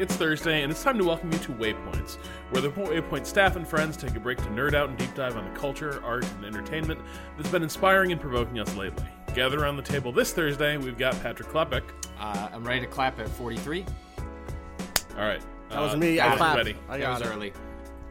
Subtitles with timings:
[0.00, 2.16] It's Thursday, and it's time to welcome you to Waypoints,
[2.50, 5.36] where the Waypoint staff and friends take a break to nerd out and deep dive
[5.36, 6.98] on the culture, art, and entertainment
[7.36, 9.04] that's been inspiring and provoking us lately.
[9.34, 11.82] Gather around the table this Thursday, we've got Patrick Klepek.
[12.18, 13.84] Uh, I'm ready to clap at 43.
[15.16, 15.42] All right.
[15.68, 16.18] That was uh, me.
[16.18, 16.56] I I was clapped.
[16.56, 16.76] ready.
[16.88, 17.32] I That got was it.
[17.34, 17.52] early.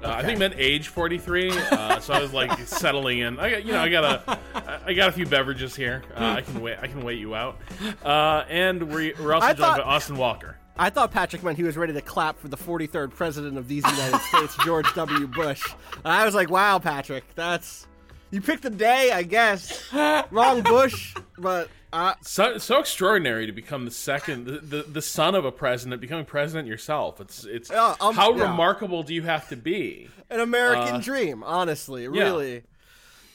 [0.04, 3.40] Uh, I think meant age 43, uh, so I was like settling in.
[3.40, 4.40] I got, you know, I got a,
[4.86, 6.04] I got a few beverages here.
[6.16, 7.60] Uh, I can wait, I can wait you out.
[8.06, 10.56] Uh, and we're, we're also I joined thought- by Austin Walker.
[10.80, 13.84] I thought Patrick meant he was ready to clap for the 43rd president of these
[13.86, 15.28] United States, George W.
[15.28, 15.62] Bush.
[16.06, 17.86] And I was like, wow, Patrick, that's.
[18.32, 19.92] You picked the day, I guess.
[20.32, 21.70] Wrong Bush, but.
[21.92, 26.00] Uh, So, so extraordinary to become the second, the, the, the son of a president,
[26.00, 27.20] becoming president yourself.
[27.20, 28.44] It's it's Yeah, um, how yeah.
[28.44, 30.08] remarkable do you have to be?
[30.30, 32.06] an American Uh, dream, honestly.
[32.06, 32.24] It yeah.
[32.24, 32.64] Really.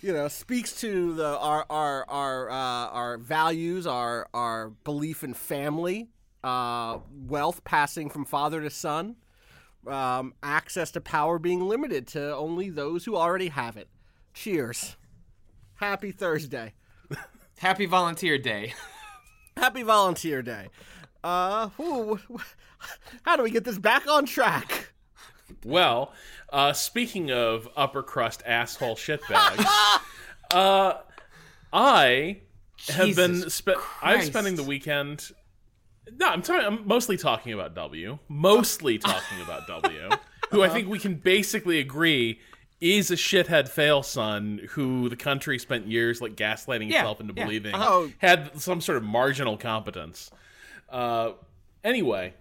[0.00, 2.54] You know, speaks to the our our our uh,
[2.90, 6.08] our values, our our belief in family,
[6.44, 9.16] uh, wealth passing from father to son,
[9.86, 13.88] um, access to power being limited to only those who already have it.
[14.34, 14.96] Cheers.
[15.76, 16.74] Happy Thursday.
[17.58, 18.74] Happy Volunteer Day.
[19.56, 20.68] Happy Volunteer Day.
[21.22, 22.20] Uh, whew,
[23.22, 24.92] how do we get this back on track?
[25.64, 26.12] Well,
[26.52, 29.64] uh, speaking of upper crust asshole shitbags,
[30.50, 30.94] uh,
[31.72, 32.40] I
[32.88, 33.70] have been Jesus spe-
[34.02, 35.30] I'm spending the weekend.
[36.12, 36.66] No, I'm talking.
[36.66, 38.18] I'm mostly talking about W.
[38.28, 40.10] Mostly talking about W,
[40.50, 42.40] who I think we can basically agree
[42.80, 47.32] is a shithead fail son who the country spent years like gaslighting Yeah, itself into
[47.34, 48.08] yeah, believing uh-huh.
[48.18, 50.30] had some sort of marginal competence.
[50.90, 51.32] Uh,
[51.82, 52.34] anyway,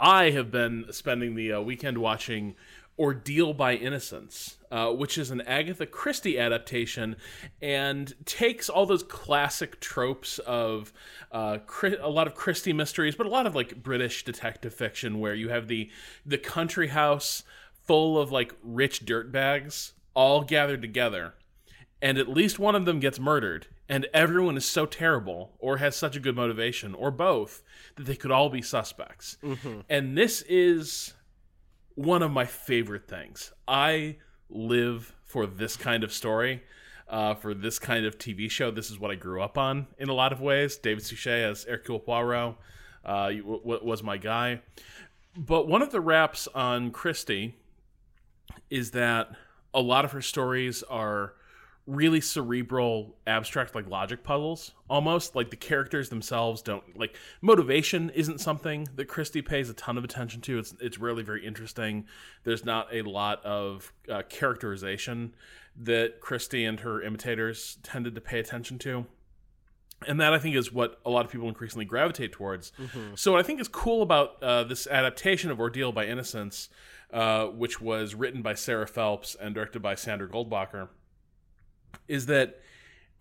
[0.00, 2.56] I have been spending the uh, weekend watching
[2.98, 7.14] Ordeal by Innocence, uh, which is an Agatha Christie adaptation
[7.62, 10.92] and takes all those classic tropes of
[11.30, 11.58] uh,
[12.00, 15.48] a lot of Christie mysteries, but a lot of like British detective fiction where you
[15.50, 15.90] have the
[16.26, 17.44] the country house
[17.84, 21.34] full of like rich dirtbags all gathered together
[22.02, 25.94] and at least one of them gets murdered, and everyone is so terrible, or has
[25.94, 27.62] such a good motivation, or both,
[27.94, 29.38] that they could all be suspects.
[29.88, 31.14] And this is
[31.94, 33.52] one of my favorite things.
[33.68, 34.16] I
[34.54, 36.62] live for this kind of story,
[37.08, 38.70] uh, for this kind of TV show.
[38.70, 40.76] This is what I grew up on in a lot of ways.
[40.76, 42.54] David Suchet as Hercule Poirot
[43.04, 44.60] uh, was my guy.
[45.36, 47.56] But one of the raps on Christie
[48.70, 49.30] is that
[49.74, 51.34] a lot of her stories are
[51.86, 58.40] really cerebral abstract like logic puzzles almost like the characters themselves don't like motivation isn't
[58.40, 60.58] something that christie pays a ton of attention to.
[60.58, 62.06] It's it's really very interesting.
[62.44, 65.34] There's not a lot of uh, characterization
[65.76, 69.06] that christie and her imitators tended to pay attention to.
[70.06, 72.72] And that I think is what a lot of people increasingly gravitate towards.
[73.14, 76.68] So what I think is cool about uh, this adaptation of Ordeal by Innocence,
[77.12, 80.88] uh, which was written by Sarah Phelps and directed by Sandra Goldbacher,
[82.08, 82.60] is that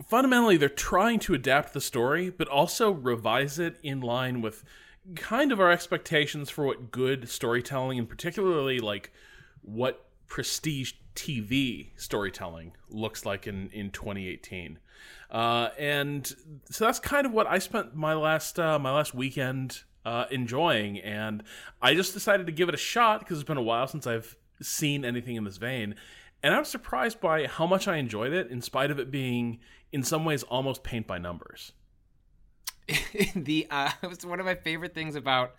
[0.08, 4.64] fundamentally they're trying to adapt the story, but also revise it in line with
[5.16, 9.12] kind of our expectations for what good storytelling, and particularly like
[9.62, 14.80] what prestige TV storytelling looks like in in 2018.
[15.30, 16.36] Uh, and
[16.70, 21.00] so that's kind of what I spent my last uh, my last weekend uh, enjoying,
[21.00, 21.44] and
[21.82, 24.36] I just decided to give it a shot because it's been a while since I've
[24.62, 25.96] seen anything in this vein,
[26.44, 29.60] and I was surprised by how much I enjoyed it, in spite of it being
[29.92, 31.72] in some ways almost paint by numbers.
[33.36, 35.56] the uh, it was one of my favorite things about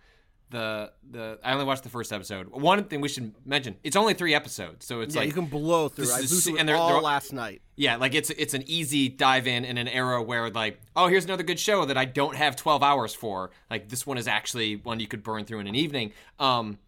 [0.50, 1.38] the the.
[1.42, 2.48] I only watched the first episode.
[2.48, 5.46] One thing we should mention: it's only three episodes, so it's yeah, like you can
[5.46, 6.04] blow through.
[6.04, 7.62] this I is- blew through and it they're- all they're- last night.
[7.76, 11.25] yeah, like it's it's an easy dive in in an era where like, oh, here's
[11.25, 13.50] another good show that I don't have 12 hours for.
[13.70, 16.12] Like this one is actually one you could burn through in an evening.
[16.38, 16.78] Um,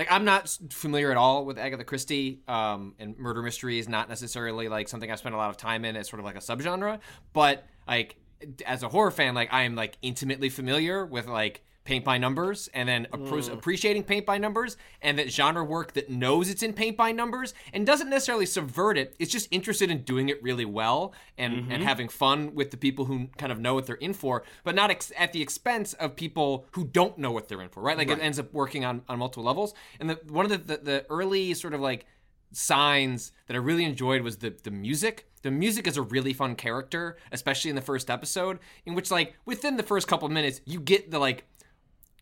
[0.00, 4.08] like I'm not familiar at all with Agatha Christie, um, and murder mystery is not
[4.08, 6.38] necessarily like something I spend a lot of time in as sort of like a
[6.38, 7.00] subgenre.
[7.34, 8.16] But like
[8.64, 12.68] as a horror fan, like I am like intimately familiar with like paint by numbers
[12.72, 13.52] and then appro- mm.
[13.52, 17.52] appreciating paint by numbers and that genre work that knows it's in paint by numbers
[17.74, 21.72] and doesn't necessarily subvert it it's just interested in doing it really well and mm-hmm.
[21.72, 24.74] and having fun with the people who kind of know what they're in for but
[24.74, 27.98] not ex- at the expense of people who don't know what they're in for right?
[27.98, 29.74] Like it ends up working on on multiple levels.
[29.98, 32.06] And the one of the the, the early sort of like
[32.52, 35.26] signs that I really enjoyed was the the music.
[35.42, 39.34] The music is a really fun character, especially in the first episode, in which like
[39.46, 41.46] within the first couple of minutes you get the like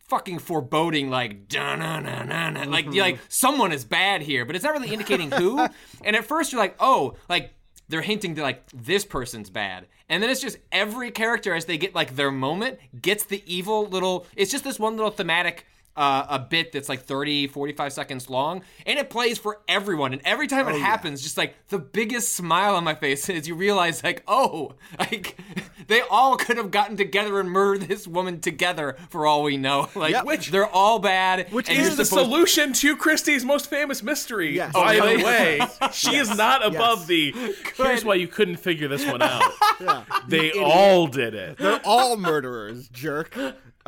[0.09, 4.45] fucking foreboding like da na na na na like you're like someone is bad here,
[4.45, 5.65] but it's not really indicating who.
[6.03, 7.53] and at first you're like, oh, like
[7.87, 9.87] they're hinting to like this person's bad.
[10.09, 13.87] And then it's just every character as they get like their moment gets the evil
[13.87, 15.65] little it's just this one little thematic
[15.99, 20.21] uh, a bit that's like 30 45 seconds long and it plays for everyone and
[20.23, 24.03] every time it happens just like the biggest smile on my face is you realize
[24.03, 25.37] like oh like
[25.87, 29.89] they all could have gotten together and murdered this woman together for all we know
[29.95, 30.25] like Yep.
[30.25, 34.55] Which- they're all bad Which is the supposed- solution to Christie's most famous mystery.
[34.55, 34.73] Yes.
[34.73, 35.59] By Oh, the way,
[35.91, 37.33] she is not above Yes.
[37.33, 37.55] the.
[37.75, 39.51] Here's why you couldn't figure this one out.
[39.81, 40.03] Yeah.
[40.27, 41.57] They all did it.
[41.57, 43.35] They're all murderers, jerk.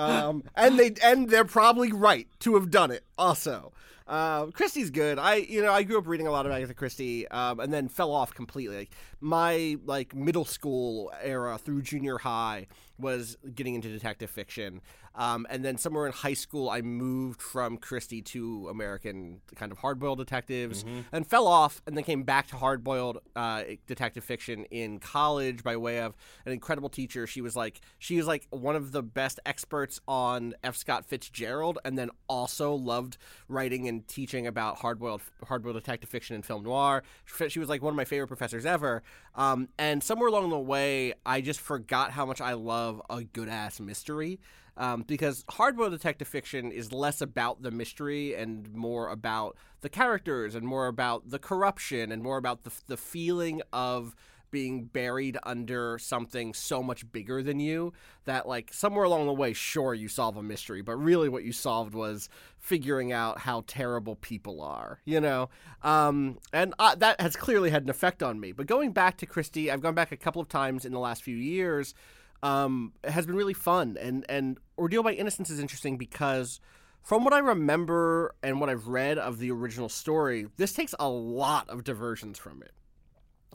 [0.01, 3.03] Um, and they and they're probably right to have done it.
[3.17, 3.73] Also,
[4.07, 5.19] uh, Christie's good.
[5.19, 7.87] I you know I grew up reading a lot of Agatha Christie, um, and then
[7.87, 8.77] fell off completely.
[8.77, 12.67] Like, my like middle school era through junior high
[12.97, 14.81] was getting into detective fiction,
[15.15, 19.79] um, and then somewhere in high school I moved from Christie to American kind of
[19.79, 24.99] hardboiled detectives, and fell off, and then came back to hardboiled uh, detective fiction in
[24.99, 26.15] college by way of
[26.45, 27.27] an incredible teacher.
[27.27, 30.75] She was like she was like one of the best experts on F.
[30.75, 33.17] Scott Fitzgerald, and then also loved
[33.47, 37.03] writing and teaching about hardboiled hardboiled detective fiction and film noir.
[37.49, 39.03] She was like one of my favorite professors ever.
[39.35, 43.49] Um, and somewhere along the way, I just forgot how much I love a good
[43.49, 44.39] ass mystery.
[44.77, 50.55] Um, because hardboiled detective fiction is less about the mystery and more about the characters
[50.55, 54.15] and more about the corruption and more about the, the feeling of
[54.51, 57.93] being buried under something so much bigger than you
[58.25, 61.53] that like somewhere along the way sure you solve a mystery but really what you
[61.53, 62.29] solved was
[62.59, 65.49] figuring out how terrible people are you know?
[65.83, 68.51] Um, and uh, that has clearly had an effect on me.
[68.51, 71.23] But going back to christie i've gone back a couple of times in the last
[71.23, 71.95] few years
[72.43, 76.59] um, it has been really fun and and ordeal by innocence is interesting because
[77.03, 81.09] from what I remember and what I've read of the original story, this takes a
[81.09, 82.71] lot of diversions from it.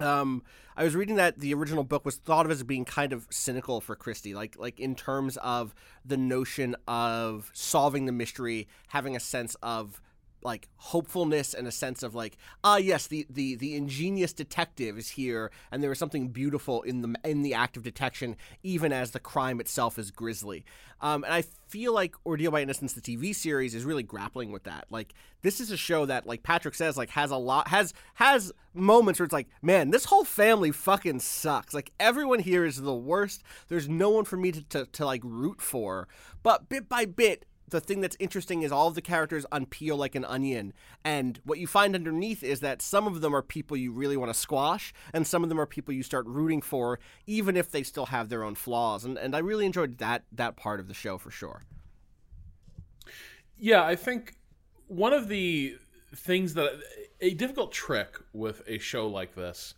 [0.03, 0.43] Um,
[0.77, 3.81] I was reading that the original book was thought of as being kind of cynical
[3.81, 5.75] for Christie, like like in terms of
[6.05, 10.01] the notion of solving the mystery, having a sense of
[10.47, 15.11] like hopefulness and a sense of like ah yes the, the the ingenious detective is
[15.11, 19.11] here and there is something beautiful in the in the act of detection even as
[19.11, 20.65] the crime itself is grisly.
[21.03, 24.63] Um, and I feel like Ordeal by Innocence the TV series is really grappling with
[24.65, 24.87] that.
[24.89, 25.13] Like
[25.43, 29.19] this is a show that like Patrick says like has a lot has has moments
[29.19, 31.75] where it's like man this whole family fucking sucks.
[31.75, 33.43] Like everyone here is the worst.
[33.69, 36.09] There's no one for me to, to, to like root for.
[36.43, 40.15] But bit by bit the thing that's interesting is all of the characters unpeel like
[40.15, 40.73] an onion.
[41.05, 44.33] And what you find underneath is that some of them are people you really want
[44.33, 47.83] to squash and some of them are people you start rooting for even if they
[47.83, 49.05] still have their own flaws.
[49.05, 51.63] And, and i really enjoyed that that part of the show for sure.
[53.59, 54.35] Yeah, I think
[54.87, 55.77] one of the
[56.15, 56.73] things that
[57.21, 59.75] a difficult trick with a show like this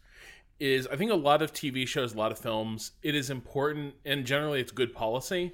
[0.60, 3.94] is I think a lot of TV shows, a lot of films, it is important
[4.04, 5.52] and generally it's good policy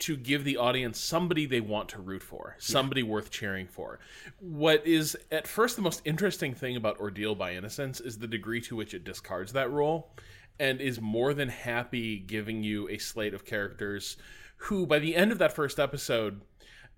[0.00, 4.00] to give the audience somebody they want to root for, somebody worth cheering for.
[4.38, 8.60] What is at first the most interesting thing about Ordeal by Innocence is the degree
[8.62, 10.14] to which it discards that role
[10.58, 14.16] and is more than happy giving you a slate of characters
[14.56, 16.40] who by the end of that first episode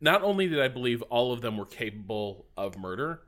[0.00, 3.22] not only did I believe all of them were capable of murder,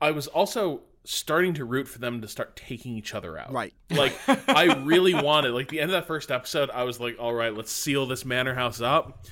[0.00, 3.52] I was also starting to root for them to start taking each other out.
[3.52, 3.72] Right.
[3.90, 4.16] Like
[4.48, 7.54] I really wanted like the end of that first episode, I was like, all right,
[7.54, 9.24] let's seal this manor house up,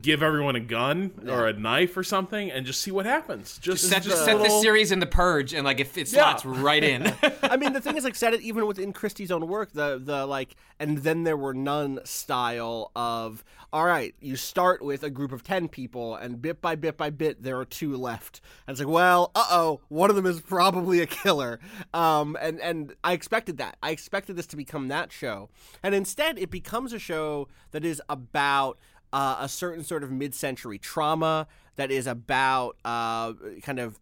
[0.00, 3.58] give everyone a gun or a knife or something, and just see what happens.
[3.58, 6.36] Just set, just set a this series in the purge and like it, it Yeah.
[6.36, 7.12] slots right in
[7.42, 10.26] I mean, the thing is, like, said it even within Christie's own work, the the
[10.26, 15.30] like, and then there were none style of, all right, you start with a group
[15.32, 18.80] of ten people, and bit by bit by bit, there are two left, and it's
[18.84, 21.60] like, well, uh oh, one of them is probably a killer,
[21.94, 25.50] um, and and I expected that, I expected this to become that show,
[25.82, 28.78] and instead, it becomes a show that is about
[29.12, 33.98] uh, a certain sort of mid-century trauma that is about uh, kind of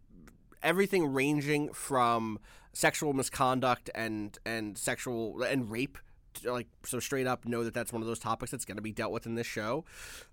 [0.63, 2.39] everything ranging from
[2.73, 5.97] sexual misconduct and and sexual and rape
[6.45, 8.91] like so straight up know that that's one of those topics that's going to be
[8.91, 9.83] dealt with in this show,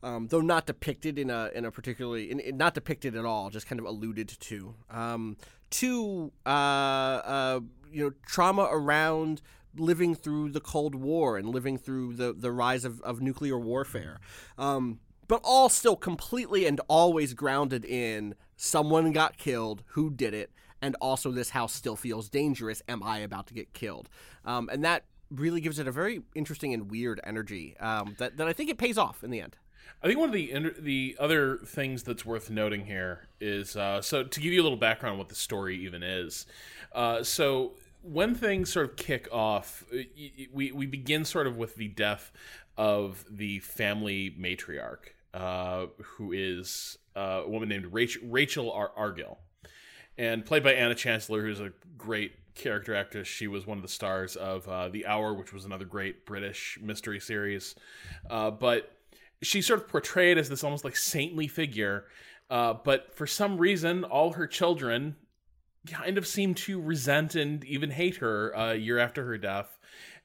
[0.03, 3.51] um, though not depicted in a in a particularly in, in, not depicted at all,
[3.51, 4.75] just kind of alluded to.
[4.91, 5.37] Um,
[5.71, 7.61] to uh, uh,
[7.91, 9.43] you know trauma around
[9.77, 14.21] living through the Cold War and living through the the rise of, of nuclear warfare.
[14.57, 20.51] Um, but all still completely and always grounded in someone got killed, who did it,
[20.81, 22.83] and also this house still feels dangerous.
[22.89, 24.09] Am I about to get killed?
[24.45, 28.49] Um, and that really gives it a very interesting and weird energy um, that, that
[28.49, 29.57] I think it pays off in the end.
[30.03, 34.23] I think one of the the other things that's worth noting here is uh, so
[34.23, 36.47] to give you a little background on what the story even is.
[36.93, 39.99] Uh, so when things sort of kick off, uh,
[40.53, 42.31] we we begin sort of with the death
[42.77, 49.39] of the family matriarch, uh, who is uh, a woman named Rachel, Rachel Ar- Argyle,
[50.17, 53.27] and played by Anna Chancellor, who's a great character actress.
[53.27, 56.79] She was one of the stars of uh, The Hour, which was another great British
[56.81, 57.75] mystery series.
[58.29, 58.93] But
[59.43, 62.07] she's sort of portrayed as this almost like saintly figure.
[62.51, 65.17] Uh, but for some reason, all her children
[65.87, 69.79] kind of seem to resent and even hate her a uh, year after her death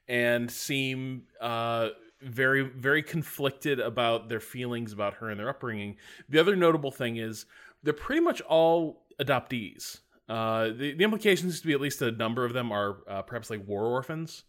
[0.07, 1.89] and seem uh,
[2.21, 5.97] very, very conflicted about their feelings about her and their upbringing.
[6.29, 7.45] The other notable thing is
[7.83, 9.99] they're pretty much all adoptees.
[10.27, 13.49] Uh, the, the implications to be at least a number of them are uh, perhaps
[13.49, 14.43] like war orphans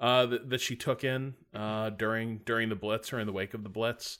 [0.00, 3.54] uh, that, that she took in uh, during during the Blitz or in the wake
[3.54, 4.18] of the Blitz.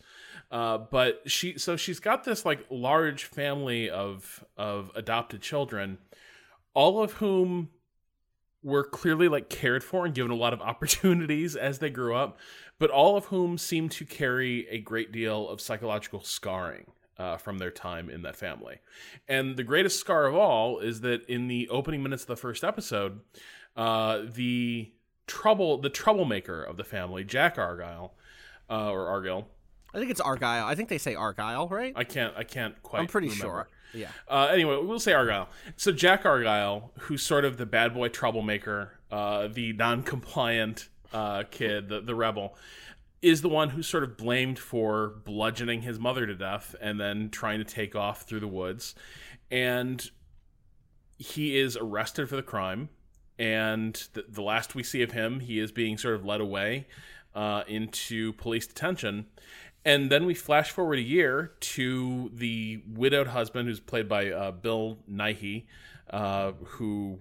[0.50, 5.98] Uh, but she so she's got this like large family of of adopted children,
[6.74, 7.70] all of whom
[8.62, 12.38] were clearly like cared for and given a lot of opportunities as they grew up,
[12.78, 16.86] but all of whom seem to carry a great deal of psychological scarring
[17.18, 18.80] uh, from their time in that family.
[19.28, 22.64] And the greatest scar of all is that in the opening minutes of the first
[22.64, 23.20] episode,
[23.76, 24.92] uh, the
[25.28, 28.14] trouble, the troublemaker of the family, Jack Argyle,
[28.68, 29.46] uh, or Argyle.
[29.94, 30.66] I think it's Argyle.
[30.66, 31.92] I think they say Argyle, right?
[31.96, 32.34] I can't.
[32.36, 33.00] I can't quite.
[33.00, 33.44] I'm pretty remember.
[33.44, 33.68] sure.
[33.94, 34.10] Yeah.
[34.28, 35.48] Uh, anyway, we'll say Argyle.
[35.76, 41.88] So Jack Argyle, who's sort of the bad boy troublemaker, uh, the non-compliant uh, kid,
[41.88, 42.54] the, the rebel,
[43.22, 47.30] is the one who's sort of blamed for bludgeoning his mother to death and then
[47.30, 48.94] trying to take off through the woods.
[49.50, 50.10] And
[51.16, 52.90] he is arrested for the crime.
[53.38, 56.86] And the, the last we see of him, he is being sort of led away
[57.34, 59.26] uh, into police detention.
[59.84, 64.50] And then we flash forward a year to the widowed husband, who's played by uh,
[64.50, 65.64] Bill Nighy,
[66.10, 67.18] uh, who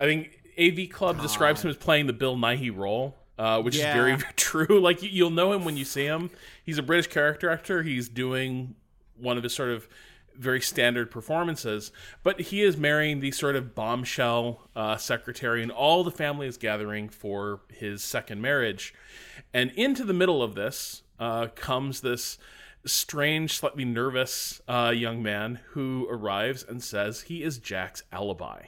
[0.00, 1.22] I think AV Club God.
[1.22, 3.90] describes him as playing the Bill Nighy role uh, which yeah.
[3.90, 4.80] is very, very true.
[4.80, 6.30] Like you'll know him when you see him.
[6.64, 7.82] He's a British character actor.
[7.82, 8.74] He's doing
[9.16, 9.88] one of his sort of
[10.36, 16.04] very standard performances, but he is marrying the sort of bombshell uh, secretary, and all
[16.04, 18.94] the family is gathering for his second marriage.
[19.52, 22.38] And into the middle of this uh, comes this
[22.86, 28.66] strange, slightly nervous uh, young man who arrives and says he is Jack's alibi.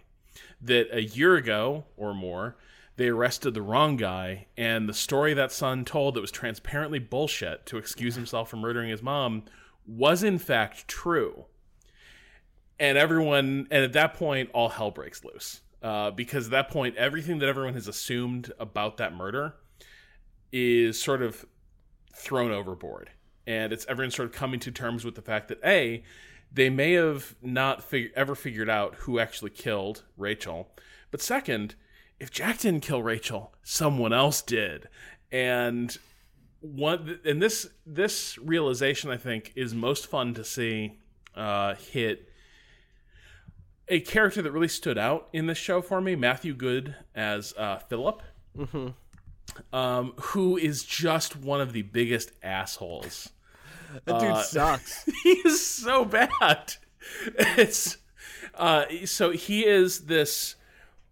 [0.60, 2.56] That a year ago or more,
[2.96, 7.66] they arrested the wrong guy, and the story that son told that was transparently bullshit
[7.66, 9.44] to excuse himself from murdering his mom
[9.86, 11.44] was in fact true.
[12.78, 15.60] And everyone, and at that point, all hell breaks loose.
[15.82, 19.54] Uh, because at that point, everything that everyone has assumed about that murder
[20.52, 21.44] is sort of
[22.14, 23.10] thrown overboard.
[23.46, 26.02] And it's everyone sort of coming to terms with the fact that, A,
[26.52, 30.68] they may have not fig- ever figured out who actually killed Rachel.
[31.10, 31.74] But second,
[32.18, 34.88] if Jack didn't kill Rachel, someone else did.
[35.30, 35.96] And
[36.60, 40.98] one and this this realization I think is most fun to see
[41.34, 42.28] uh, hit
[43.88, 47.78] a character that really stood out in this show for me, Matthew Goode as uh,
[47.78, 48.22] Philip,
[48.56, 48.88] mm-hmm.
[49.76, 53.30] um, who is just one of the biggest assholes.
[54.04, 55.04] That dude uh, sucks.
[55.22, 56.74] he is so bad.
[57.38, 57.98] It's
[58.56, 60.56] uh, so he is this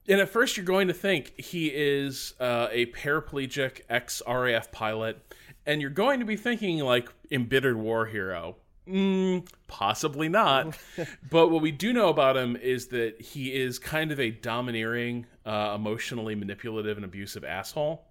[0.08, 5.34] and at first, you're going to think he is uh, a paraplegic ex RAF pilot,
[5.64, 8.56] and you're going to be thinking like embittered war hero.
[8.88, 10.76] Mm, possibly not.
[11.30, 15.26] but what we do know about him is that he is kind of a domineering,
[15.46, 18.04] uh, emotionally manipulative, and abusive asshole.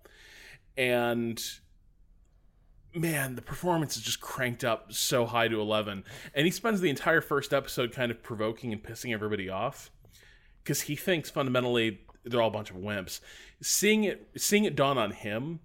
[0.75, 1.41] And
[2.95, 6.03] man, the performance is just cranked up so high to 11.
[6.33, 9.91] And he spends the entire first episode kind of provoking and pissing everybody off
[10.63, 13.19] because he thinks fundamentally they're all a bunch of wimps.
[13.61, 15.59] Seeing it, seeing it dawn on him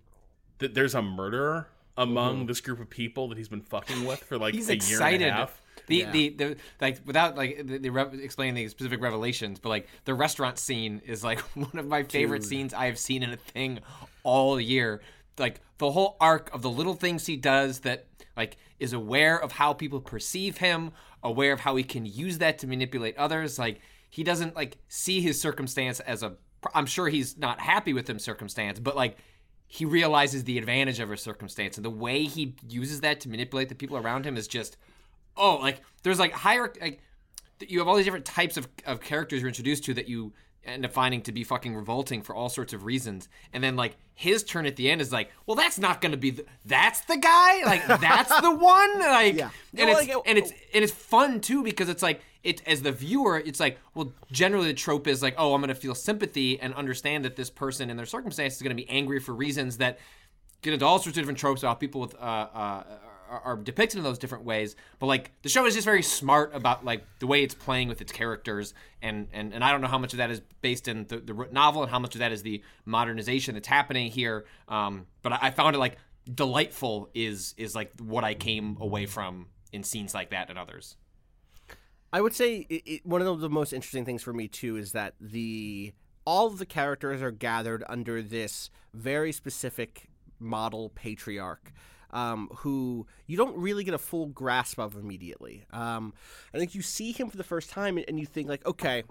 [0.59, 2.47] that there's a murderer among mm-hmm.
[2.47, 5.21] this group of people that he's been fucking with for like He's a excited.
[5.21, 5.61] year and a half.
[5.89, 9.89] The, the the like without like the, the re- explaining the specific revelations, but like
[10.05, 13.37] the restaurant scene is like one of my favorite scenes I have seen in a
[13.37, 13.81] thing
[14.23, 15.03] all year.
[15.39, 19.53] Like the whole arc of the little things he does that like is aware of
[19.53, 23.59] how people perceive him, aware of how he can use that to manipulate others.
[23.59, 26.37] Like he doesn't like see his circumstance as a.
[26.75, 29.17] I'm sure he's not happy with him circumstance, but like
[29.71, 33.69] he realizes the advantage of his circumstance and the way he uses that to manipulate
[33.69, 34.77] the people around him is just
[35.37, 37.01] oh like there's like higher like
[37.61, 40.33] you have all these different types of, of characters you're introduced to that you
[40.65, 43.97] end up finding to be fucking revolting for all sorts of reasons and then like
[44.15, 47.17] his turn at the end is like well that's not gonna be the, that's the
[47.17, 49.51] guy like that's the one like Yeah.
[49.77, 52.83] and Well, it's like, and it's and it's fun too because it's like it as
[52.83, 56.59] the viewer it's like well generally the trope is like oh i'm gonna feel sympathy
[56.61, 59.99] and understand that this person in their circumstances is gonna be angry for reasons that
[60.63, 62.83] get into all sorts of different tropes about people with uh, uh,
[63.29, 64.77] are, are depicted in those different ways.
[64.99, 68.01] But like the show is just very smart about like the way it's playing with
[68.01, 71.07] its characters, and and, and I don't know how much of that is based in
[71.07, 74.47] the, the novel and how much of that is the modernization that's happening here.
[74.69, 75.99] Um, but I, I found it like
[76.33, 80.97] delightful is is like what I came away from in scenes like that and others.
[82.13, 84.93] I would say it, it, one of the most interesting things for me too is
[84.93, 85.93] that the
[86.25, 91.73] all of the characters are gathered under this very specific model patriarch.
[92.11, 95.67] Um, who you don't really get a full grasp of immediately.
[95.75, 96.15] Um,
[96.55, 99.03] I think you see him for the first time and, you think like, okay,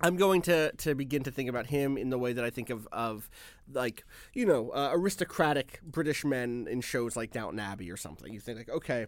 [0.00, 2.70] I'm going to to begin to think about him in the way that I think
[2.70, 3.28] of of
[3.72, 8.32] like you know uh, aristocratic British men in shows like Downton Abbey or something.
[8.32, 9.06] You think like, okay,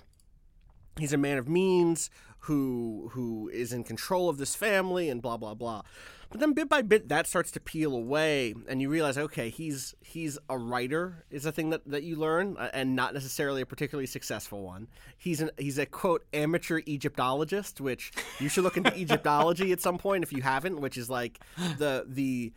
[0.99, 5.37] he's a man of means who who is in control of this family and blah
[5.37, 5.83] blah blah.
[6.31, 9.95] But then bit by bit that starts to peel away and you realize okay, he's
[10.00, 13.67] he's a writer is a thing that, that you learn uh, and not necessarily a
[13.67, 14.88] particularly successful one.
[15.17, 19.97] He's an he's a quote amateur Egyptologist, which you should look into Egyptology at some
[19.99, 21.40] point if you haven't, which is like
[21.78, 22.52] the the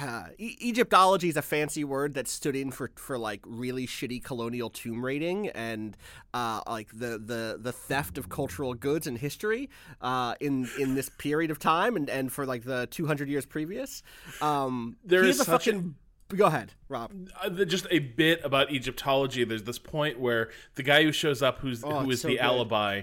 [0.00, 4.22] uh, e- Egyptology is a fancy word that stood in for, for like really shitty
[4.22, 5.96] colonial tomb raiding and
[6.34, 9.68] uh, like the, the, the theft of cultural goods and history
[10.00, 14.02] uh, in in this period of time and, and for like the 200 years previous.
[14.40, 15.94] Um, There is a such a- fucking.
[16.34, 17.10] Go ahead, Rob.
[17.42, 19.44] Uh, the- just a bit about Egyptology.
[19.44, 22.28] There's this point where the guy who shows up, who's who Oh, it's is so
[22.28, 22.40] the good.
[22.42, 23.02] alibi,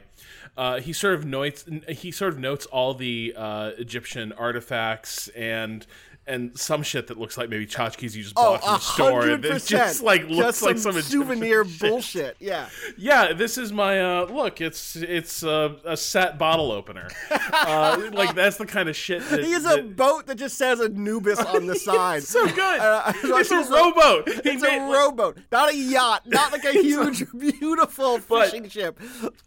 [0.58, 5.86] uh, he sort of notes he sort of notes all the uh, Egyptian artifacts and
[6.30, 9.26] and some shit that looks like maybe tchotchkes you just Oh, bought from the store.
[9.26, 9.68] that percent.
[9.68, 11.80] just like looks Just like some some souvenir shit.
[11.89, 12.38] bullshit.
[12.39, 12.70] Yeah.
[12.98, 14.62] Yeah, this is my uh, look.
[14.62, 17.08] It's it's uh, a set bottle opener.
[17.52, 19.28] uh, like that's the kind of shit.
[19.30, 22.24] That, He has a boat that just says Anubis on the side.
[22.24, 22.80] so good.
[22.80, 24.28] Uh, it's a rowboat.
[24.30, 28.46] He It's made, a like- rowboat, not a yacht, not like a huge, beautiful But-
[28.52, 29.00] fishing ship.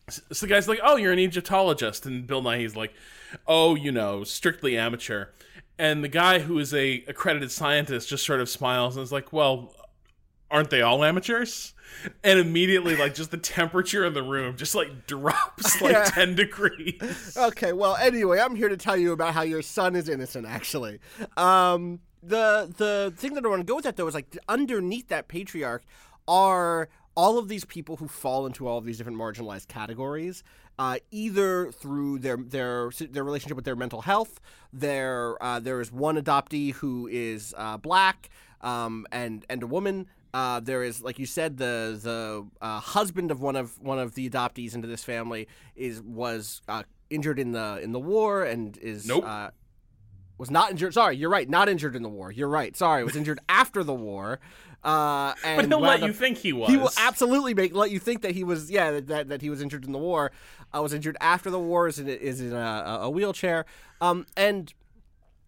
[0.09, 2.92] So the guy's like, "Oh, you're an Egyptologist," and Bill Nighy's like,
[3.47, 5.27] "Oh, you know, strictly amateur."
[5.78, 9.32] And the guy who is a accredited scientist just sort of smiles and is like,
[9.32, 9.74] "Well,
[10.50, 11.74] aren't they all amateurs?"
[12.24, 16.04] And immediately, like, just the temperature in the room just like drops like Yeah.
[16.04, 17.37] ten degrees.
[17.37, 20.46] Okay, well, anyway, I'm here to tell you about how your son is innocent.
[20.46, 21.00] Actually,
[21.37, 25.08] um, the the thing that I want to go with that though is like underneath
[25.08, 25.82] that patriarch
[26.28, 30.42] are all of these people who fall into all of these different marginalized categories,
[30.79, 34.40] uh, either through their their their relationship with their mental health.
[34.72, 40.07] There uh, there is one adoptee who is uh, black um, and and a woman.
[40.35, 44.14] Uh, there is, like you said, the the uh, husband of one of one of
[44.14, 45.46] the adoptees into this family
[45.77, 49.25] is was uh, injured in the in the war and is Nope.
[49.27, 49.51] uh,
[50.38, 50.94] was not injured.
[50.94, 51.48] Sorry, you're right.
[51.48, 52.33] Not injured in the war.
[52.33, 52.75] You're right.
[52.75, 54.40] Sorry, was injured after the war.
[54.85, 56.68] Uh, and But he'll let wound you think he was.
[56.68, 58.71] He will absolutely make let you think that he was.
[58.71, 60.33] Yeah, that that, that he was injured in the war.
[60.75, 61.87] Uh, was injured after the war.
[61.87, 63.64] Is in is in a, a wheelchair.
[64.01, 64.73] Um, and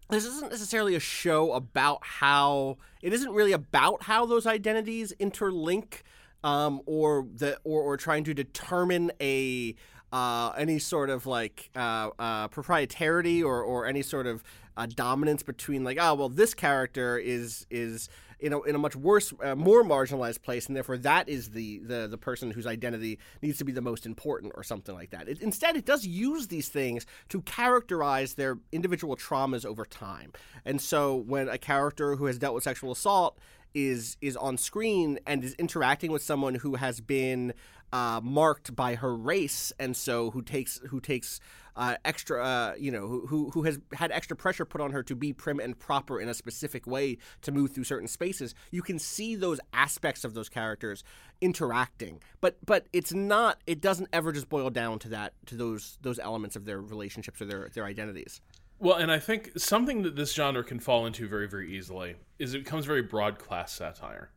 [0.09, 6.01] this isn't necessarily a show about how it isn't really about how those identities interlink
[6.43, 9.75] um, or the or, or trying to determine a
[10.13, 14.43] uh, any sort of like uh, uh, proprietary or, or any sort of
[14.77, 18.07] uh, dominance between like oh well this character is is
[18.39, 21.79] you know in a much worse uh, more marginalized place and therefore that is the,
[21.79, 25.27] the the person whose identity needs to be the most important or something like that.
[25.27, 30.31] It, instead it does use these things to characterize their individual traumas over time.
[30.65, 33.37] And so when a character who has dealt with sexual assault
[33.73, 37.53] is is on screen and is interacting with someone who has been
[37.93, 41.39] uh, marked by her race, and so who takes who takes
[41.75, 45.03] uh, extra, uh, you know, who, who who has had extra pressure put on her
[45.03, 48.55] to be prim and proper in a specific way to move through certain spaces.
[48.71, 51.03] You can see those aspects of those characters
[51.41, 53.61] interacting, but but it's not.
[53.67, 57.41] It doesn't ever just boil down to that to those those elements of their relationships
[57.41, 58.41] or their their identities.
[58.79, 62.53] Well, and I think something that this genre can fall into very, very easily is
[62.53, 64.31] it becomes very broad class satire.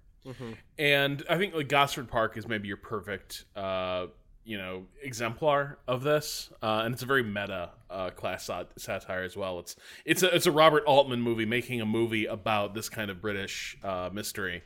[0.79, 4.07] And I think like Gosford Park is maybe your perfect, uh,
[4.49, 6.49] you know, exemplar of this.
[6.63, 9.59] Uh, and it's a very meta uh, class sat- satire as well.
[9.59, 13.21] It's it's a it's a Robert Altman movie making a movie about this kind of
[13.21, 14.65] British uh, mystery,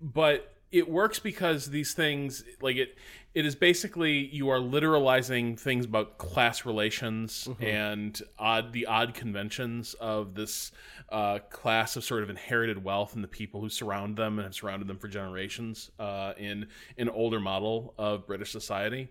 [0.00, 2.96] but it works because these things like it
[3.34, 9.94] it is basically you are literalizing things about class relations and odd the odd conventions
[9.94, 10.72] of this
[11.10, 14.54] uh, class of sort of inherited wealth and the people who surround them and have
[14.54, 16.66] surrounded them for generations uh, in
[16.98, 19.08] an older model of British society.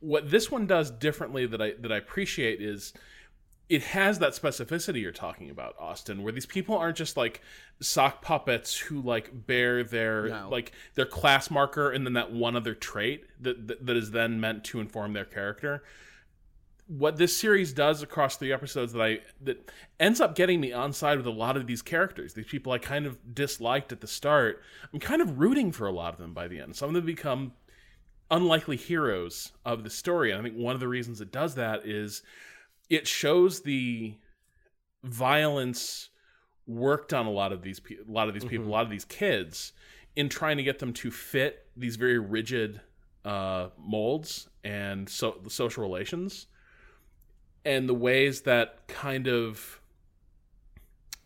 [0.00, 2.92] What this one does differently that I that I appreciate is
[3.68, 7.40] it has that specificity you're talking about, Austin, where these people aren't just like
[7.80, 10.48] sock puppets who like bear their No.
[10.50, 14.40] like their class marker and then that one other trait that, that that is then
[14.40, 15.82] meant to inform their character.
[16.86, 20.92] What this series does across three episodes that I that ends up getting me on
[20.92, 24.06] side with a lot of these characters, these people I kind of disliked at the
[24.06, 26.76] start, I'm kind of rooting for a lot of them by the end.
[26.76, 27.52] Some of them become
[28.30, 30.30] unlikely heroes of the story.
[30.30, 32.22] And I think one of the reasons it does that is
[32.90, 34.16] it shows the
[35.02, 36.10] violence
[36.66, 38.90] worked on a lot of these pe- a lot of these people, a lot of
[38.90, 39.72] these kids
[40.16, 42.80] in trying to get them to fit these very rigid
[43.24, 46.46] uh, molds and so the social relations
[47.64, 49.80] and the ways that kind of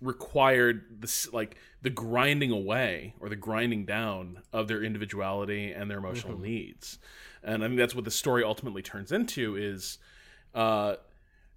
[0.01, 5.99] required this like the grinding away or the grinding down of their individuality and their
[5.99, 6.99] emotional needs.
[7.43, 9.99] And i think that's what the story ultimately turns into is
[10.55, 10.97] uh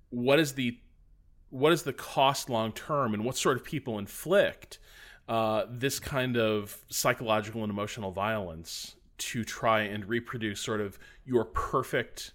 [0.10, 0.78] what is the
[1.52, 4.80] what is the cost long term and what sort of people inflict
[5.30, 11.46] uh, this kind of psychological and emotional violence to try and reproduce sort of your
[11.46, 12.34] perfect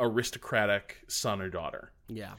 [0.00, 2.32] aristocratic son or daughter Yeah.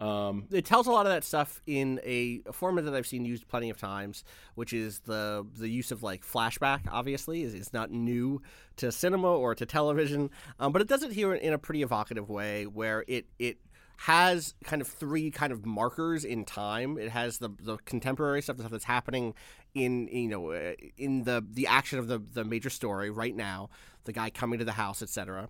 [0.00, 3.24] um, it tells a lot of that stuff in a, a format that I've seen
[3.24, 6.80] used plenty of times, which is the the use of like flashback.
[6.90, 8.40] Obviously, is it's not new
[8.76, 12.28] to cinema or to television, um, but it does it here in a pretty evocative
[12.30, 13.58] way, where it it
[13.96, 16.98] has kind of three kind of markers in time.
[16.98, 19.34] It has the the contemporary stuff, the stuff that's happening
[19.74, 23.70] in you know uh, in the the action of the the major story right now,
[24.04, 25.48] the guy coming to the house, etc.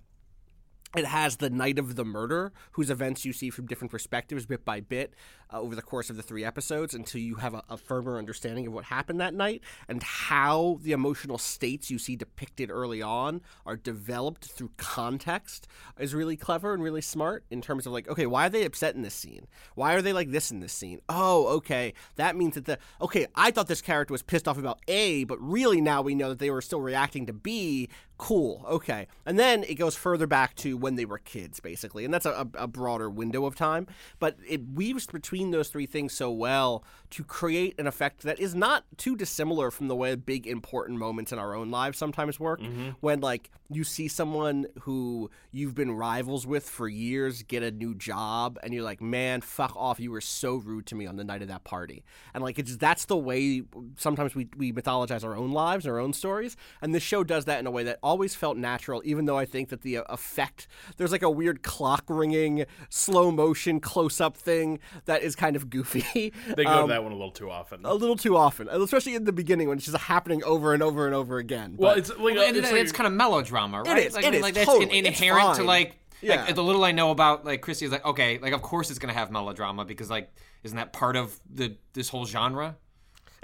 [0.97, 4.65] It has the night of the murder, whose events you see from different perspectives, bit
[4.65, 5.15] by bit,
[5.55, 8.67] uh, over the course of the three episodes, until you have a, a firmer understanding
[8.67, 13.41] of what happened that night and how the emotional states you see depicted early on
[13.65, 18.27] are developed through context is really clever and really smart in terms of like, okay,
[18.27, 19.47] why are they upset in this scene?
[19.75, 21.01] Why are they like this in this scene?
[21.09, 24.81] Oh, okay, that means that the okay, I thought this character was pissed off about
[24.89, 29.09] A, but really now we know that they were still reacting to B cool okay
[29.27, 32.31] and then it goes further back to when they were kids basically and that's a,
[32.31, 33.89] a, a broader window of time
[34.21, 38.55] but it weaves between those three things so well to create an effect that is
[38.55, 42.61] not too dissimilar from the way big important moments in our own lives sometimes work.
[43.01, 47.95] When like you see someone who you've been rivals with for years get a new
[47.95, 50.01] job and you're like man fuck off.
[50.01, 52.05] You were so rude to me on the night of that party.
[52.35, 53.63] And like it's that's the way
[53.97, 56.57] sometimes we, we mythologize our own lives our own stories.
[56.83, 59.45] And this show does that in a way that always felt natural even though i
[59.45, 64.37] think that the uh, effect there's like a weird clock ringing slow motion close up
[64.37, 67.51] thing that is kind of goofy they go Um, to that one a little too
[67.51, 70.83] often a little too often especially in the beginning when it's just happening over and
[70.83, 73.83] over and over again well But- it's like and it's, it's, like, kind of melodrama,
[73.83, 74.07] right?
[74.07, 74.99] is, Like, it is, like that's totally.
[74.99, 76.45] in- It's inherent to like, Yeah.
[76.45, 78.99] like the little I know about like Christie is like, okay, like of course it's
[78.99, 80.31] gonna have melodrama because like
[80.63, 82.77] isn't that part of the this whole genre?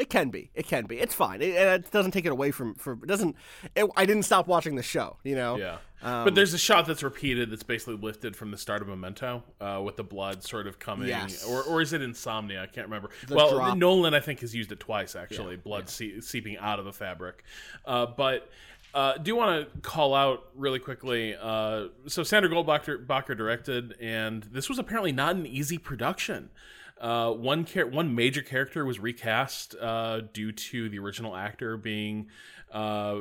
[0.01, 0.51] It can be.
[0.55, 0.99] It can be.
[0.99, 1.43] It's fine.
[1.43, 2.75] It, it doesn't take it away from.
[2.75, 3.37] from it doesn't.
[3.77, 5.19] It, I didn't stop watching the show.
[5.25, 5.57] You know.
[5.57, 5.77] Yeah.
[6.03, 9.43] Um, but there's a shot that's repeated that's basically lifted from the start of Memento,
[9.61, 11.45] uh, with the blood sort of coming, Yes.
[11.45, 12.63] or or is it Insomnia?
[12.63, 13.11] I can't remember.
[13.29, 13.77] well, drop.
[13.77, 17.45] Nolan I think has used it twice actually, blood see- seeping out of the fabric.
[17.85, 18.49] Uh, but
[18.95, 21.37] uh, do want to call out really quickly.
[21.39, 26.49] Uh, so Sandra Goldbacher directed, and this was apparently not an easy production.
[27.01, 32.29] Uh, one char- one major character was recast uh, due to the original actor being
[32.73, 33.21] uh,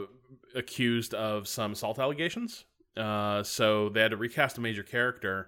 [0.54, 2.66] accused of some assault allegations.
[2.98, 5.48] Uh, so they had to recast a major character,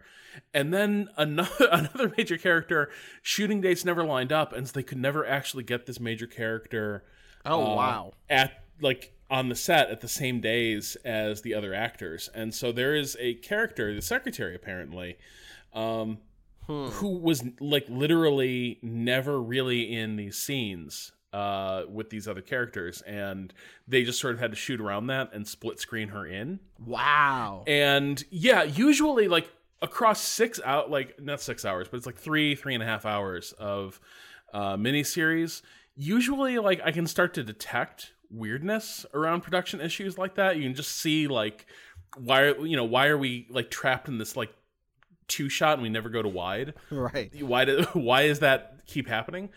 [0.53, 2.89] and then another another major character
[3.21, 7.03] shooting dates never lined up, and so they could never actually get this major character
[7.45, 8.13] Oh uh, wow.
[8.29, 12.71] at like on the set at the same days as the other actors, and so
[12.71, 15.17] there is a character, the secretary apparently,
[15.73, 16.19] um,
[16.67, 23.53] who was like literally never really in these scenes uh, with these other characters, and
[23.87, 26.59] they just sort of had to shoot around that and split screen her in.
[26.79, 27.63] Wow.
[27.67, 29.49] And yeah, usually like
[29.81, 33.05] across six out like not six hours, but it's like three, three and a half
[33.05, 33.99] hours of
[34.53, 35.61] uh miniseries.
[35.95, 40.57] Usually like I can start to detect weirdness around production issues like that.
[40.57, 41.65] You can just see like
[42.17, 44.53] why you know, why are we like trapped in this like
[45.27, 46.73] two shot and we never go to wide?
[46.89, 47.31] Right.
[47.43, 49.49] Why do, why is that keep happening?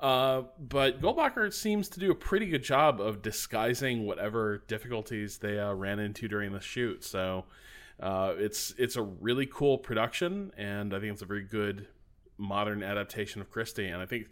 [0.00, 5.58] Uh, but Goldbacher seems to do a pretty good job of disguising whatever difficulties they
[5.58, 7.02] uh, ran into during the shoot.
[7.04, 7.46] So
[8.00, 11.88] uh, it's it's a really cool production, and I think it's a very good
[12.36, 13.88] modern adaptation of Christie.
[13.88, 14.28] And I think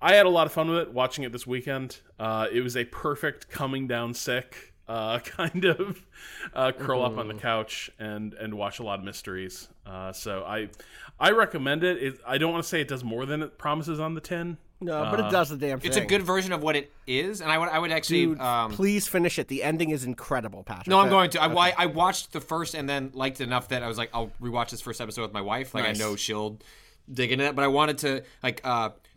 [0.00, 1.98] I had a lot of fun with it watching it this weekend.
[2.18, 6.04] Uh, it was a perfect coming down sick uh, kind of
[6.52, 9.68] uh, curl up on the couch and and watch a lot of mysteries.
[9.86, 10.68] Uh, so I
[11.18, 12.02] I recommend it.
[12.02, 12.20] it.
[12.26, 14.58] I don't want to say it does more than it promises on the tin.
[14.80, 15.88] No, but it does the damn thing.
[15.88, 18.26] It's a good version of what it is, and I would I would actually.
[18.26, 19.46] Dude, um, please finish it.
[19.46, 20.88] The ending is incredible, Patrick.
[20.88, 21.42] no, I'm going to.
[21.42, 24.10] I, I I watched the first and then liked it enough that I was like,
[24.12, 25.72] I'll rewatch this first episode with my wife.
[25.72, 26.00] Like Nice.
[26.00, 26.58] I know she'll
[27.10, 28.60] dig into that, but I wanted to like.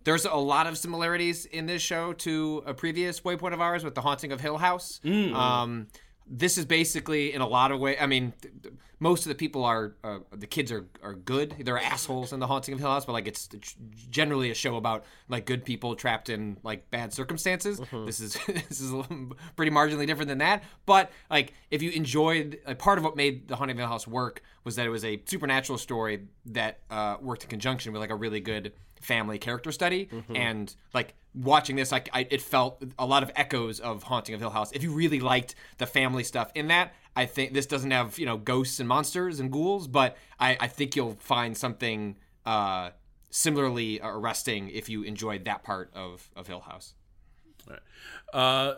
[0.05, 3.95] There's a lot of similarities in this show to a previous waypoint of ours with
[3.95, 5.01] the Haunting of Hill House.
[5.35, 5.87] Um,
[6.27, 7.97] this is basically in a lot of ways.
[7.99, 8.33] I mean,
[8.99, 11.55] most of the people are uh, the kids are are good.
[11.60, 13.47] They're assholes in the Haunting of Hill House, but like it's
[14.10, 17.79] generally a show about like good people trapped in like bad circumstances.
[18.05, 20.63] This is this is a little- pretty marginally different than that.
[20.86, 24.08] But like if you enjoyed, like, part of what made the Haunting of Hill House
[24.08, 28.10] work was that it was a supernatural story that uh, worked in conjunction with like
[28.12, 33.05] a really good family character study and like watching this like I, it felt a
[33.05, 36.49] lot of echoes of haunting of hill house if you really liked the family stuff
[36.55, 40.17] in that i think this doesn't have you know ghosts and monsters and ghouls but
[40.39, 42.91] i, I think you'll find something uh,
[43.32, 46.93] similarly arresting if you enjoyed that part of, of hill house
[47.67, 47.80] Right.
[48.34, 48.75] Uh,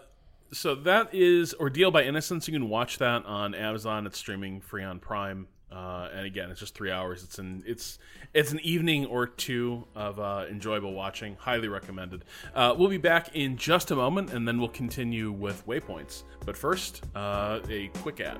[0.51, 2.47] so that is Ordeal by Innocence.
[2.47, 4.05] You can watch that on Amazon.
[4.07, 5.47] It's streaming free on Prime.
[5.71, 7.23] Uh, and again, it's just three hours.
[7.23, 7.99] It's an it's
[8.33, 11.35] it's an evening or two of uh, enjoyable watching.
[11.35, 12.23] Highly recommended.
[12.55, 16.23] Uh, we'll be back in just a moment, and then we'll continue with waypoints.
[16.45, 18.39] But first, uh, a quick ad.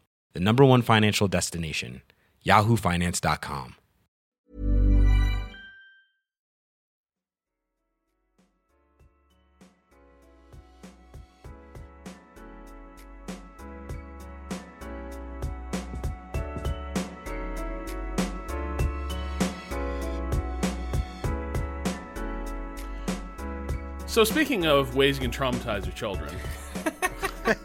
[0.33, 2.01] the number one financial destination,
[2.45, 3.75] yahoofinance.com.
[24.11, 26.35] So speaking of ways you can traumatize your children,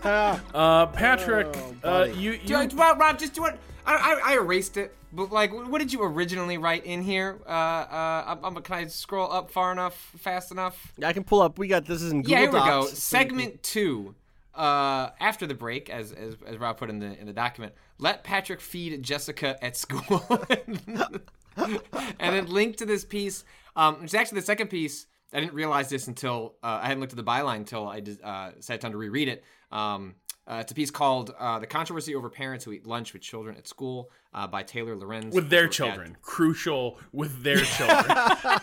[0.05, 2.13] uh, Patrick, Oh, uh, buddy.
[2.15, 3.59] you, Do I- you Rob, Rob, just do it.
[3.87, 3.95] I,
[4.25, 7.39] I, I erased it, but like, what did you originally write in here?
[7.47, 10.93] Uh, uh, I'm, I'm, can I scroll up far enough, fast enough?
[11.05, 11.59] I can pull up.
[11.59, 12.87] We got this is in Google yeah, here we go.
[12.87, 14.15] Segment two.
[14.55, 18.25] Uh, after the break, as, as as Rob put in the in the document, let
[18.25, 20.25] Patrick feed Jessica at school,
[21.57, 21.71] and
[22.19, 23.45] then link to this piece.
[23.77, 25.07] Um, it's actually the second piece.
[25.33, 28.23] I didn't realize this until uh, I hadn't looked at the byline until I did,
[28.23, 29.45] uh, sat down to reread it.
[29.73, 30.15] Um,
[30.49, 33.57] uh, it's a piece called uh, "The Controversy Over Parents Who Eat Lunch with Children
[33.57, 35.35] at School" uh, by Taylor Lorenz.
[35.35, 38.05] with their Yeah, children, crucial with their children.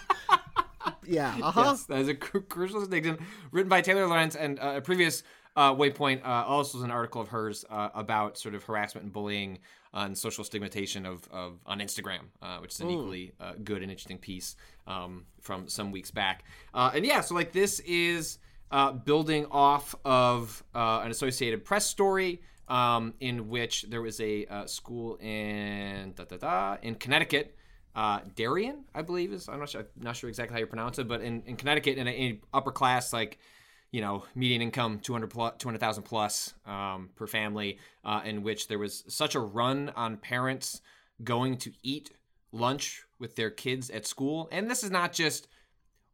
[1.06, 1.36] Yeah.
[1.42, 1.64] Uh huh.
[1.68, 3.18] Yes, that is a cru- crucial distinction.
[3.52, 5.24] Written by Taylor Lorenz, and uh, a previous
[5.56, 9.14] uh, Waypoint uh, also was an article of hers uh, about sort of harassment and
[9.14, 9.60] bullying
[9.94, 13.82] uh, and social stigmatization of, of on Instagram, uh, which is an equally uh, good
[13.82, 14.56] and interesting piece
[14.88, 16.44] um, from some weeks back.
[16.74, 18.40] Uh, and yeah, so like this is
[18.72, 22.42] uh, building off of uh, an Associated Press story.
[22.70, 27.58] Um, in which there was a uh, school in da, da, da, in Connecticut
[27.94, 29.50] uh, Darien, I believe is.
[29.50, 29.82] I'm not sure.
[29.82, 32.40] I'm not sure exactly how you pronounce it, but in, in Connecticut, in a, in
[32.54, 33.38] upper class like
[33.94, 38.80] you know, median income 200 plus, 200,000 plus um, per family, uh, in which there
[38.80, 40.82] was such a run on parents
[41.24, 42.10] going to eat
[42.52, 44.50] lunch with their kids at school.
[44.52, 45.48] And this is not just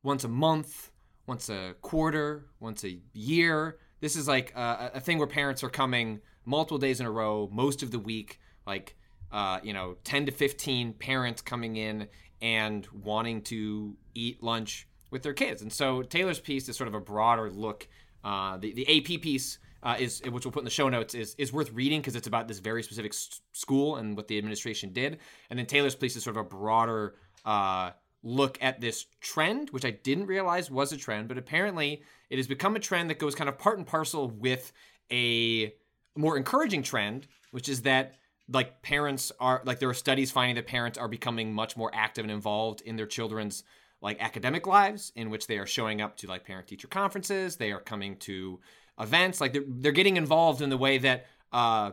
[0.03, 0.91] once a month,
[1.25, 3.77] once a quarter, once a year.
[4.01, 7.49] This is like a, a thing where parents are coming multiple days in a row,
[7.49, 8.97] most of the week, like,
[9.31, 12.09] uh, you know, 10 to 15 parents coming in
[12.41, 15.61] and wanting to eat lunch with their kids.
[15.61, 17.87] And so Taylor's piece is sort of a broader look.
[18.23, 21.35] Uh, the, the AP piece uh, is, which we'll put in the show notes, is,
[21.37, 24.91] is worth reading because it's about this very specific s- school and what the administration
[24.91, 25.19] did.
[25.49, 27.91] And then Taylor's piece is sort of a broader uh,
[28.23, 32.47] look at this trend, which I didn't realize was a trend, but apparently it has
[32.47, 34.71] become a trend that goes kind of part and parcel with
[35.11, 35.73] a
[36.15, 38.15] more encouraging trend, which is that
[38.51, 42.25] like parents are like there are studies finding that parents are becoming much more active
[42.25, 43.63] and involved in their children's
[44.01, 47.71] like academic lives in which they are showing up to like parent teacher conferences they
[47.71, 48.59] are coming to
[48.99, 51.91] events like they're, they're getting involved in the way that uh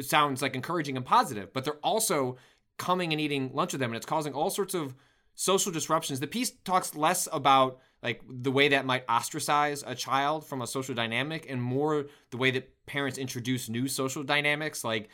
[0.00, 2.36] sounds like encouraging and positive but they're also
[2.78, 4.94] coming and eating lunch with them and it's causing all sorts of
[5.38, 6.18] social disruptions.
[6.18, 10.66] The piece talks less about like the way that might ostracize a child from a
[10.66, 15.08] social dynamic and more the way that parents introduce new social dynamics like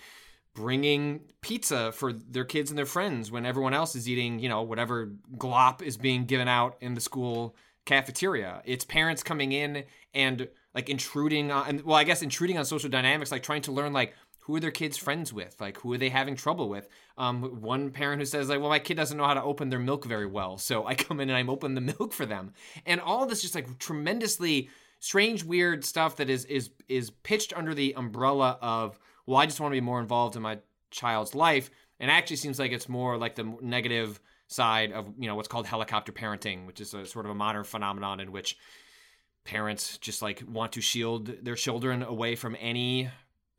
[0.54, 4.62] bringing pizza for their kids and their friends when everyone else is eating, you know,
[4.62, 8.62] whatever glop is being given out in the school cafeteria.
[8.64, 12.88] It's parents coming in and like intruding on, and well, I guess intruding on social
[12.88, 15.98] dynamics, like trying to learn like who are their kids friends with, like who are
[15.98, 16.88] they having trouble with.
[17.16, 19.78] Um, one parent who says like, well, my kid doesn't know how to open their
[19.78, 22.52] milk very well, so I come in and I'm open the milk for them,
[22.86, 27.74] and all this just like tremendously strange, weird stuff that is is is pitched under
[27.74, 30.58] the umbrella of well, I just want to be more involved in my
[30.90, 31.70] child's life.
[32.00, 35.66] And actually seems like it's more like the negative side of, you know, what's called
[35.66, 38.58] helicopter parenting, which is a sort of a modern phenomenon in which
[39.44, 43.10] parents just like want to shield their children away from any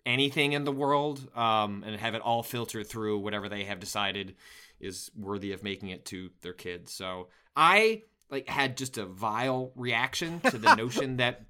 [0.05, 4.35] anything in the world um, and have it all filtered through whatever they have decided
[4.79, 6.91] is worthy of making it to their kids.
[6.91, 11.45] So I like had just a vile reaction to the notion that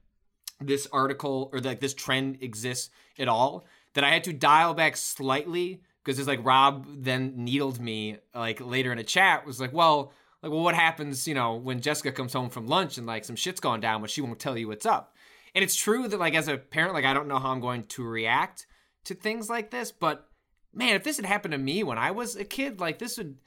[0.62, 4.95] this article or like this trend exists at all that I had to dial back
[4.95, 9.73] slightly because it's like Rob then needled me like later in a chat was like,
[9.73, 13.25] well, like well, what happens, you know, when Jessica comes home from lunch and like
[13.25, 15.15] some shit's gone down, but she won't tell you what's up.
[15.55, 17.84] And it's true that like as a parent, like I don't know how I'm going
[17.88, 18.67] to react
[19.05, 20.27] to things like this, but
[20.73, 23.38] man, if this had happened to me when I was a kid, like this would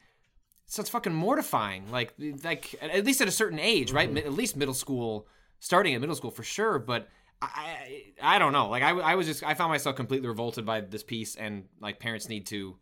[0.64, 1.90] sounds fucking mortifying.
[1.90, 4.08] Like like at least at a certain age, right?
[4.08, 4.26] Mm-hmm.
[4.26, 5.28] At least middle school,
[5.60, 7.08] starting at middle school for sure, but
[7.40, 8.68] I, I don't know.
[8.68, 12.00] Like I, I was just I found myself completely revolted by this piece, and like
[12.00, 12.76] parents need to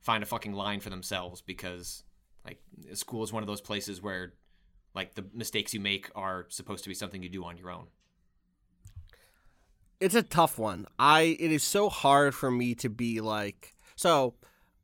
[0.00, 2.04] find a fucking line for themselves because
[2.44, 2.58] like
[2.92, 4.34] school is one of those places where
[4.94, 7.86] like the mistakes you make are supposed to be something you do on your own.
[10.00, 10.86] It's a tough one.
[10.98, 14.34] I it is so hard for me to be like so.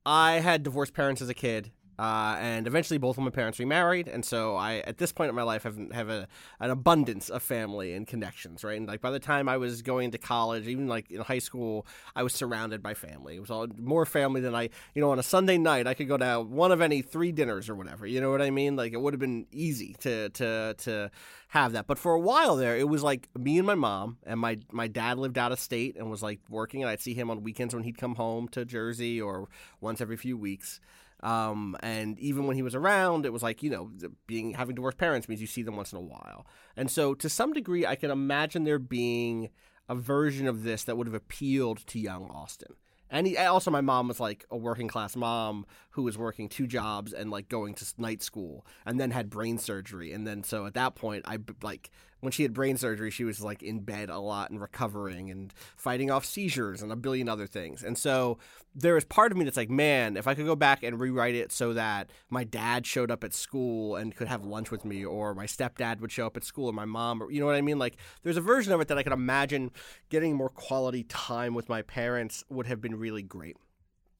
[0.06, 4.08] I had divorced parents as a kid, uh, and eventually, both of my parents remarried,
[4.08, 6.26] and so I, at this point in my life, have have a,
[6.58, 8.78] an abundance of family and connections, right?
[8.78, 11.86] And like by the time I was going to college, even like in high school,
[12.16, 13.36] I was surrounded by family.
[13.36, 16.08] It was all more family than I, you know, on a Sunday night, I could
[16.08, 18.06] go to one of any three dinners or whatever.
[18.06, 18.76] You know what I mean?
[18.76, 21.10] Like it would have been easy to to to
[21.48, 21.86] have that.
[21.86, 24.88] But for a while there, it was like me and my mom, and my my
[24.88, 27.74] dad lived out of state and was like working, and I'd see him on weekends
[27.74, 29.50] when he'd come home to Jersey or
[29.82, 30.80] once every few weeks.
[31.22, 33.90] Um, and even when he was around, it was like, you know,
[34.26, 36.46] being having divorced parents means you see them once in a while.
[36.76, 39.50] And so to some degree, I can imagine there being
[39.88, 42.74] a version of this that would have appealed to young Austin.
[43.10, 46.68] And he, also, my mom was like a working class mom who was working two
[46.68, 50.12] jobs and like going to night school, and then had brain surgery.
[50.12, 53.40] And then so at that point, I like when she had brain surgery, she was
[53.40, 57.46] like in bed a lot and recovering and fighting off seizures and a billion other
[57.46, 57.82] things.
[57.82, 58.38] And so
[58.74, 61.34] there was part of me that's like, man, if I could go back and rewrite
[61.34, 65.04] it so that my dad showed up at school and could have lunch with me,
[65.04, 67.56] or my stepdad would show up at school, or my mom, or you know what
[67.56, 67.78] I mean?
[67.78, 69.70] Like, there's a version of it that I could imagine
[70.08, 73.56] getting more quality time with my parents would have been really great.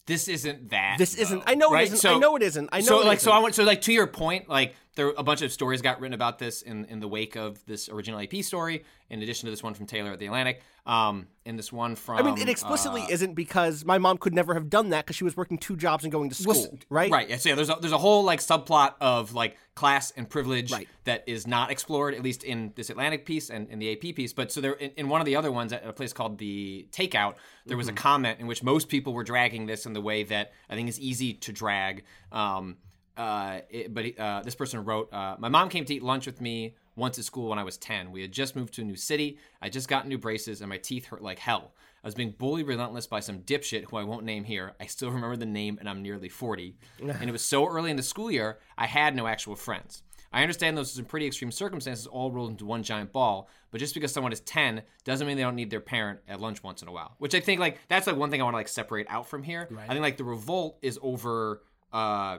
[0.06, 0.96] This isn't that.
[0.98, 1.42] This though, isn't.
[1.46, 1.82] I know right?
[1.82, 1.98] it isn't.
[1.98, 2.68] So, I know it isn't.
[2.72, 2.86] I know.
[2.86, 3.20] So like, isn't.
[3.20, 3.54] so I want.
[3.54, 6.60] So like to your point, like there a bunch of stories got written about this
[6.60, 8.84] in in the wake of this original AP story.
[9.08, 12.18] In addition to this one from Taylor at the Atlantic, um, and this one from.
[12.18, 15.16] I mean, it explicitly uh, isn't because my mom could never have done that because
[15.16, 17.10] she was working two jobs and going to school, was, right?
[17.10, 17.28] Right.
[17.28, 17.38] Yeah.
[17.38, 20.86] So yeah, there's a, there's a whole like subplot of like class and privilege right.
[21.05, 24.34] that is not explored at least in this Atlantic piece and in the AP piece.
[24.34, 26.86] But so there in, in, one of the other ones at a place called the
[26.92, 27.96] Takeout, there was mm-hmm.
[27.96, 30.88] a comment in which most people were dragging this in the way that I think
[30.88, 32.05] is easy to drag.
[32.30, 32.76] Um,
[33.20, 36.40] uh, it, but uh, this person wrote, uh, "My mom came to eat lunch with
[36.40, 38.12] me once at school when I was 10.
[38.12, 39.38] We had just moved to a new city.
[39.60, 41.72] I just got new braces and my teeth hurt like hell.
[42.02, 44.72] I was being bullied relentless by some dipshit who I won't name here.
[44.80, 46.76] I still remember the name and I'm nearly 40.
[47.00, 50.02] and it was so early in the school year, I had no actual friends.
[50.32, 53.78] I understand those are some pretty extreme circumstances all rolled into one giant ball, but
[53.78, 56.82] just because someone is 10 doesn't mean they don't need their parent at lunch once
[56.82, 57.14] in a while.
[57.18, 59.42] Which I think like that's like one thing I want to like separate out from
[59.42, 59.68] here.
[59.88, 61.62] I think like the revolt is over
[61.92, 62.38] uh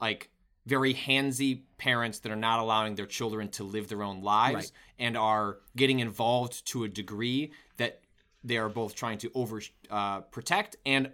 [0.00, 0.28] like
[0.66, 4.72] very handsy parents that are not allowing their children to live their own lives Right.
[4.98, 8.00] and are getting involved to a degree that
[8.42, 11.10] they are both trying to over uh, protect and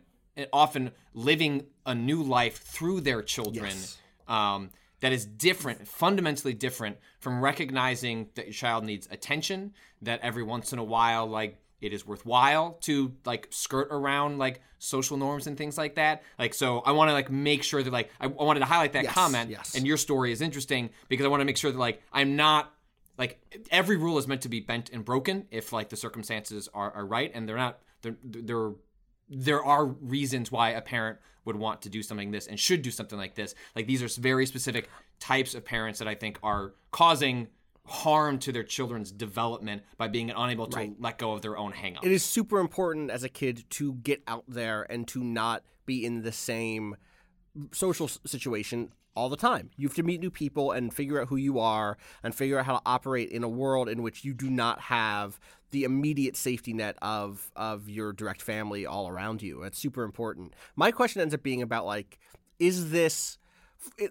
[0.53, 3.99] often living a new life through their children Yes.
[4.29, 4.71] um,
[5.01, 9.73] that is different, fundamentally different from recognizing that your child needs attention,
[10.03, 14.61] that every once in a while, like it is worthwhile to like skirt around like
[14.79, 16.23] social norms and things like that.
[16.39, 18.93] Like, so I want to like make sure that like I, I wanted to highlight
[18.95, 19.75] that Yes, comment, yes.
[19.75, 22.73] and your story is interesting because I want to make sure that like I'm not
[23.19, 26.91] like every rule is meant to be bent and broken if like the circumstances are,
[26.93, 28.71] are right and they're not they're, they're
[29.29, 32.83] there are reasons why a parent would want to do something like this and should
[32.83, 34.89] do something like this like these are very specific
[35.21, 37.47] types of parents that i think are causing
[37.91, 42.05] harm to their children's development by being unable to let go of their own hangups
[42.05, 46.05] it is super important as a kid to get out there and to not be
[46.05, 46.97] in the same
[47.73, 49.71] social situation all the time.
[49.77, 52.67] You have to meet new people and figure out who you are and figure out
[52.67, 55.41] how to operate in a world in which you do not have
[55.73, 59.63] the immediate safety net of of your direct family all around you.
[59.63, 60.55] It's super important.
[60.77, 62.19] My question ends up being about like
[62.59, 63.39] is this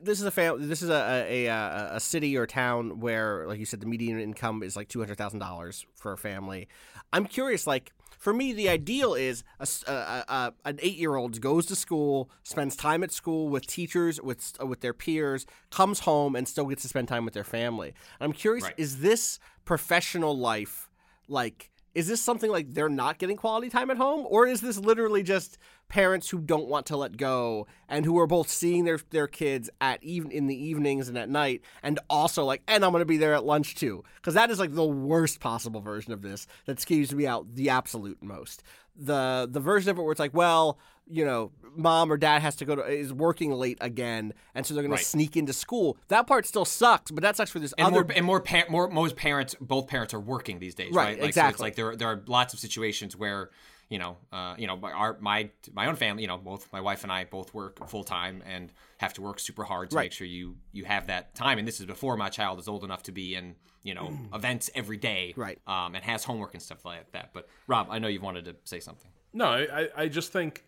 [0.02, 3.46] this is a fam- this is a a, a uh, a city or town where
[3.48, 6.68] like you said the median income is like $200,000 for a family.
[7.14, 11.66] I'm curious like for me the ideal is a, a- a- a- an 8-year-old goes
[11.68, 16.36] to school, spends time at school with teachers with uh, with their peers, comes home
[16.36, 17.94] and still gets to spend time with their family.
[18.20, 18.74] I'm curious Right.
[18.78, 20.90] is this professional life
[21.28, 24.78] like is this something like they're not getting quality time at home or is this
[24.78, 25.58] literally just
[25.90, 29.70] parents who don't want to let go and who are both seeing their their kids
[29.82, 33.06] at even in the evenings and at night and also like and I'm going to
[33.06, 36.48] be there at lunch too cuz that is like the worst possible version of this
[36.66, 38.64] that skews me out the absolute most
[38.96, 40.78] the the version of it where it's like well
[41.08, 44.74] you know mom or dad has to go to is working late again and so
[44.74, 45.00] they're going Right.
[45.00, 48.04] to sneak into school that part still sucks but that sucks for this and other
[48.04, 51.10] more and more, pa- more most parents both parents are working these days Right, right,
[51.14, 51.64] like, so it's exactly.
[51.64, 53.50] like there there are lots of situations where
[53.90, 56.80] you know uh, you know my- our my my own family you know both my
[56.82, 60.04] wife and I both work full time and have to work super hard to Right.
[60.06, 62.84] make sure you you have that time and this is before my child is old
[62.84, 65.60] enough to be in you know events every day Right.
[65.68, 68.56] um, and has homework and stuff like that but Rob I know you've wanted to
[68.64, 70.64] say something No, I, I- I just think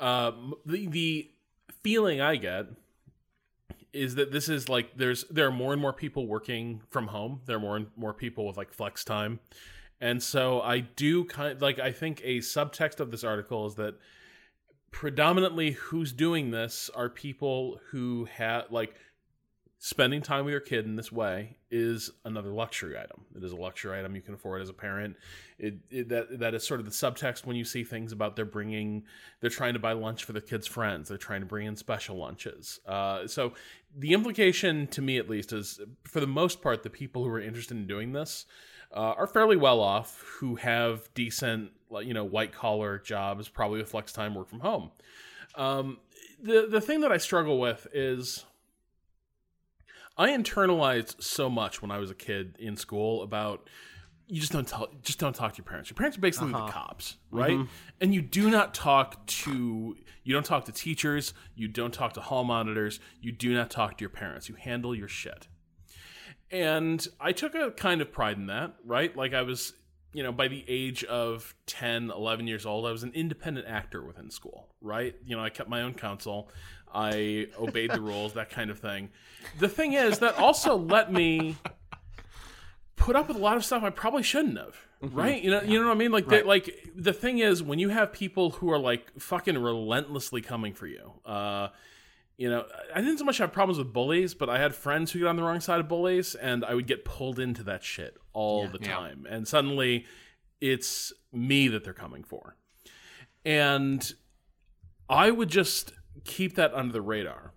[0.00, 1.30] um, the the
[1.82, 2.66] feeling I get
[3.92, 7.40] is that this is like there's there are more and more people working from home.
[7.46, 9.38] There are more and more people with like flex time,
[10.04, 13.76] and so I do kind of, like I think a subtext of this article is
[13.76, 13.94] that
[14.90, 18.94] predominantly who's doing this are people who have like
[19.78, 23.24] spending time with your kid in this way is another luxury item.
[23.34, 25.16] It is a luxury item you can afford as a parent.
[25.58, 28.44] It, it that that is sort of the subtext when you see things about they're
[28.44, 29.04] bringing,
[29.40, 31.08] they're trying to buy lunch for the kids' friends.
[31.08, 32.78] They're trying to bring in special lunches.
[32.86, 33.54] Uh, so
[33.96, 37.40] the implication, to me at least, is for the most part, the people who are
[37.40, 38.44] interested in doing this
[38.92, 41.70] uh, are fairly well off, who have decent,
[42.02, 44.90] you know, white collar jobs, probably with flex time, work from home.
[45.56, 45.98] Um,
[46.42, 48.44] the the thing that I struggle with is
[50.16, 53.68] I internalized so much when I was a kid in school about
[54.26, 55.90] you just don't tell just don't talk to your parents.
[55.90, 57.50] Your parents are basically the cops, right?
[58.00, 62.20] And you do not talk to you don't talk to teachers, you don't talk to
[62.20, 64.48] hall monitors, you do not talk to your parents.
[64.48, 65.48] You handle your shit.
[66.54, 69.14] And I took a kind of pride in that, right?
[69.16, 69.72] Like I was,
[70.12, 74.04] you know, by the age of 10, 11 years old, I was an independent actor
[74.04, 75.16] within school, right?
[75.26, 76.48] You know, I kept my own counsel.
[76.94, 79.08] I obeyed the rules, that kind of thing.
[79.58, 81.56] The thing is, that also let me
[82.94, 84.76] put up with a lot of stuff I probably shouldn't have.
[85.02, 85.42] Right?
[85.42, 86.12] You know, you know what I mean?
[86.12, 90.40] Like, they, like the thing is, when you have people who are like fucking relentlessly
[90.40, 91.68] coming for you, uh,
[92.36, 95.20] you know, I didn't so much have problems with bullies, but I had friends who
[95.20, 98.16] got on the wrong side of bullies, and I would get pulled into that shit
[98.32, 98.94] all the Yeah.
[98.96, 99.26] time.
[99.28, 100.06] And suddenly,
[100.60, 102.56] it's me that they're coming for,
[103.44, 104.12] and
[105.08, 105.92] I would just
[106.24, 107.52] keep that under the radar.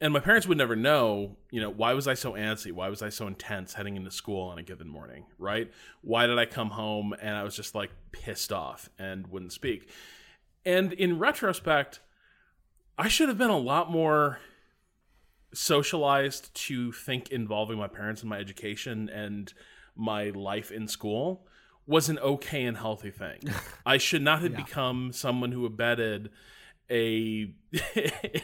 [0.00, 2.72] And my parents would never know, you know, why was I so antsy?
[2.72, 5.72] Why was I so intense heading into school on a given morning, right?
[6.02, 9.88] Why did I come home and I was just like pissed off and wouldn't speak?
[10.66, 12.00] And in retrospect,
[12.96, 14.38] I should have been a lot more
[15.52, 19.52] socialized to think involving my parents in my education and
[19.96, 21.46] my life in school
[21.86, 23.40] was an okay and healthy thing.
[23.86, 26.30] I should not have become someone who abetted
[26.90, 27.52] a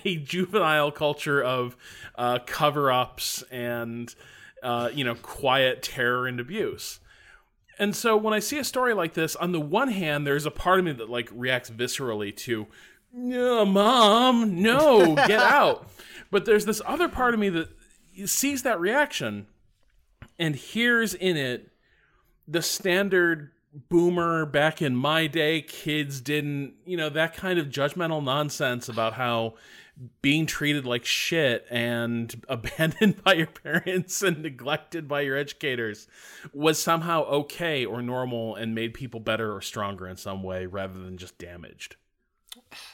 [0.05, 1.77] a juvenile culture of
[2.17, 4.15] uh, cover-ups and
[4.63, 7.01] uh, you know quiet terror and abuse.
[7.79, 10.51] And so when I see a story like this, on the one hand, there's a
[10.51, 12.67] part of me that like reacts viscerally to,
[13.13, 15.89] no, mom, no, get out.
[16.31, 17.69] But there's this other part of me that
[18.27, 19.47] sees that reaction
[20.39, 21.71] and hears in it
[22.47, 23.51] the standard
[23.89, 29.13] boomer back in my day kids didn't you know that kind of judgmental nonsense about
[29.13, 29.55] how
[30.23, 36.09] being treated like shit and abandoned by your parents and neglected by your educators
[36.53, 40.99] was somehow okay or normal and made people better or stronger in some way rather
[40.99, 41.95] than just damaged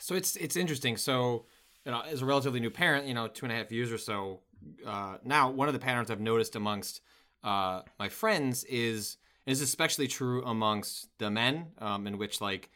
[0.01, 0.97] So it's it's interesting.
[0.97, 1.47] So,
[1.85, 3.99] you know, as a relatively new parent, you know, two and a half years or
[3.99, 4.41] so
[4.87, 7.01] uh, now, one of the patterns I've noticed amongst
[7.45, 12.71] uh, my friends is is especially true amongst the men, um, in which like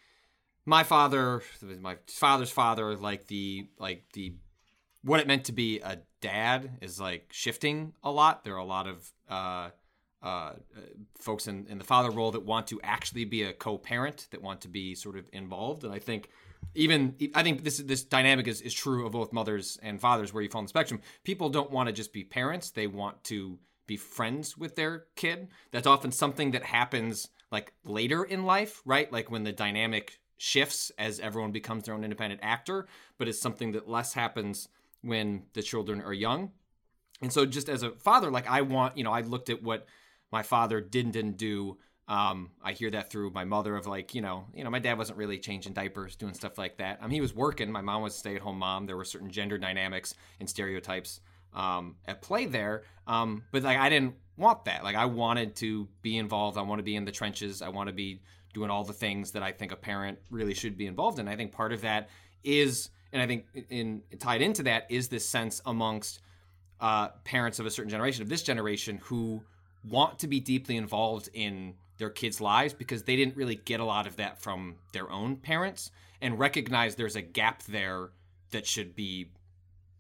[0.65, 1.43] my father,
[1.81, 4.35] my father's father, like the like the
[5.03, 8.45] what it meant to be a dad is like shifting a lot.
[8.45, 9.71] There are a lot of uh,
[10.23, 10.53] uh,
[11.19, 14.61] folks in, in the father role that want to actually be a co-parent, that want
[14.61, 16.29] to be sort of involved, and I think
[16.75, 20.43] even I think this this dynamic is, is true of both mothers and fathers where
[20.43, 21.01] you fall on the spectrum.
[21.25, 25.49] People don't want to just be parents; they want to be friends with their kid.
[25.73, 29.13] That's often something that happens like later in life, right?
[29.13, 32.87] Like when the dynamic shifts as everyone becomes their own independent actor,
[33.19, 34.69] but it's something that less happens
[35.03, 36.53] when the children are young.
[37.21, 39.87] And so just as a father, like I want, you know, I looked at what
[40.33, 41.79] my father did and didn't do.
[42.11, 44.99] Um, I hear that through my mother of like, you know, you know, my dad
[44.99, 47.01] wasn't really changing diapers, doing stuff like that.
[47.01, 47.71] Mean, he was working.
[47.71, 48.87] My mom was a stay-at-home mom.
[48.87, 51.21] There were certain gender dynamics and stereotypes
[51.55, 52.83] um, at play there.
[53.07, 54.83] Um, but like, I didn't want that.
[54.83, 56.59] Like, I wanted to be involved.
[56.59, 57.63] I want to be in the trenches.
[57.63, 58.21] I want to be
[58.55, 61.29] doing all the things that I think a parent really should be involved in.
[61.29, 62.09] I think part of that
[62.43, 66.23] is, and I think in, in tied into that is this sense amongst
[66.81, 69.45] uh, parents of a certain generation, of this generation, who
[69.89, 73.85] want to be deeply involved in their kids' lives because they didn't really get a
[73.85, 78.11] lot of that from their own parents, and recognize there's a gap there
[78.51, 79.31] that should be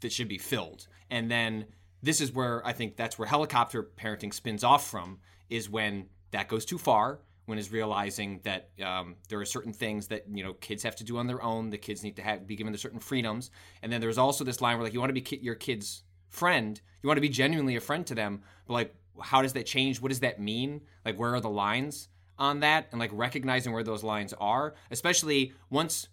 [0.01, 0.88] that should be filled.
[1.11, 1.66] And then
[2.03, 6.48] this is where I think that's where helicopter parenting spins off from is when that
[6.48, 7.20] goes too far.
[7.46, 11.05] When is realizing that um, there are certain things that you know kids have to
[11.05, 11.70] do on their own.
[11.70, 13.51] The kids need to have be given certain freedoms.
[13.82, 16.05] And then there's also this line where like you want to be ki- your kid's
[16.28, 19.67] friend, you want to be genuinely a friend to them, but like how does that
[19.67, 20.01] change?
[20.01, 20.83] What does that mean?
[21.05, 22.09] Like where are the lines
[22.39, 22.89] on that?
[22.91, 26.09] And like recognizing where those lines are, especially once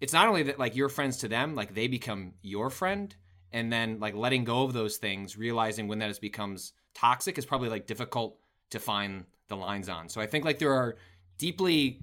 [0.00, 3.14] it's not only that like you're friends to them, like they become your friend,
[3.52, 7.46] and then like letting go of those things, realizing when that has becomes toxic is
[7.46, 8.38] probably like difficult
[8.70, 10.08] to find the lines on.
[10.08, 10.96] So I think like there are
[11.38, 12.00] deeply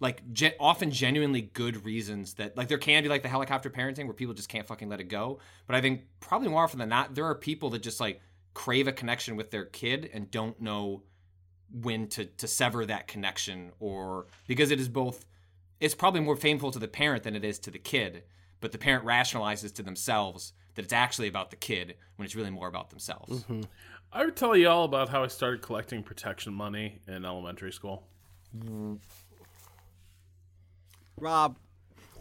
[0.00, 4.04] like ge- often genuinely good reasons that like there can be like the helicopter parenting
[4.04, 5.38] where people just can't fucking let it go.
[5.66, 8.20] But I think probably more often than not, there are people that just like
[8.54, 11.02] crave a connection with their kid and don't know
[11.70, 15.26] when to to sever that connection or because it is both
[15.80, 18.22] it's probably more painful to the parent than it is to the kid
[18.60, 22.50] but the parent rationalizes to themselves that it's actually about the kid when it's really
[22.50, 23.44] more about themselves.
[24.12, 28.06] I would tell you all about how i started collecting protection money in elementary school.
[31.20, 31.56] Rob,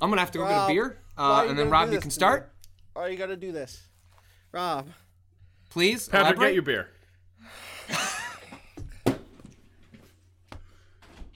[0.02, 2.44] i'm gonna have to go get a beer uh, and then rob you can start.
[2.44, 2.70] me?
[2.94, 3.88] why are you gonna do this?
[4.52, 4.90] Rob,
[5.78, 6.48] please patrick elaborate.
[6.48, 6.90] get your beer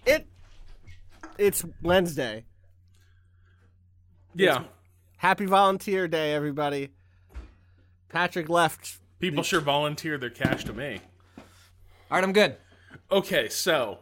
[0.08, 0.26] it
[1.38, 2.44] it's Wednesday.
[4.34, 4.64] yeah
[5.18, 6.90] Happy Volunteer Day, everybody.
[8.10, 8.98] Patrick left.
[9.20, 11.00] people sure volunteer their cash to me
[11.38, 11.44] all
[12.10, 12.56] right i'm good
[13.12, 14.00] okay so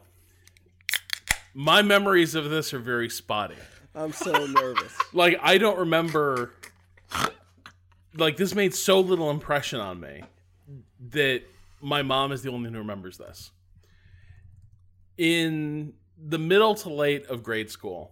[1.54, 3.56] my memories of this are very spotty
[3.94, 4.98] I'm so nervous.
[5.12, 6.54] like I don't remember
[8.20, 10.24] like this made so little impression on me
[11.10, 11.44] that
[11.82, 13.52] my mom is the only one who remembers this.
[15.18, 18.12] In the middle to late of grade school,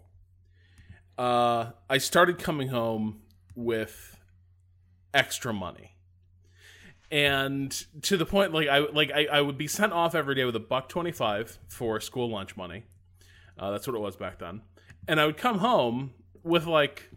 [1.18, 3.22] uh, I started coming home
[3.56, 4.18] with
[5.14, 5.94] extra money.
[7.10, 7.72] And
[8.04, 10.56] to the point like I like I, I would be sent off every day with
[10.58, 12.84] a buck twenty five for school lunch money.
[13.58, 14.62] Uh, that's what it was back then.
[15.08, 17.10] And I would come home with like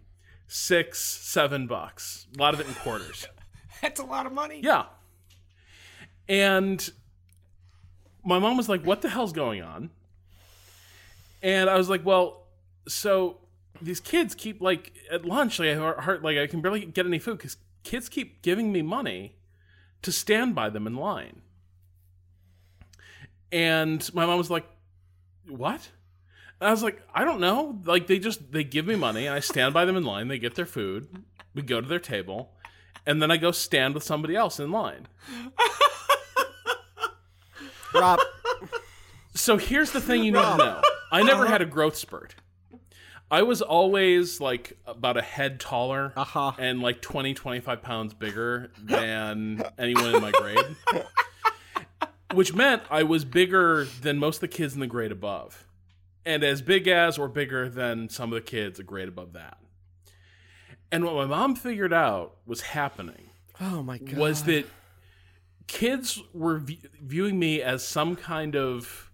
[0.50, 2.26] six, seven bucks.
[2.36, 3.26] A lot of it in quarters.
[3.82, 4.84] that's a lot of money Yeah.
[6.28, 6.90] And
[8.24, 9.90] my mom was like, What the hell's going on?
[11.42, 12.46] And I was like, Well,
[12.88, 13.38] so
[13.80, 17.18] these kids keep like at lunch, like I heard, like I can barely get any
[17.18, 19.36] food because kids keep giving me money
[20.02, 21.42] to stand by them in line.
[23.52, 24.66] And my mom was like,
[25.48, 25.90] "What?"
[26.60, 27.78] And I was like, "I don't know.
[27.84, 30.28] Like they just they give me money and I stand by them in line.
[30.28, 31.24] They get their food.
[31.54, 32.52] We go to their table,
[33.06, 35.06] and then I go stand with somebody else in line."
[37.94, 38.20] Rob,
[39.34, 40.82] So here's the thing you need to know.
[41.10, 42.34] I never had a growth spurt.
[43.32, 46.52] I was always like about a head taller Uh-huh.
[46.58, 50.76] and like 20, 25 pounds bigger than anyone in my grade.
[52.34, 55.64] Which meant I was bigger than most of the kids in the grade above.
[56.24, 59.56] And as big as or bigger than some of the kids a grade above that.
[60.92, 64.64] And what my mom figured out was happening oh my god, was that
[65.66, 69.10] kids were v- viewing me as some kind of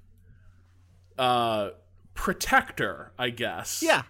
[1.19, 1.71] uh
[2.15, 4.03] protector i guess yeah,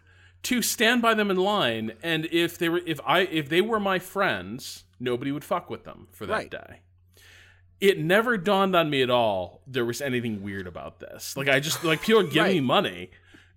[0.42, 3.80] to stand by them in line and if they were if i if they were
[3.80, 6.50] my friends nobody would fuck with them for that Right.
[6.50, 6.80] day
[7.80, 11.60] it never dawned on me at all there was anything weird about this like i
[11.60, 13.10] just like people are giving me money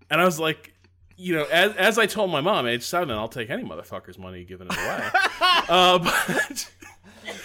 [0.10, 0.74] and i was like
[1.18, 4.44] you know as, as i told my mom age seven i'll take any motherfucker's money
[4.44, 5.08] giving it away
[5.70, 6.70] uh, but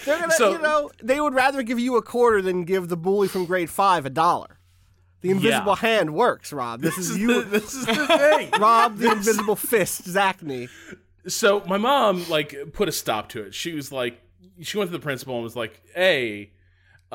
[0.05, 2.97] they're gonna, So- you know, they would rather give you a quarter than give the
[2.97, 4.57] bully from grade five a dollar.
[5.21, 5.87] The invisible Yeah.
[5.89, 6.81] hand works, Rob.
[6.81, 8.49] This, is you, this is the thing.
[8.59, 10.69] Rob, the invisible fist, Zacny.
[11.27, 13.53] so my mom like put a stop to it.
[13.53, 14.19] She was like,
[14.61, 16.51] she went to the principal and was like, "Hey,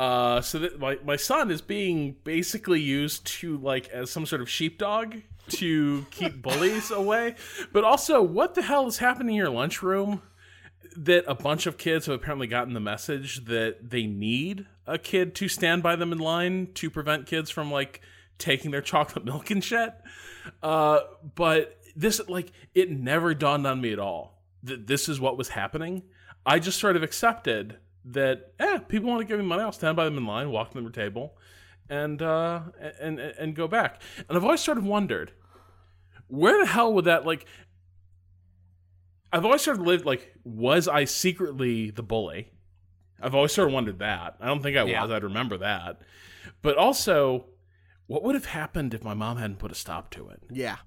[0.01, 4.41] uh, so that my my son is being basically used to like as some sort
[4.41, 5.17] of sheepdog
[5.51, 7.35] to keep bullies away,
[7.71, 10.23] but also what the hell is happening in your lunchroom?"
[10.97, 15.35] That a bunch of kids have apparently gotten the message that they need a kid
[15.35, 18.01] to stand by them in line to prevent kids from like
[18.39, 19.93] taking their chocolate milk and shit.
[20.63, 21.01] Uh,
[21.35, 25.51] but this like it never dawned on me at all that this is what was
[25.51, 26.05] happening.
[26.47, 29.97] I just sort of accepted that eh, people want to give me money, I'll stand
[29.97, 31.37] by them in line, walk them to their table,
[31.89, 32.63] and uh,
[33.01, 34.01] and and go back.
[34.29, 35.33] And I've always sort of wondered
[36.29, 37.47] where the hell would that like.
[39.33, 42.51] I've always sort of lived like, was I secretly the bully?
[43.23, 44.37] I've always sort of wondered that.
[44.41, 45.03] I don't think I Yeah.
[45.03, 45.11] was.
[45.13, 46.01] I'd remember that.
[46.63, 47.47] But also,
[48.09, 50.43] what would have happened if my mom hadn't put a stop to it?
[50.51, 50.79] Yeah.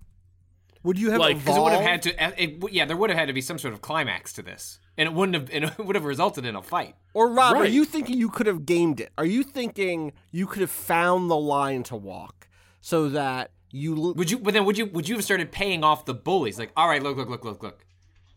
[0.84, 3.09] Would you have Like, 'cause Because it would have had to, it, yeah, there would
[3.09, 5.71] have had to be some sort of climax to this, and it wouldn't have, and
[5.79, 6.95] it would have resulted in a fight.
[7.13, 9.11] Or Rob, are you thinking you could have gamed it?
[9.17, 12.47] Are you thinking you could have found the line to walk
[12.81, 14.39] so that you l- Would you?
[14.39, 14.85] But then would you?
[14.87, 16.57] Would you have started paying off the bullies?
[16.59, 17.85] Like, all right, look, look, look, look, look.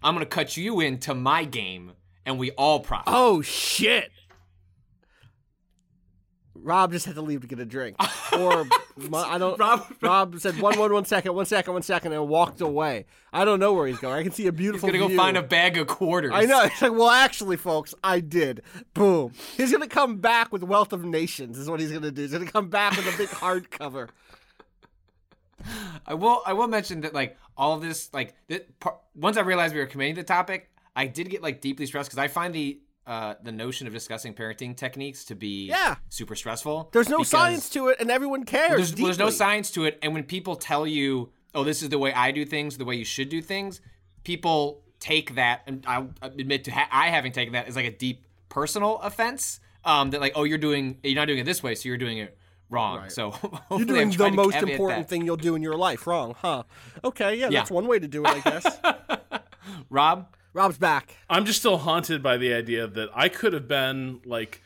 [0.02, 1.92] I'm gonna cut you into my game,
[2.24, 3.12] and we all profit.
[3.14, 4.10] Oh shit.
[6.66, 7.94] Rob just had to leave to get a drink.
[8.32, 8.66] Or
[9.14, 12.60] I don't Rob- Rob said one one one second, one second, one second and walked
[12.60, 13.06] away.
[13.32, 14.14] I don't know where he's going.
[14.14, 14.88] I can see a beautiful.
[14.90, 16.32] He's gonna go find a bag of quarters.
[16.34, 16.64] I know.
[16.64, 18.62] It's like, well, actually, folks, I did.
[18.94, 19.32] Boom.
[19.56, 21.56] He's gonna come back with Wealth of Nations.
[21.56, 22.22] Is what he's gonna do.
[22.22, 24.08] He's gonna come back with a big hardcover.
[26.04, 26.42] I will.
[26.44, 29.80] I will mention that like all of this, like that, par- once I realized we
[29.80, 33.34] were committing the topic, I did get like deeply stressed because I find the uh,
[33.42, 35.96] the notion of discussing parenting techniques to be Yeah.
[36.08, 36.88] super stressful.
[36.92, 38.92] There's no science to it, and everyone cares.
[38.92, 41.98] There's, there's no science to it, and when people tell you, "Oh, this is the
[41.98, 43.80] way I do things, the way you should do things,"
[44.24, 47.90] people take that, and I'll admit to ha- I having taken that as like a
[47.96, 49.60] deep personal offense.
[49.84, 52.18] Um, that like, oh, you're doing, you're not doing it this way, so you're doing
[52.18, 52.36] it
[52.70, 53.08] wrong.
[53.08, 53.32] So
[53.70, 55.08] You're doing the most important that.
[55.08, 56.64] thing you'll do in your life wrong, huh?
[57.04, 57.60] Okay, yeah, Yeah.
[57.60, 58.80] that's one way to do it, I guess.
[59.90, 60.26] Rob,
[60.56, 61.14] Rob's back.
[61.28, 64.62] I'm just still haunted by the idea that I could have been like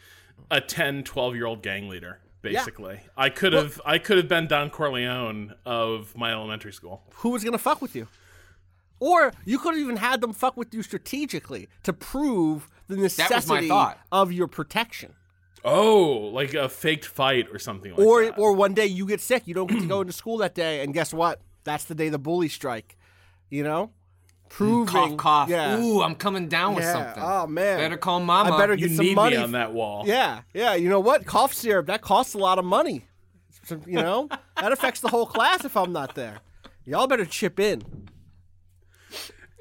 [0.48, 2.20] a 10, 12 year old gang leader.
[2.42, 7.02] Basically, I could have I could have been Don Corleone of my elementary school.
[7.16, 8.06] Who was gonna fuck with you?
[9.00, 13.18] Or you could have even had them fuck with you strategically to prove the was
[13.18, 13.98] my necessity thought.
[14.12, 15.14] of your protection.
[15.64, 18.38] Oh, like a faked fight or something like Or that.
[18.38, 20.82] or one day you get sick, you don't get to go into school that day,
[20.84, 21.40] and guess what?
[21.64, 22.96] That's the day the bullies strike.
[23.50, 23.90] You know?
[24.50, 25.48] Proving cough, cough.
[25.48, 25.80] Yeah.
[25.80, 26.92] Ooh, I'm coming down with Yeah.
[26.92, 27.22] something.
[27.24, 27.78] Oh man.
[27.78, 28.50] Better call mama.
[28.52, 29.36] I better you get some need money.
[29.36, 30.02] me on that wall.
[30.06, 30.74] Yeah, yeah.
[30.74, 31.24] You know what?
[31.24, 33.06] Cough syrup that costs a lot of money.
[33.86, 34.28] You know
[34.60, 36.40] that affects the whole class if I'm not there.
[36.84, 37.82] Y'all better chip in.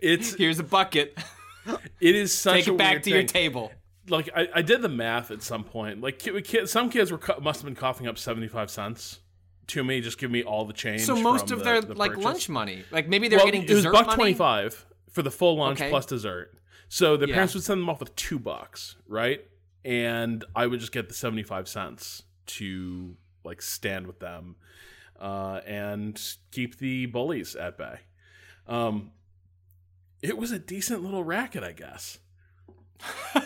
[0.01, 1.17] It's Here's a bucket.
[2.01, 3.71] it is such Take a it back weird to your table.
[4.07, 6.01] Like I, I did the math at some point.
[6.01, 9.19] Like ki- ki- some kids were must have been coughing up seventy five cents
[9.69, 10.01] to me.
[10.01, 11.01] Just give me all the change.
[11.01, 12.25] So most from of the- their the like purchase.
[12.25, 15.57] lunch money, like maybe they're well, getting it was buck twenty five for the full
[15.57, 15.89] lunch Okay.
[15.89, 16.53] plus dessert.
[16.87, 17.33] So the Yeah.
[17.35, 19.45] parents would send them off with two bucks, right?
[19.85, 24.55] And I would just get the seventy five cents to like stand with them
[25.19, 26.19] uh, and
[26.51, 27.99] keep the bullies at bay.
[28.67, 29.11] Um,
[30.21, 32.19] it was a decent little racket, I guess.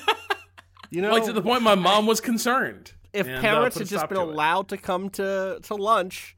[0.90, 2.92] You know, Like to the point my mom was concerned.
[3.14, 4.28] If and, uh, parents a had just been to it.
[4.30, 6.36] allowed to come to, to lunch,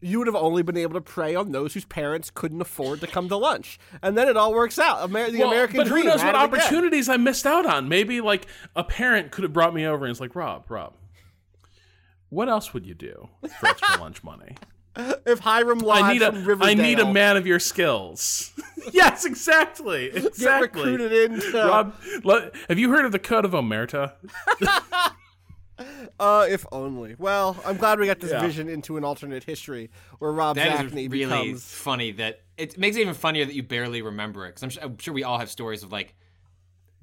[0.00, 3.06] you would have only been able to prey on those whose parents couldn't afford to
[3.06, 3.78] come to lunch.
[4.02, 5.02] And then it all works out.
[5.08, 6.02] Amer- the Well, American but dream.
[6.04, 7.88] who knows what opportunities I missed out on?
[7.88, 10.92] Maybe like a parent could have brought me over and it's like, Rob, Rob,
[12.28, 13.28] what else would you do
[13.58, 14.56] for extra lunch money?
[15.26, 18.52] If Hiram Lodge I need a from Riverdale I need a man of your skills.
[18.92, 20.10] yes, exactly.
[20.10, 20.82] get Exactly.
[20.82, 21.94] recruited into Rob,
[22.68, 24.12] have you heard of the Code of Omerta?
[26.20, 27.16] Uh, if only.
[27.18, 28.40] Well, I'm glad we got this Yeah.
[28.40, 31.64] vision into an alternate history where Rob That Zacny really becomes.
[31.64, 32.12] funny.
[32.12, 34.50] That it makes it even funnier that you barely remember it.
[34.50, 36.14] Because I'm, su- I'm sure we all have stories of like,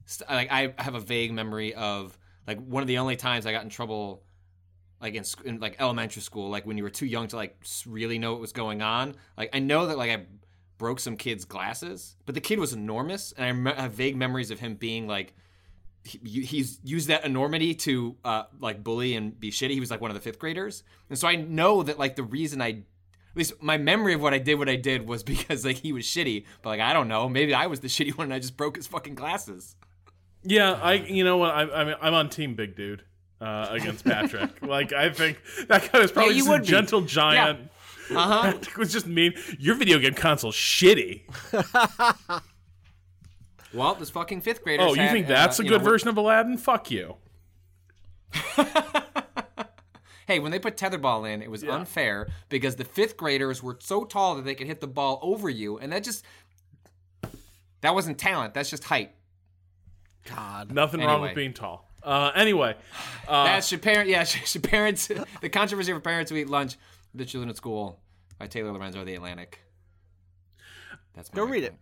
[0.05, 2.17] st- like I have a vague memory of
[2.47, 4.23] like one of the only times I got in trouble,
[5.01, 8.19] like in, in like elementary school, like when you were too young to like really
[8.19, 9.15] know what was going on.
[9.37, 10.25] Like I know that like I
[10.77, 14.49] broke some kid's glasses, but the kid was enormous, and I rem- have vague memories
[14.51, 15.33] of him being like.
[16.03, 19.71] He, he's used that enormity to uh, like bully and be shitty.
[19.71, 22.23] He was like one of the fifth graders, and so I know that like the
[22.23, 25.63] reason I at least my memory of what I did, what I did was because
[25.63, 26.45] like he was shitty.
[26.63, 28.77] But like I don't know, maybe I was the shitty one and I just broke
[28.77, 29.75] his fucking glasses.
[30.43, 30.93] Yeah, I.
[30.93, 31.51] You know what?
[31.51, 33.03] I, I'm I'm on Team Big Dude
[33.39, 34.49] uh, against Patrick.
[34.63, 36.65] like I think that guy was probably Yeah, just a be.
[36.67, 37.69] gentle giant.
[38.09, 38.53] Uh huh.
[38.77, 39.33] Was just mean.
[39.59, 41.21] Your video game console's shitty.
[43.73, 44.87] Well, this fucking fifth graders.
[44.89, 46.57] Oh, you had, think uh, that's a you good know, version of Aladdin?
[46.57, 47.15] Fuck you.
[50.31, 54.05] Hey, when they put tetherball in, it was unfair because the fifth graders were so
[54.05, 56.23] tall that they could hit the ball over you, and that just
[57.81, 58.53] that wasn't talent.
[58.53, 59.11] That's just height.
[60.33, 60.71] God.
[60.71, 61.85] Nothing wrong with being tall.
[62.01, 62.75] Uh, anyway,
[63.27, 64.07] uh, That's should parent.
[64.07, 65.11] Yeah, should, should parents.
[65.41, 66.77] the controversy for parents who eat lunch
[67.11, 67.99] with their children at school
[68.39, 69.59] by Taylor Lorenzo of the Atlantic.
[71.13, 71.75] That's my Go high read it.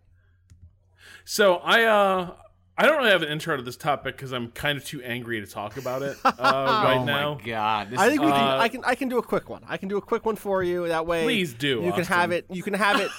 [1.20, 1.30] Point.
[1.30, 2.32] so I uh,
[2.78, 5.42] I don't really have an intro to this topic because I'm kind of too angry
[5.42, 7.36] to talk about it uh, right oh now.
[7.36, 7.90] my god!
[7.92, 8.42] This I is think we can.
[8.42, 8.84] Uh, I can.
[8.86, 9.64] I can do a quick one.
[9.68, 10.88] I can do a quick one for you.
[10.88, 12.46] That way, Please do, You can have it.
[12.50, 13.12] You can have it.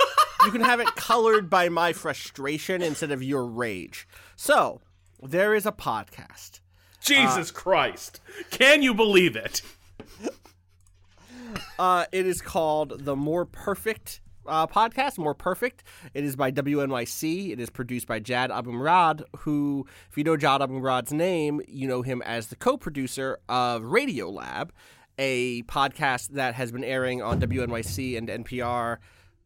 [0.46, 4.08] you can have it colored by my frustration instead of your rage.
[4.34, 4.80] So
[5.22, 6.60] there is a podcast.
[7.02, 8.20] Jesus Christ!
[8.50, 9.62] Can you believe it?
[11.78, 15.18] Uh, it is called the More Perfect uh, podcast.
[15.18, 15.84] More Perfect.
[16.14, 17.50] It is by WNYC.
[17.50, 22.02] It is produced by Jad Abumrad, who, if you know Jad Abumrad's name, you know
[22.02, 24.70] him as the co-producer of Radiolab,
[25.18, 28.98] a podcast that has been airing on WNYC and NPR.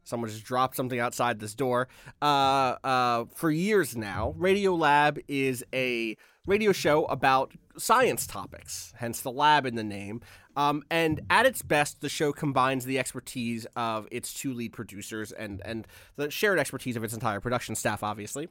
[0.03, 1.87] Someone just dropped something outside this door.
[2.21, 6.15] Uh, uh, for years now, Radiolab is a
[6.45, 10.21] radio show about science topics, hence the lab in the name.
[10.57, 15.31] Um, and at its best, the show combines the expertise of its two lead producers
[15.31, 18.47] and, and the shared expertise of its entire production staff, obviously.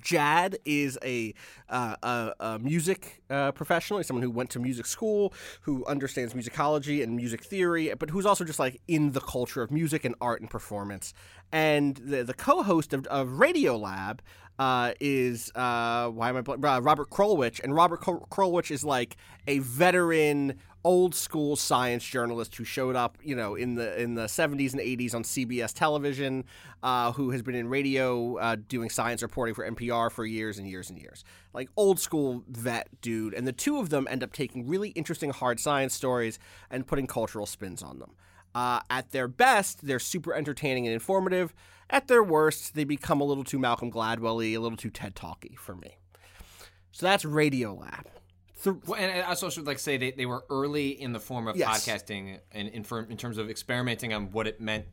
[0.00, 1.34] Jad is a,
[1.68, 3.98] uh, a, a music uh, professional.
[3.98, 8.24] He's someone who went to music school, who understands musicology and music theory, but who's
[8.24, 11.12] also just like in the culture of music and art and performance.
[11.52, 14.20] And the, the co host of, of Radiolab
[14.58, 17.60] uh, is, uh, why am I, bl- uh, Robert Krulwich.
[17.62, 23.36] And Robert Krulwich is like a veteran old school science journalist who showed up, you
[23.36, 26.44] know, in the in the 70s and 80s on CBS television,
[26.82, 30.68] uh, who has been in radio uh, doing science reporting for NPR for years and
[30.68, 31.24] years and years.
[31.52, 33.34] Like old school vet dude.
[33.34, 36.38] And the two of them end up taking really interesting hard science stories
[36.70, 38.14] and putting cultural spins on them.
[38.54, 41.54] Uh, at their best, they're super entertaining and informative.
[41.92, 45.54] At their worst, they become a little too Malcolm Gladwell-y, a little too TED Talky
[45.56, 45.98] for me.
[46.90, 48.06] So that's Radiolab.
[48.64, 51.46] Th- Well, and I also should like say they, they were early in the form
[51.48, 51.86] of Yes.
[51.86, 54.86] podcasting and in, for, in terms of experimenting on what it meant.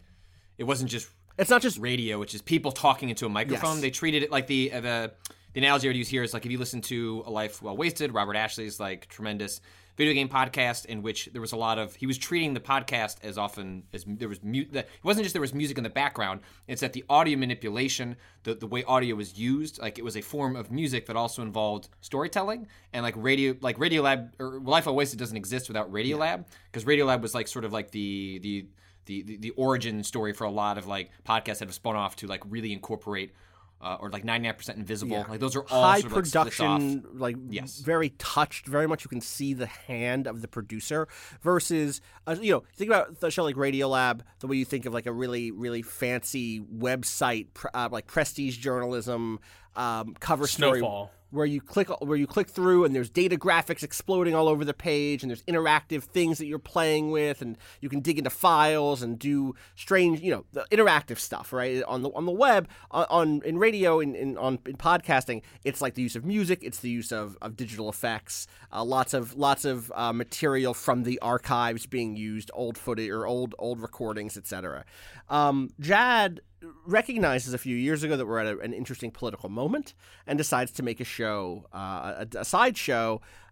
[0.58, 3.76] It wasn't just it's not just radio, which is people talking into a microphone.
[3.76, 3.82] Yes.
[3.82, 5.12] They treated it like the uh, the
[5.54, 7.78] the analogy I would use here is like if you listen to A Life Well
[7.78, 9.62] Wasted, Robert Ashley's like tremendous
[10.00, 13.18] video game podcast in which there was a lot of he was treating the podcast
[13.22, 16.40] as often as there was mute it wasn't just there was music in the background
[16.70, 20.22] it's that the audio manipulation the, the way audio was used like it was a
[20.22, 24.86] form of music that also involved storytelling and like radio like radio lab or life
[24.86, 27.92] Well wasted doesn't exist without radio lab because radio lab was like sort of like
[27.92, 28.68] the the
[29.06, 32.16] the, the, the origin story for a lot of like podcasts that have spun off
[32.18, 33.34] to like really incorporate
[33.82, 36.80] uh, or like 99% invisible like those are all high sort of, like, splits off.
[36.80, 37.80] production, like Yes.
[37.80, 38.68] very touched.
[38.68, 41.08] Very much you can see the hand of the producer.
[41.42, 44.94] Versus, uh, you know, think about the show like Radiolab, the way you think of
[44.94, 49.40] like a really, really fancy website, uh, like prestige journalism,
[49.76, 50.80] um, cover story.
[50.80, 51.12] Snowfall.
[51.32, 54.74] Where you click where you click through and there's data graphics exploding all over the
[54.74, 59.02] page and there's interactive things that you're playing with and you can dig into files
[59.02, 61.84] and do strange you know the interactive stuff right?
[61.84, 65.82] On the on the web on, on in radio in, in on in podcasting it's
[65.82, 69.36] like the use of music it's the use of, of digital effects uh, lots of
[69.36, 74.38] lots of uh, material from the archives being used old footage or old old recordings
[74.38, 74.84] etc
[75.30, 76.42] um, Jad
[76.86, 79.94] recognizes a few years ago that we're at a, an interesting political moment
[80.28, 82.46] and decides to make a show, uh, a, a,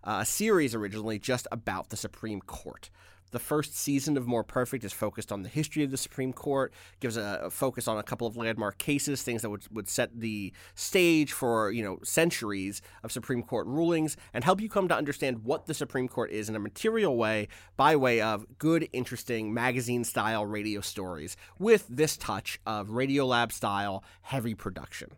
[0.04, 2.90] uh, a series originally just about the Supreme Court.
[3.32, 6.72] The first season of More Perfect is focused on the history of the Supreme Court,
[7.02, 10.18] gives a, a, focus on a couple of landmark cases, things that would, would set
[10.18, 14.96] the stage for, you know, centuries of Supreme Court rulings and help you come to
[14.96, 19.54] understand what the Supreme Court is in a material way by way of good, interesting
[19.54, 25.10] magazine style radio stories with this touch of Radiolab style heavy production.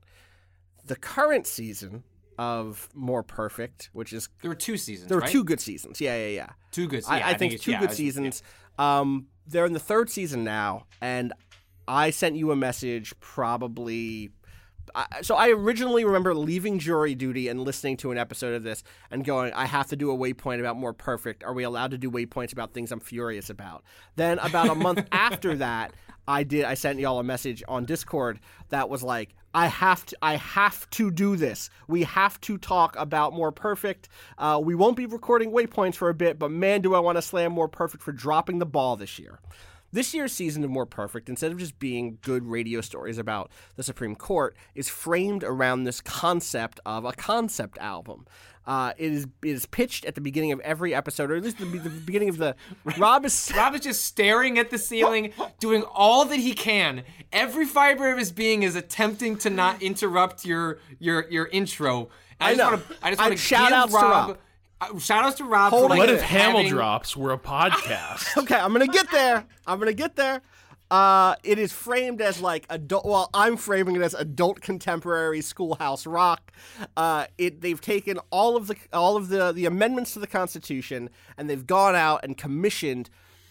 [0.83, 2.03] The current season
[2.39, 5.09] of More Perfect, which is there were two seasons.
[5.09, 5.29] There were right?
[5.31, 5.99] two good seasons.
[5.99, 6.49] Yeah, yeah, yeah.
[6.71, 7.03] Two good.
[7.05, 8.43] I, yeah, I, I think, it's- two yeah, good I was- seasons.
[8.79, 11.33] Um, they're in the third season now, and
[11.85, 14.29] I sent you a message probably.
[14.95, 18.83] I, so I originally remember leaving jury duty and listening to an episode of this
[19.11, 21.43] and going, I have to do a waypoint about more perfect.
[21.43, 23.83] Are we allowed to do waypoints about things I'm furious about?
[24.15, 25.93] Then about a month after that,
[26.27, 26.63] I did.
[26.65, 30.17] I sent y'all a message on Discord that was like, I have to.
[30.21, 31.69] I have to do this.
[31.87, 34.09] We have to talk about more perfect.
[34.37, 37.21] Uh, we won't be recording waypoints for a bit, but man, do I want to
[37.21, 39.39] slam more perfect for dropping the ball this year.
[39.91, 43.83] This year's season of More Perfect, instead of just being good radio stories about the
[43.83, 48.27] Supreme Court, is framed around this concept of a concept album.
[48.67, 51.57] Uh, it is it is pitched at the beginning of every episode, or at least
[51.57, 52.55] the, the beginning of the.
[52.97, 57.01] Rob is Rob is just staring at the ceiling, doing all that he can.
[57.33, 62.09] Every fiber of his being is attempting to not interrupt your your your intro.
[62.39, 62.95] I, I just want to.
[63.01, 64.37] I just want to shout give outs to Rob.
[64.81, 64.95] Rob.
[64.95, 65.71] Uh, shout outs to Rob.
[65.71, 68.37] Hold for like What if having- Drops were a podcast?
[68.41, 68.55] okay.
[68.55, 69.45] I'm gonna get there.
[69.67, 70.41] I'm gonna get there.
[70.91, 73.05] Uh, it is framed as like adult.
[73.05, 76.51] Well, I'm framing it as adult contemporary schoolhouse rock.
[76.97, 81.09] Uh, it they've taken all of the all of the the amendments to the Constitution
[81.37, 83.09] and they've gone out and commissioned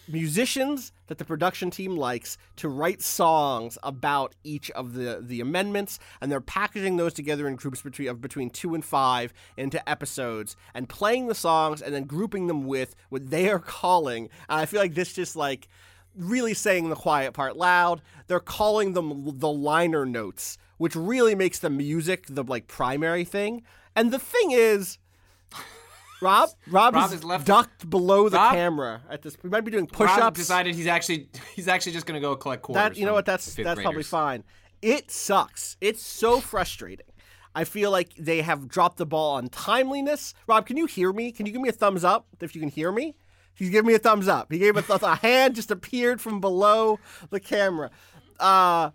[0.09, 5.99] musicians that the production team likes to write songs about each of the the amendments
[6.21, 10.57] and they're packaging those together in groups between of between 2 and 5 into episodes
[10.75, 14.67] and playing the songs and then grouping them with what they are calling and I
[14.67, 15.69] feel like this just like
[16.19, 18.03] really saying the quiet part loud.
[18.27, 23.63] They're calling them the liner notes, which really makes the music the like primary thing.
[23.97, 24.99] And the thing is,
[26.21, 29.37] Rob, Rob, Rob is is left- ducked below the Rob- camera at this.
[29.43, 30.19] We might be doing push-ups.
[30.21, 32.83] Rob decided he's actually he's actually just gonna go collect quarters.
[32.83, 33.25] that you know what?
[33.25, 34.45] That's that's probably fine.
[34.83, 35.77] It sucks.
[35.81, 37.07] It's so frustrating.
[37.55, 40.35] I feel like they have dropped the ball on timeliness.
[40.47, 41.33] Rob, can you hear me?
[41.33, 43.17] Can you give me a thumbs up if you can hear me?
[43.55, 44.53] He's giving me a thumbs up.
[44.53, 47.01] He gave a, th- a hand just appeared from below
[47.31, 47.91] the camera.
[48.39, 48.91] Uh,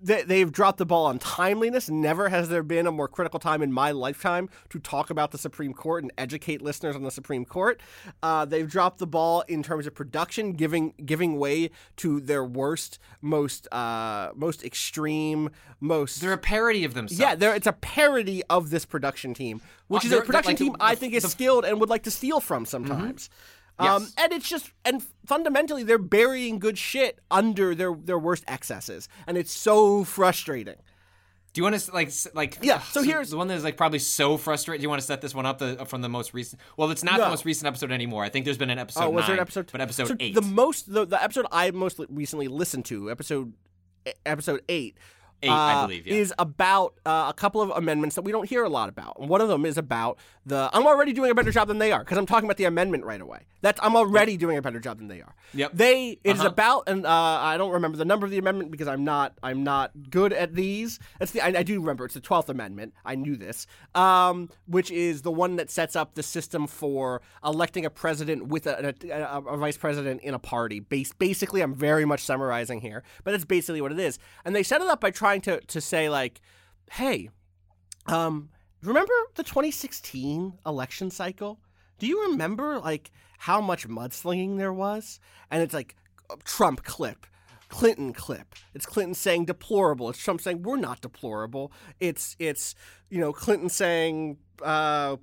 [0.00, 1.88] they, they've dropped the ball on timeliness.
[1.90, 5.38] Never has there been a more critical time in my lifetime to talk about the
[5.38, 7.80] Supreme Court and educate listeners on the Supreme Court.
[8.22, 12.98] Uh, they've dropped the ball in terms of production, giving giving way to their worst,
[13.20, 17.20] most uh, most extreme, most They're a parody of themselves.
[17.40, 20.76] yeah, it's a parody of this production team, which Uh, is a production like team
[20.80, 23.28] I think is skilled and would like to steal from sometimes.
[23.32, 24.14] Um, Um, yes.
[24.18, 29.36] and it's just and fundamentally they're burying good shit under their their worst excesses, and
[29.38, 30.76] it's so frustrating.
[31.54, 32.58] Do you want to like like?
[32.60, 34.80] Yeah, so here's- the one that's like probably so frustrating.
[34.80, 36.60] Do you want to set this one up the, uh, from the most recent?
[36.76, 37.24] Well, it's not No.
[37.24, 38.22] the most recent episode anymore.
[38.24, 39.04] I think there's been an episode.
[39.04, 39.70] Oh, was there an nine, episode?
[39.72, 40.34] But episode so eight.
[40.34, 43.54] The most the, the episode I most recently listened to, episode
[44.26, 44.98] episode eight.
[45.42, 46.14] Eight, I uh, believe, yeah.
[46.14, 49.18] is about uh, a couple of amendments that we don't hear a lot about.
[49.20, 50.68] And one of them is about the.
[50.72, 53.04] I'm already doing a better job than they are because I'm talking about the amendment
[53.04, 53.46] right away.
[53.60, 55.34] That's I'm already doing a better job than they are.
[55.54, 55.70] Yep.
[55.74, 56.48] They it is Uh-huh.
[56.48, 59.62] about and uh, I don't remember the number of the amendment because I'm not I'm
[59.62, 60.98] not good at these.
[61.20, 62.94] It's the I, I do remember it's the Twelfth Amendment.
[63.04, 67.84] I knew this, um, which is the one that sets up the system for electing
[67.86, 70.80] a president with a, a, a, a vice president in a party.
[70.80, 74.18] Base, basically, I'm very much summarizing here, but it's basically what it is.
[74.44, 76.40] And they set it up by trying to to say like,
[76.92, 77.28] hey,
[78.06, 78.48] um,
[78.82, 81.60] remember the 2016 election cycle?
[81.98, 85.20] Do you remember like how much mudslinging there was?
[85.50, 85.94] And it's like
[86.44, 87.26] Trump clip,
[87.68, 88.54] Clinton clip.
[88.74, 90.08] It's Clinton saying deplorable.
[90.08, 91.72] It's Trump saying we're not deplorable.
[92.00, 92.74] It's it's
[93.10, 95.16] you know Clinton saying uh,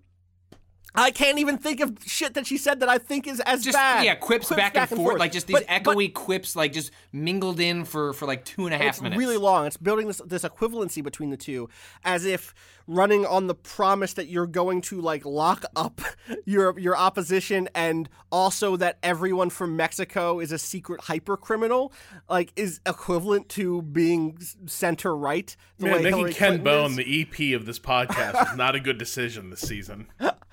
[0.96, 3.78] I can't even think of shit that she said that I think is as Just
[3.78, 4.06] bad.
[4.06, 7.60] yeah, quips, back, and forth, like just these But- but echoey quips, like just mingled
[7.60, 9.20] in for for like two and a half it's minutes.
[9.20, 9.66] really long.
[9.66, 11.70] It's building this this equivalency between the two,
[12.04, 12.54] as if
[12.88, 16.02] running on the promise that you're going to like lock up
[16.46, 21.92] your your opposition, and also that everyone from Mexico is a secret hyper criminal,
[22.30, 25.56] like is equivalent to being center right.
[25.80, 26.98] Man, way making Hillary Ken Clinton Bone is.
[26.98, 30.08] the EP of this podcast is not a good decision this season.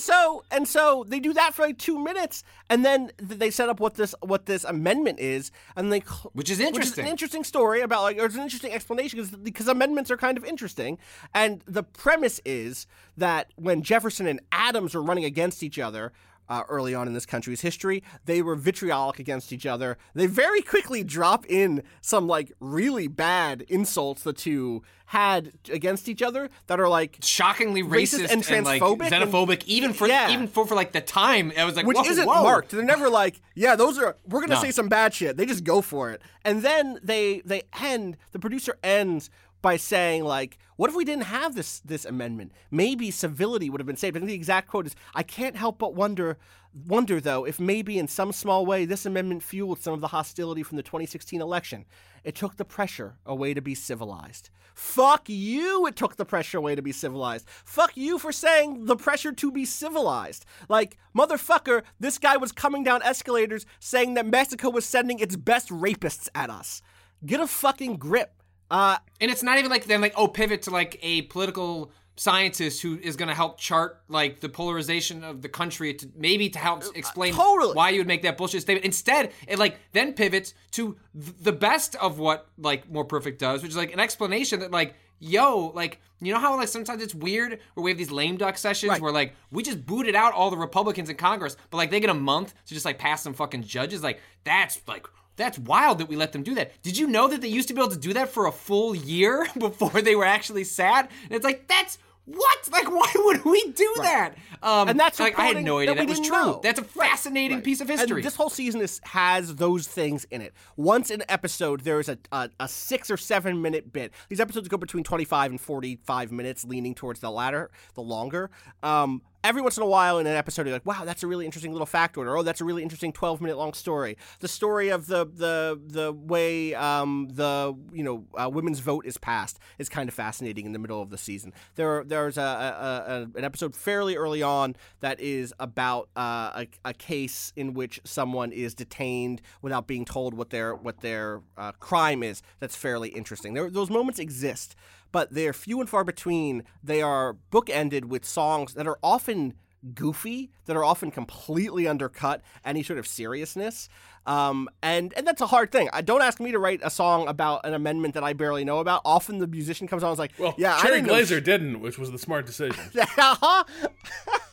[0.00, 3.68] and so and so they do that for like two minutes, and then they set
[3.68, 6.00] up what this what this amendment is, and they
[6.32, 9.18] Which is interesting, Which is an interesting story about like, or it's an interesting explanation
[9.18, 10.98] because because amendments are kind of interesting,
[11.34, 12.86] and the premise is
[13.16, 16.12] that when Jefferson and Adams were running against each other.
[16.50, 19.96] Uh, early on in this country's history, they were vitriolic against each other.
[20.16, 26.22] They very quickly drop in some like really bad insults the two had against each
[26.22, 30.30] other that are like shockingly Racist racist, and transphobic and- xenophobic, even for Yeah.
[30.32, 31.52] even for, for like the time.
[31.56, 32.42] I was like, which whoa, isn't whoa.
[32.42, 32.70] marked.
[32.72, 34.60] They're never like, yeah, those are we're gonna No.
[34.60, 35.36] say some bad shit.
[35.36, 38.16] They just go for it, and then they they end.
[38.32, 39.30] The producer ends
[39.62, 42.52] by saying like, what if we didn't have this this amendment?
[42.70, 44.14] Maybe civility would have been saved.
[44.16, 46.38] Think the exact quote is, I can't help but wonder.
[46.86, 50.62] Wonder though if maybe in some small way this amendment fueled some of the hostility
[50.62, 51.84] from the 2016 election.
[52.22, 54.50] It took the pressure away to be civilized.
[54.74, 57.46] Fuck you, it took the pressure away to be civilized.
[57.64, 60.46] Fuck you for saying the pressure to be civilized.
[60.68, 65.68] Like, motherfucker, this guy was coming down escalators saying that Mexico was sending its best
[65.68, 66.82] rapists at us.
[67.24, 68.39] Get a fucking grip.
[68.70, 72.82] Uh, And it's not even like then like oh pivot to like a political scientist
[72.82, 76.58] who is going to help chart like the polarization of the country to maybe to
[76.58, 77.72] help explain totally.
[77.74, 78.84] why you would make that bullshit statement.
[78.84, 83.62] Instead, it like then pivots to th- the best of what like More Perfect does,
[83.62, 87.14] which is like an explanation that like yo like you know how like sometimes it's
[87.14, 89.00] weird where we have these lame duck sessions Right.
[89.00, 92.10] where like we just booted out all the Republicans in Congress, but like they get
[92.10, 94.02] a month to just like pass some fucking judges.
[94.02, 95.06] Like that's like
[95.36, 96.72] that's wild that we let them do that.
[96.82, 98.94] Did you know that they used to be able to do that for a full
[98.94, 101.08] year before they were actually sad?
[101.24, 102.68] And it's like that's what?
[102.70, 104.34] Like why would we do that?
[104.62, 106.36] Um, And that's like I had no idea that that, was true.
[106.36, 106.60] know.
[106.62, 108.16] That's a fascinating piece of history.
[108.20, 110.52] And this whole season is has those things in it.
[110.76, 114.12] Once an episode, there is a, a a six or seven minute bit.
[114.28, 118.02] These episodes go between twenty five and forty five minutes, leaning towards the latter, the
[118.02, 118.50] longer.
[118.82, 121.44] Um, every once in a while, in an episode, you're like, "Wow, that's a really
[121.44, 124.88] interesting little factoid," or "Oh, that's a really interesting twelve minute long story." The story
[124.88, 129.88] of the the the way um, the you know uh, women's vote is passed is
[129.88, 131.52] kind of fascinating in the middle of the season.
[131.76, 136.66] There there's a, a, a an episode fairly early on that is about uh, a,
[136.84, 141.72] a case in which someone is detained without being told what their what their uh,
[141.72, 142.42] crime is.
[142.58, 143.54] That's fairly interesting.
[143.54, 144.76] There, those moments exist,
[145.12, 146.64] but they're few and far between.
[146.82, 149.54] They are bookended with songs that are often
[149.94, 153.88] goofy, that are often completely undercut any sort of seriousness.
[154.26, 155.88] Um, and and that's a hard thing.
[155.92, 158.78] I don't ask me to write a song about an amendment that I barely know
[158.78, 159.00] about.
[159.04, 161.42] Often the musician comes on and is like, Well, yeah, I Cherry didn't know Glazerr
[161.42, 162.78] didn't, which was the smart decision.
[162.98, 163.64] uh-huh.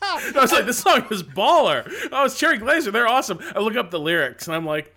[0.02, 1.90] I was like, this song is baller.
[2.10, 2.92] Oh, it's Cherry Glazerr.
[2.92, 3.38] They're awesome.
[3.54, 4.94] I look up the lyrics and I'm like,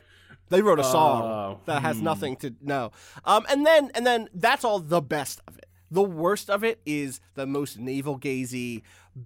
[0.51, 2.91] They wrote a song Oh, that has nothing to no.
[3.25, 5.65] Um, and then and then that's all the best of it.
[5.89, 8.81] The worst of it is the most navel gazy,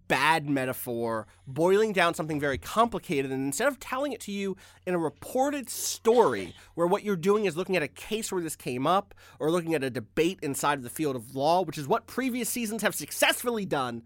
[0.08, 4.96] bad metaphor, boiling down something very complicated, and instead of telling it to you in
[4.96, 8.88] a reported story where what you're doing is looking at a case where this came
[8.88, 12.08] up, or looking at a debate inside of the field of law, which is what
[12.08, 14.04] previous seasons have successfully done.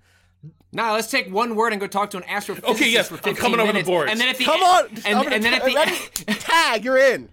[0.71, 3.21] Now let's take one word and go talk to an astrophysicist Okay, yes, for I'm
[3.21, 4.11] 15 coming over the minutes, boards.
[4.11, 5.95] And then at the Come on, and, I'm and then at the ready?
[6.39, 7.29] tag, you're in.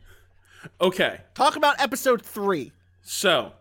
[0.80, 1.20] okay.
[1.34, 2.72] Talk about episode three.
[3.02, 3.52] So,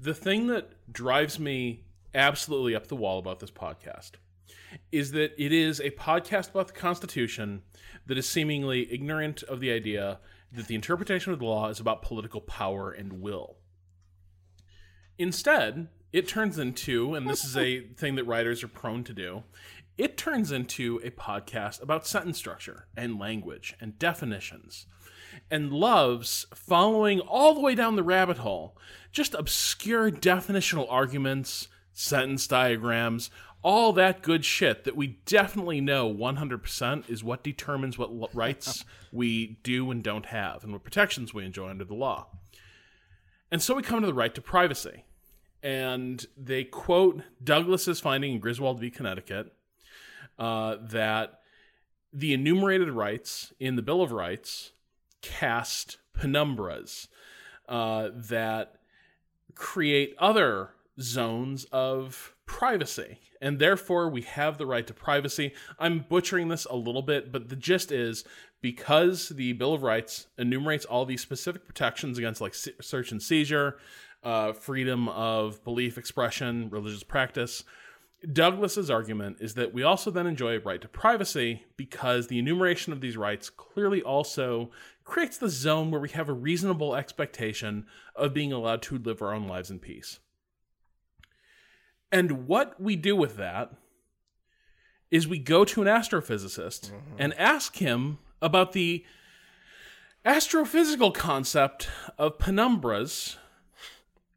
[0.00, 4.12] the thing that drives me absolutely up the wall about this podcast
[4.90, 7.62] is that it is a podcast about the Constitution
[8.06, 10.18] that is seemingly ignorant of the idea
[10.50, 13.56] that the interpretation of the law is about political power and will.
[15.18, 19.44] Instead, it turns into, and this is a thing that writers are prone to do,
[19.98, 24.86] it turns into a podcast about sentence structure and language and definitions
[25.50, 28.76] and loves following all the way down the rabbit hole
[29.12, 33.30] just obscure definitional arguments, sentence diagrams,
[33.62, 39.58] all that good shit that we definitely know 100% is what determines what rights we
[39.62, 42.26] do and don't have and what protections we enjoy under the law.
[43.50, 45.04] And so we come to the right to privacy.
[45.62, 48.90] And they quote Douglas's finding in Griswold v.
[48.90, 49.52] Connecticut
[50.38, 51.40] uh, that
[52.12, 54.72] the enumerated rights in the Bill of Rights
[55.22, 57.08] cast penumbras
[57.68, 58.76] uh, that
[59.54, 63.18] create other zones of privacy.
[63.40, 65.52] And therefore, we have the right to privacy.
[65.78, 68.24] I'm butchering this a little bit, but the gist is
[68.60, 73.78] because the Bill of Rights enumerates all these specific protections against like search and seizure,
[74.22, 77.64] uh, freedom of belief, expression, religious practice.
[78.32, 82.92] Douglas's argument is that we also then enjoy a right to privacy because the enumeration
[82.92, 84.70] of these rights clearly also
[85.04, 89.34] creates the zone where we have a reasonable expectation of being allowed to live our
[89.34, 90.20] own lives in peace.
[92.12, 93.72] And what we do with that
[95.10, 99.04] is we go to an astrophysicist and ask him about the
[100.24, 103.36] astrophysical concept of penumbras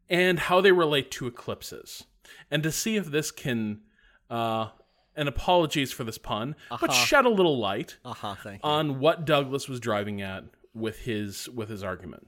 [0.10, 2.06] and how they relate to eclipses,
[2.52, 3.82] and to see if this can,
[4.30, 4.70] uh,
[5.16, 8.36] and apologies for this pun, but shed a little light Uh huh.
[8.44, 8.70] Thank you.
[8.70, 10.44] on what Douglas was driving at
[10.74, 12.28] with his with his argument.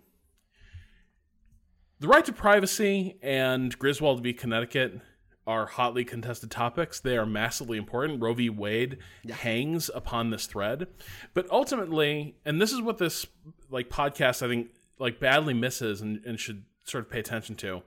[2.00, 4.32] The right to privacy and Griswold v.
[4.34, 5.02] Connecticut
[5.48, 7.00] are hotly contested topics.
[7.00, 8.22] They are massively important.
[8.22, 8.50] Roe v.
[8.50, 8.98] Wade
[9.30, 10.88] hangs upon this thread.
[11.34, 13.26] But ultimately, and this is what this
[13.70, 14.70] like podcast I think
[15.00, 17.84] like badly misses and, and should sort of pay attention to,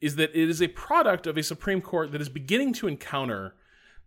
[0.00, 3.54] is that it is a product of a Supreme Court that is beginning to encounter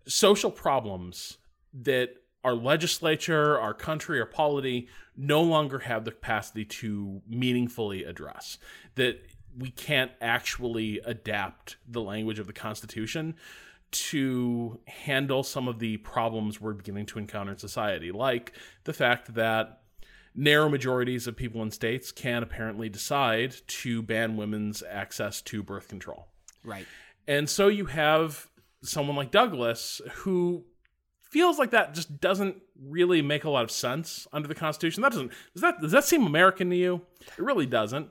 [0.08, 1.38] social problems
[1.74, 8.58] that our legislature, our country, our polity no longer have the capacity to meaningfully address.
[8.96, 9.20] That
[9.58, 13.36] we can't actually adapt the language of the Constitution
[13.90, 19.34] to handle some of the problems we're beginning to encounter in society, like the fact
[19.34, 19.82] that
[20.38, 25.90] narrow majorities of people in states can apparently decide to ban women's access to birth
[25.90, 26.28] control.
[26.64, 26.86] right.
[27.28, 28.48] And so you have
[28.84, 30.64] someone like Douglas who
[31.30, 35.02] feels like that just doesn't really make a lot of sense under the Constitution.
[35.02, 37.02] That doesn't does that does that seem American to you?
[37.20, 38.10] It really doesn't.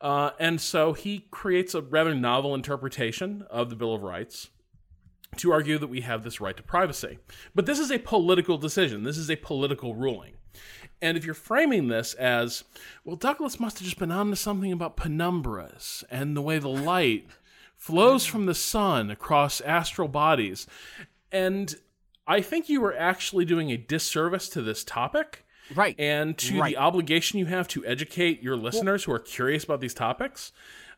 [0.00, 4.48] Uh, and so he creates a rather novel interpretation of the Bill of Rights
[5.36, 7.18] to argue that we have this right to privacy.
[7.54, 9.04] But this is a political decision.
[9.04, 10.34] This is a political ruling.
[11.02, 12.64] And if you're framing this as,
[13.04, 17.26] well, Douglas must have just been onto something about penumbras and the way the light
[17.76, 20.66] flows from the sun across astral bodies.
[21.32, 21.74] And
[22.26, 25.44] I think you were actually doing a disservice to this topic
[25.74, 25.94] Right.
[25.98, 26.74] and to Right.
[26.74, 30.52] the obligation you have to educate your listeners who are curious about these topics.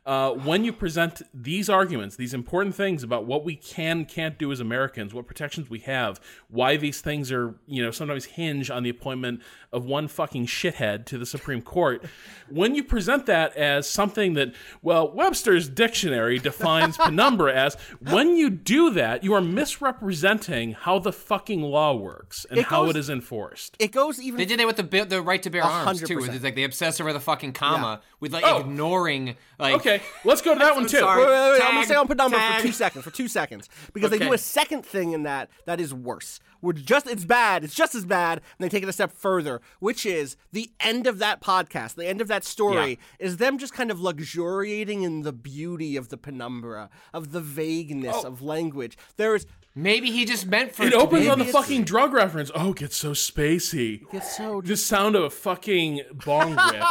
[0.04, 4.50] Uh, when you present these arguments, these important things about what we can can't do
[4.50, 8.82] as Americans, what protections we have, why these things are, you know, sometimes hinge on
[8.82, 9.40] the appointment
[9.72, 12.04] of one fucking shithead to the Supreme Court.
[12.50, 18.50] when you present that as something that, well, Webster's dictionary defines penumbra as, when you
[18.50, 22.98] do that, you are misrepresenting how the fucking law works and It how goes- it
[22.98, 23.76] is enforced.
[23.78, 24.38] it goes even.
[24.38, 26.18] They did that with the the right to bear arms too.
[26.24, 28.58] It's like they obsess over the fucking comma with like Oh.
[28.60, 29.76] ignoring like.
[29.76, 29.91] Okay,
[30.24, 30.98] let's go to that one too.
[30.98, 31.20] sorry.
[31.20, 33.04] Wait, wait, wait, I'm gonna Tag, stay on penumbra for two seconds.
[33.04, 36.40] For two seconds, because they do a second thing in that that is worse.
[36.60, 37.64] We're just it's bad.
[37.64, 41.06] It's just as bad, and they take it a step further, which is the end
[41.06, 41.96] of that podcast.
[41.96, 46.08] The end of that story is them just kind of luxuriating in the beauty of
[46.08, 48.28] the penumbra, of the vagueness oh.
[48.28, 48.96] of language.
[49.16, 52.50] There is Maybe he just meant for It to opens on the fucking drug reference.
[52.54, 54.02] Oh, it gets so spacey.
[54.12, 56.84] it's so The sound of a fucking bong rip.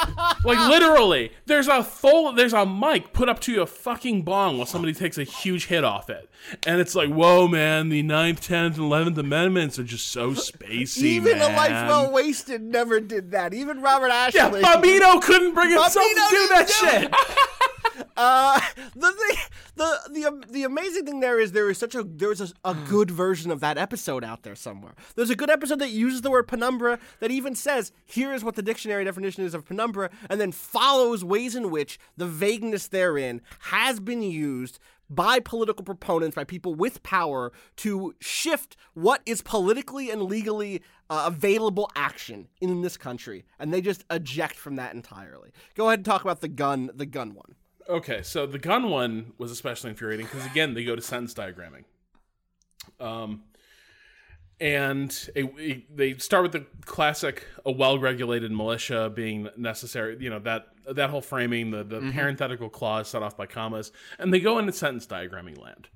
[0.43, 4.65] like literally, there's a full, there's a mic put up to a fucking bong while
[4.65, 6.27] somebody takes a huge hit off it,
[6.65, 11.03] and it's like, whoa, man, the ninth, tenth, and eleventh amendments are just so spacey,
[11.03, 11.51] even man.
[11.51, 13.53] a life well wasted never did that.
[13.53, 14.39] Even Robert Ashley.
[14.39, 14.61] Yeah, Ashley.
[14.63, 17.13] Babino couldn't bring himself Babino to do that do shit.
[18.17, 18.59] Uh,
[18.95, 19.37] the thing,
[19.75, 22.75] the the um, the amazing thing there is there is such a there's a, a
[22.87, 24.93] good version of that episode out there somewhere.
[25.15, 28.55] There's a good episode that uses the word penumbra that even says here is what
[28.55, 33.41] the dictionary definition is of penumbra, and then follows ways in which the vagueness therein
[33.59, 34.77] has been used
[35.09, 41.23] by political proponents, by people with power, to shift what is politically and legally uh,
[41.27, 45.51] available action in this country, and they just eject from that entirely.
[45.75, 47.55] Go ahead and talk about the gun, the gun one.
[47.89, 51.83] Okay, so the gun one was especially infuriating because again they go to sentence diagramming,
[52.99, 53.43] um,
[54.59, 60.17] and a, a- they start with the classic a well-regulated militia being necessary.
[60.19, 64.33] You know that that whole framing, the the parenthetical clause set off by commas, and
[64.33, 65.87] they go into sentence diagramming land.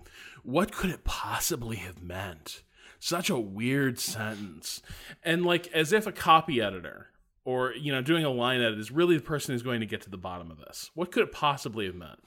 [0.44, 2.62] What could it possibly have meant?
[3.00, 4.82] Such a weird sentence,
[5.24, 7.10] and like as if a copy editor
[7.46, 10.02] or you know doing a line edit is really the person who's going to get
[10.02, 10.92] to the bottom of this.
[10.96, 12.20] What could it possibly have meant?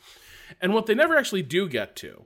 [0.60, 2.24] And what they never actually do get to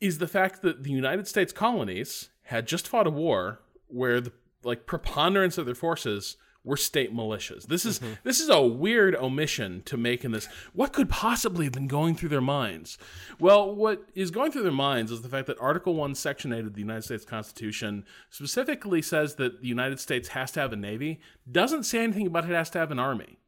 [0.00, 4.32] is the fact that the united states colonies had just fought a war where the
[4.62, 6.36] like preponderance of their forces
[6.66, 7.66] were state militias.
[7.68, 8.14] This is mm-hmm.
[8.24, 10.48] this is a weird omission to make in this.
[10.74, 12.98] What could possibly have been going through their minds?
[13.38, 16.66] Well, what is going through their minds is the fact that Article 1, Section 8
[16.66, 20.76] of the United States Constitution specifically says that the United States has to have a
[20.76, 21.20] navy,
[21.50, 23.38] doesn't say anything about it has to have an army.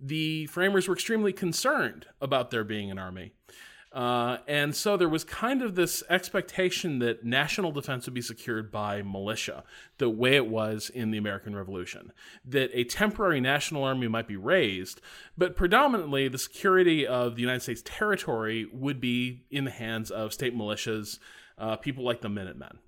[0.00, 3.32] The framers were extremely concerned about there being an army.
[3.92, 8.70] Uh, and so there was kind of this expectation that national defense would be secured
[8.70, 9.64] by militia,
[9.96, 12.12] the way it was in the American Revolution.
[12.44, 15.00] That a temporary national army might be raised,
[15.38, 20.34] but predominantly the security of the United States territory would be in the hands of
[20.34, 21.18] state militias,
[21.56, 22.78] uh, people like the Minutemen.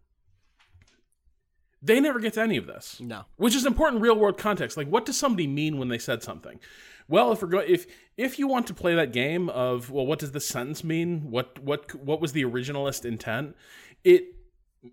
[1.83, 3.01] They never get to any of this.
[3.01, 3.25] No.
[3.37, 4.77] Which is important real world context.
[4.77, 6.61] Like, what does somebody mean when they said something?
[7.09, 7.87] Well, if we're going, if
[8.17, 11.31] if you want to play that game of well, what does this sentence mean?
[11.31, 13.57] What what what was the originalist intent?
[14.05, 14.37] It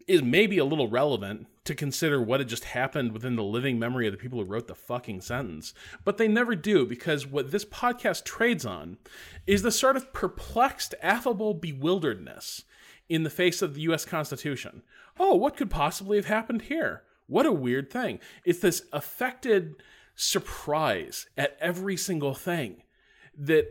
[0.07, 4.07] is maybe a little relevant to consider what had just happened within the living memory
[4.07, 5.73] of the people who wrote the fucking sentence.
[6.03, 8.97] But they never do because what this podcast trades on
[9.45, 12.63] is the sort of perplexed, affable bewilderedness
[13.09, 14.83] in the face of the US Constitution.
[15.19, 17.03] Oh, what could possibly have happened here?
[17.27, 18.19] What a weird thing.
[18.45, 19.75] It's this affected
[20.15, 22.83] surprise at every single thing
[23.37, 23.67] that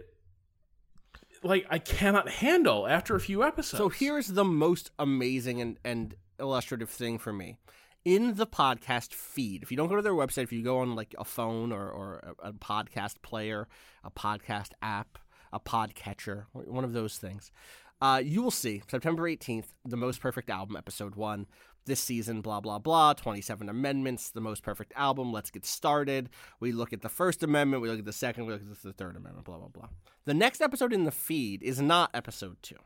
[1.43, 3.79] like I cannot handle after a few episodes.
[3.79, 7.59] So here's the most amazing and, and illustrative thing for me.
[8.05, 10.95] In the podcast feed, if you don't go to their website, if you go on
[10.95, 13.67] like a phone or, or a, a podcast player,
[14.05, 15.19] a podcast app,
[15.53, 17.51] a podcatcher, one of those things,
[18.01, 21.47] uh, you will see September 18th, the most perfect album, episode one.
[21.87, 25.33] This season, blah, blah, blah, 27 amendments, the most perfect album.
[25.33, 26.29] Let's get started.
[26.59, 28.93] We look at the First Amendment, we look at the second, we look at the
[28.93, 29.89] Third Amendment, blah, blah, blah.
[30.25, 32.79] The next episode in the feed is not episode two,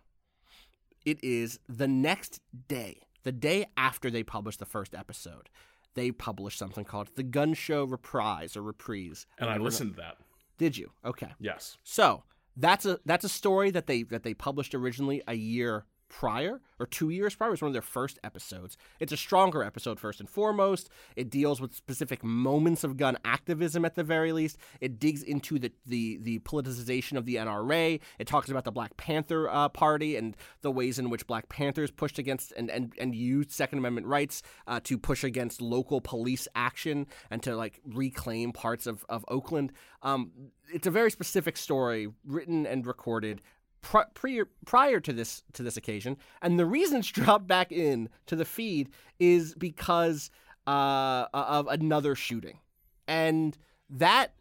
[1.07, 5.49] it is the next day, the day after they publish the first episode.
[5.95, 9.27] They publish something called the Gun Show Reprise or Reprise.
[9.39, 10.19] and I listened to that.
[10.59, 10.91] Did you?
[11.07, 11.32] Okay.
[11.41, 11.78] Yes.
[11.82, 12.23] So
[12.61, 16.87] that's a that's a story that they that they published originally a year prior or
[16.87, 17.49] two years prior.
[17.49, 18.77] It was one of their first episodes.
[18.99, 20.91] It's a stronger episode first and foremost.
[21.16, 24.59] It deals with specific moments of gun activism at the very least.
[24.81, 28.01] It digs into the the, the politicization of the NRA.
[28.19, 31.91] It talks about the Black Panther uh, Party and the ways in which Black Panthers
[31.91, 36.49] pushed against and and, and used Second Amendment rights uh, to push against local police
[36.55, 39.73] action and to like reclaim parts of of Oakland.
[40.03, 40.32] Um,
[40.73, 43.43] it's a very specific story written and recorded
[43.81, 48.09] pri- pre- prior to this to this occasion, and the reason it's dropped back in
[48.27, 50.31] to the feed is because
[50.66, 52.59] uh, of another shooting,
[53.07, 53.57] and
[53.89, 54.35] that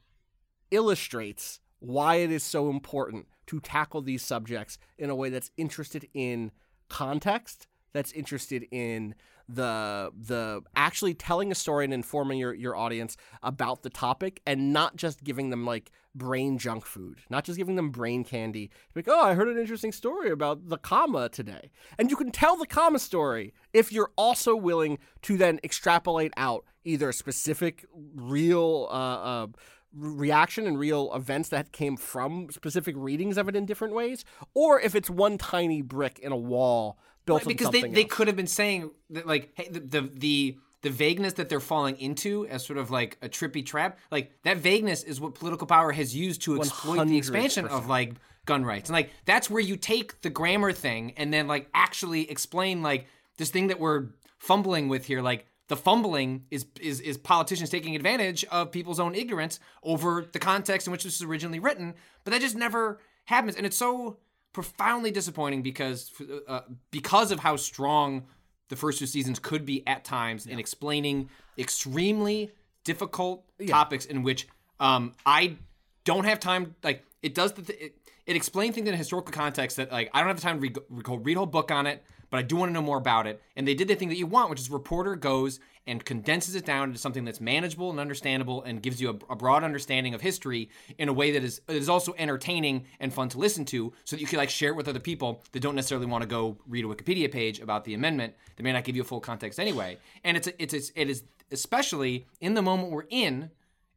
[0.71, 6.07] illustrates why it is so important to tackle these subjects in a way that's interested
[6.13, 6.51] in
[6.89, 9.15] context, that's interested in
[9.51, 14.71] the the actually telling a story and informing your, your audience about the topic and
[14.71, 18.69] not just giving them like brain junk food, not just giving them brain candy.
[18.95, 21.71] Like, oh, I heard an interesting story about the comma today.
[21.97, 26.63] And you can tell the comma story if you're also willing to then extrapolate out
[26.83, 27.85] either a specific
[28.15, 29.47] real uh, uh,
[29.95, 34.23] reaction and real events that came from specific readings of it in different ways,
[34.53, 36.99] or if it's one tiny brick in a wall
[37.29, 40.57] built Right, because they, they could have been saying that like hey, the, the the
[40.81, 44.57] the vagueness that they're falling into as sort of like a trippy trap like that
[44.57, 48.13] vagueness is what political power has used to exploit the expansion of like
[48.45, 48.89] gun rights.
[48.89, 53.07] And like that's where you take the grammar thing and then like actually explain like
[53.37, 54.07] this thing that we're
[54.37, 59.13] fumbling with here like the fumbling is is is politicians taking advantage of people's own
[59.13, 61.93] ignorance over the context in which this was originally written
[62.23, 62.99] but that just never
[63.29, 63.55] happens.
[63.55, 64.17] And it's so
[64.53, 66.11] profoundly disappointing because
[66.47, 66.61] uh,
[66.91, 68.25] because of how strong
[68.69, 72.51] the first two seasons could be at times in explaining extremely
[72.83, 74.47] difficult topics in which
[74.79, 75.57] um, I
[76.05, 76.75] don't have time.
[76.83, 80.09] Like it does the th- it, it explains things in a historical context that like
[80.13, 80.77] I don't have the time to read,
[81.23, 83.41] read whole book on it, but I do want to know more about it.
[83.55, 86.65] And they did the thing that you want, which is reporter goes and condenses it
[86.65, 90.21] down into something that's manageable and understandable and gives you a, a broad understanding of
[90.21, 94.15] history in a way that is is also entertaining and fun to listen to, so
[94.15, 96.57] that you can like share it with other people that don't necessarily want to go
[96.67, 98.33] read a Wikipedia page about the amendment.
[98.55, 99.97] That may not give you a full context anyway.
[100.23, 103.49] And it's it's, it's it is especially in the moment we're in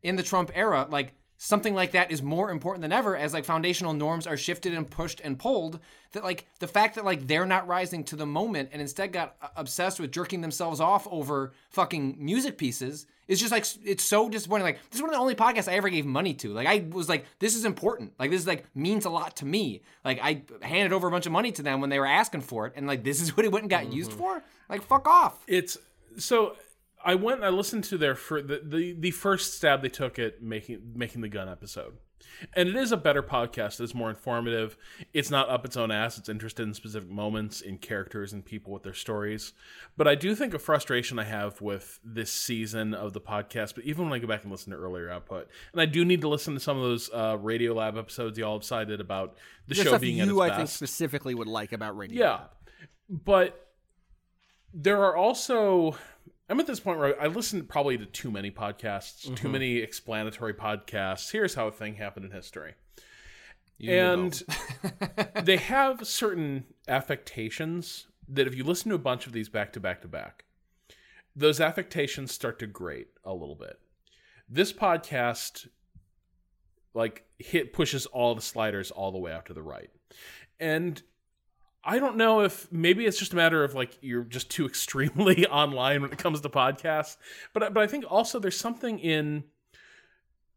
[0.02, 3.44] in the Trump era, like something like that is more important than ever as like
[3.44, 5.80] foundational norms are shifted and pushed and pulled
[6.12, 9.34] that like the fact that like they're not rising to the moment and instead got
[9.56, 14.64] obsessed with jerking themselves off over fucking music pieces is just like it's so disappointing.
[14.64, 16.52] Like this is one of the only podcasts i ever gave money to.
[16.52, 18.12] Like i was like this is important.
[18.20, 19.82] Like this is like means a lot to me.
[20.04, 22.68] Like i handed over a bunch of money to them when they were asking for
[22.68, 24.20] it and like this is what it went and got used mm-hmm.
[24.20, 24.44] for?
[24.68, 25.42] Like fuck off.
[25.48, 25.76] It's
[26.18, 26.54] so
[27.04, 30.18] I went and I listened to their fir- the, the the first stab they took
[30.18, 31.94] at making making the gun episode.
[32.54, 33.80] And it is a better podcast.
[33.80, 34.76] It's more informative.
[35.12, 36.18] It's not up its own ass.
[36.18, 39.52] It's interested in specific moments, in characters, and people with their stories.
[39.96, 43.84] But I do think a frustration I have with this season of the podcast, but
[43.84, 46.28] even when I go back and listen to earlier output, and I do need to
[46.28, 49.98] listen to some of those uh, Radiolab episodes y'all have cited about the, The show
[49.98, 50.56] being you, at its I best.
[50.58, 52.20] think, specifically would like about radio.
[52.24, 52.40] Yeah.
[53.10, 53.68] But
[54.72, 55.96] there are also
[56.52, 60.52] I'm at this point where I listen probably to too many podcasts, too many explanatory
[60.52, 61.32] podcasts.
[61.32, 62.74] Here's how a thing happened in history.
[63.82, 64.42] and
[65.44, 69.80] they have certain affectations that if you listen to a bunch of these back to
[69.80, 70.44] back to back,
[71.34, 73.80] those affectations start to grate a little bit.
[74.46, 75.68] This podcast
[76.92, 79.88] like hit pushes all the sliders all the way out to the right.
[80.60, 81.02] And
[81.84, 85.46] I don't know if maybe it's just a matter of like you're just too extremely
[85.46, 87.16] online when it comes to podcasts,
[87.52, 89.44] but I- but I think also there's something in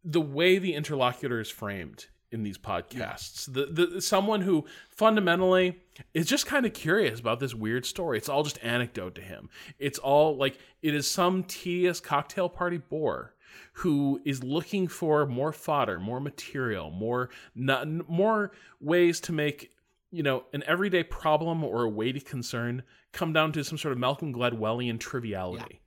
[0.04, 3.52] the way the interlocutor is framed in these podcasts.
[3.52, 5.80] The the someone who fundamentally
[6.14, 8.18] is just kind of curious about this weird story.
[8.18, 9.48] It's all just anecdote to him.
[9.78, 13.34] It's all like it is some tedious cocktail party bore
[13.74, 19.72] who is looking for more fodder, more material, more not, more ways to make
[20.10, 23.98] you know an everyday problem or a weighty concern come down to some sort of
[23.98, 25.80] Malcolm Gladwellian triviality.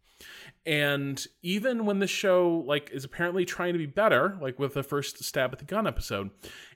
[0.66, 4.84] And even when the show like is apparently trying to be better, like with the
[4.84, 6.32] first stab at the gun episode,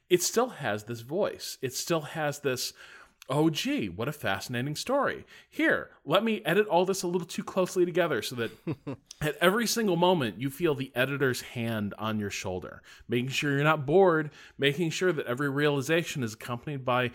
[0.10, 1.58] it still has this voice.
[1.62, 2.74] It still has this
[3.30, 5.26] oh gee, what a fascinating story.
[5.50, 8.52] Here, let me edit all this a little too closely together so that
[9.22, 13.64] at every single moment you feel the editor's hand on your shoulder, making sure you're
[13.64, 17.12] not bored, making sure that every realization is accompanied by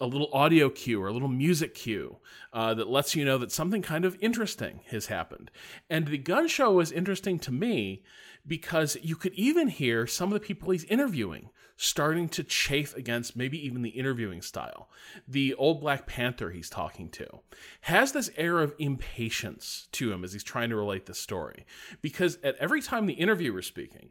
[0.00, 2.16] a little audio cue or a little music cue
[2.52, 5.50] uh, that lets you know that something kind of interesting has happened.
[5.88, 8.02] And the gun show was interesting to me
[8.44, 11.50] because you could even hear some of the people he's interviewing
[11.84, 14.88] starting to chafe against maybe even the interviewing style.
[15.26, 17.40] The old Black Panther he's talking to
[17.82, 21.66] has this air of impatience to him as he's trying to relate the story.
[22.00, 24.10] Because at every time the interviewer's speaking,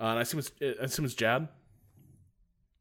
[0.00, 1.46] uh, and I assume it's, I assume it's Jad.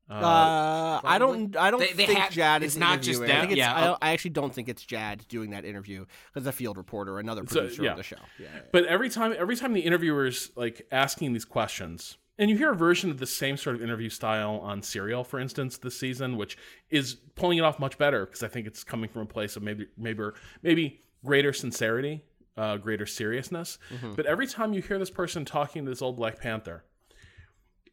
[0.09, 1.55] Uh, I don't.
[1.55, 3.37] I don't They- they think have- Jad is not just interviewing.
[3.37, 3.95] I, think it's, yeah.
[4.01, 7.43] I, I actually don't think it's Jad doing that interview because a field reporter, another
[7.47, 7.91] So, producer yeah.
[7.91, 8.17] of the show.
[8.39, 8.61] Yeah, yeah.
[8.71, 12.75] But every time, every time the interviewer's like asking these questions, and you hear a
[12.75, 16.57] version of the same sort of interview style on Serial, for instance, this season, which
[16.89, 19.63] is pulling it off much better because I think it's coming from a place of
[19.63, 20.23] maybe, maybe,
[20.61, 22.23] maybe greater sincerity,
[22.57, 23.77] uh, greater seriousness.
[24.15, 26.83] But every time you hear this person talking to this old Black Panther,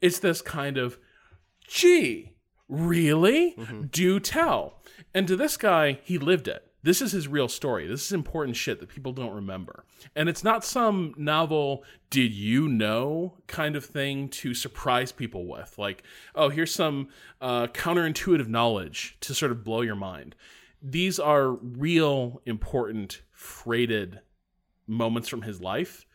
[0.00, 0.98] it's this kind of,
[1.68, 2.32] gee,
[2.68, 3.54] really?
[3.90, 4.82] Do tell.
[5.14, 6.66] And to this guy, he lived it.
[6.82, 7.86] This is his real story.
[7.86, 9.85] This is important shit that people don't remember.
[10.16, 15.77] And it's not some novel, did you know kind of thing to surprise people with.
[15.77, 16.02] Like,
[16.35, 17.09] oh, here's some
[17.40, 20.35] uh, counterintuitive knowledge to sort of blow your mind.
[20.82, 24.20] These are real, important, freighted
[24.86, 26.07] moments from his life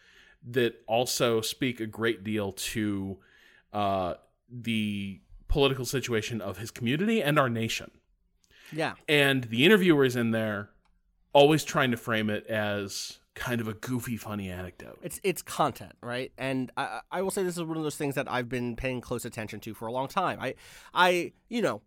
[0.48, 3.18] that also speak a great deal to
[3.74, 4.16] uh,
[4.50, 7.92] the political situation of his community and our nation.
[8.72, 8.94] Yeah.
[9.08, 10.70] And the interviewer is in there,
[11.34, 14.98] always trying to frame it as kind of a goofy, funny anecdote.
[15.04, 16.32] It's it's content, right?
[16.38, 19.02] And I I will say this is one of those things that I've been paying
[19.02, 20.40] close attention to for a long time.
[20.40, 20.56] I
[20.94, 21.82] I you know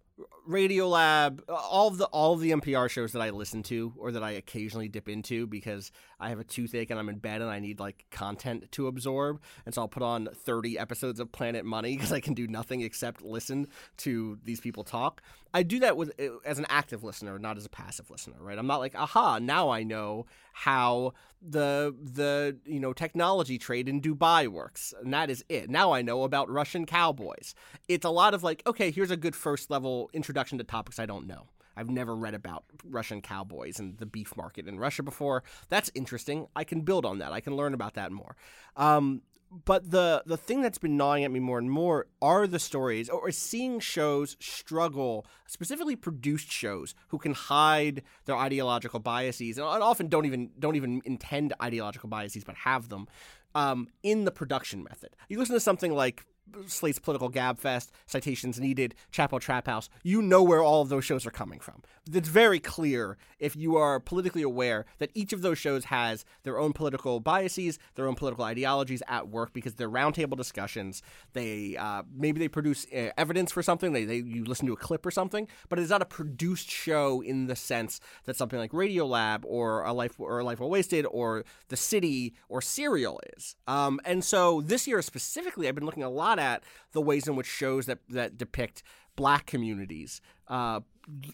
[0.48, 4.22] Radiolab, all of the all of the NPR shows that I listen to or that
[4.22, 7.60] I occasionally dip into because I have a toothache and I'm in bed and I
[7.60, 11.92] need like content to absorb, and so I'll put on 30 episodes of Planet Money
[11.96, 13.68] because I can do nothing except listen
[13.98, 15.22] to these people talk.
[15.54, 18.58] I do that with eh, as an active listener, not as a passive listener, right?
[18.58, 24.00] I'm not like, aha, now I know how the the you know technology trade in
[24.00, 25.70] Dubai works, and that is it.
[25.70, 27.54] Now I know about Russian cowboys.
[27.88, 31.06] It's a lot of like, okay, here's a good first level introduction to topics I
[31.06, 31.46] don't know.
[31.78, 35.44] I've never read about Russian cowboys and the beef market in Russia before.
[35.68, 36.48] That's interesting.
[36.56, 37.32] I can build on that.
[37.32, 38.36] I can learn about that more.
[38.76, 39.22] Um,
[39.64, 43.08] but the the thing that's been gnawing at me more and more are the stories
[43.08, 50.08] or seeing shows struggle specifically produced shows who can hide their ideological biases and often
[50.08, 53.08] don't even don't even intend ideological biases but have them
[53.54, 56.26] um, in the production method you listen to something like
[56.66, 61.26] Slate's Political Gabfest, Citations Needed, Chapo Trap House, you know where all of those shows
[61.26, 61.82] are coming from.
[62.10, 66.58] It's very clear if you are politically aware that each of those shows has their
[66.58, 71.02] own political biases, their own political ideologies at work because they're roundtable discussions.
[71.32, 73.92] They uh, maybe they produce uh, evidence for something.
[73.92, 77.20] They, they you listen to a clip or something, but it's not a produced show
[77.20, 81.06] in the sense that something like Radiolab or a life or a Life Well Wasted
[81.10, 83.56] or The City or Serial is.
[83.66, 86.62] Um, and so this year specifically, I've been looking a lot at
[86.92, 88.82] the ways in which shows that that depict
[89.16, 90.80] black communities uh,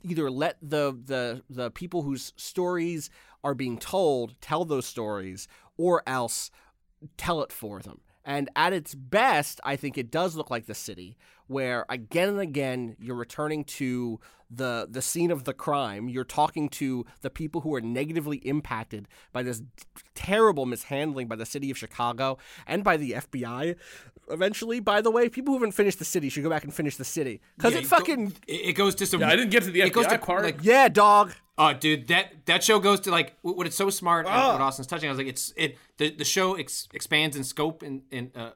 [0.03, 3.11] either let the the the people whose stories
[3.43, 6.51] are being told tell those stories or else
[7.17, 8.01] tell it for them.
[8.25, 12.41] And at its best, I think it does look like the city, where again and
[12.41, 14.19] again you're returning to
[14.51, 16.09] the the scene of the crime.
[16.09, 19.63] You're talking to the people who are negatively impacted by this
[20.15, 23.75] terrible mishandling by the city of Chicago and by the FBI.
[24.31, 26.97] Eventually, by the way, people who haven't finished the city should go back and finish
[26.97, 29.21] the city because Yeah, it you go- fucking it, it goes to some.
[29.21, 30.43] Yeah, I didn't get to the it goes FBI to part.
[30.45, 31.33] Like, yeah, dog.
[31.59, 34.27] Oh, dude, that that show goes to like wh- what it's so smart.
[34.27, 34.53] and Ah.
[34.53, 35.77] What Austin's touching, I was like, it's it.
[35.99, 38.51] The, the show ex- expands in scope in in uh,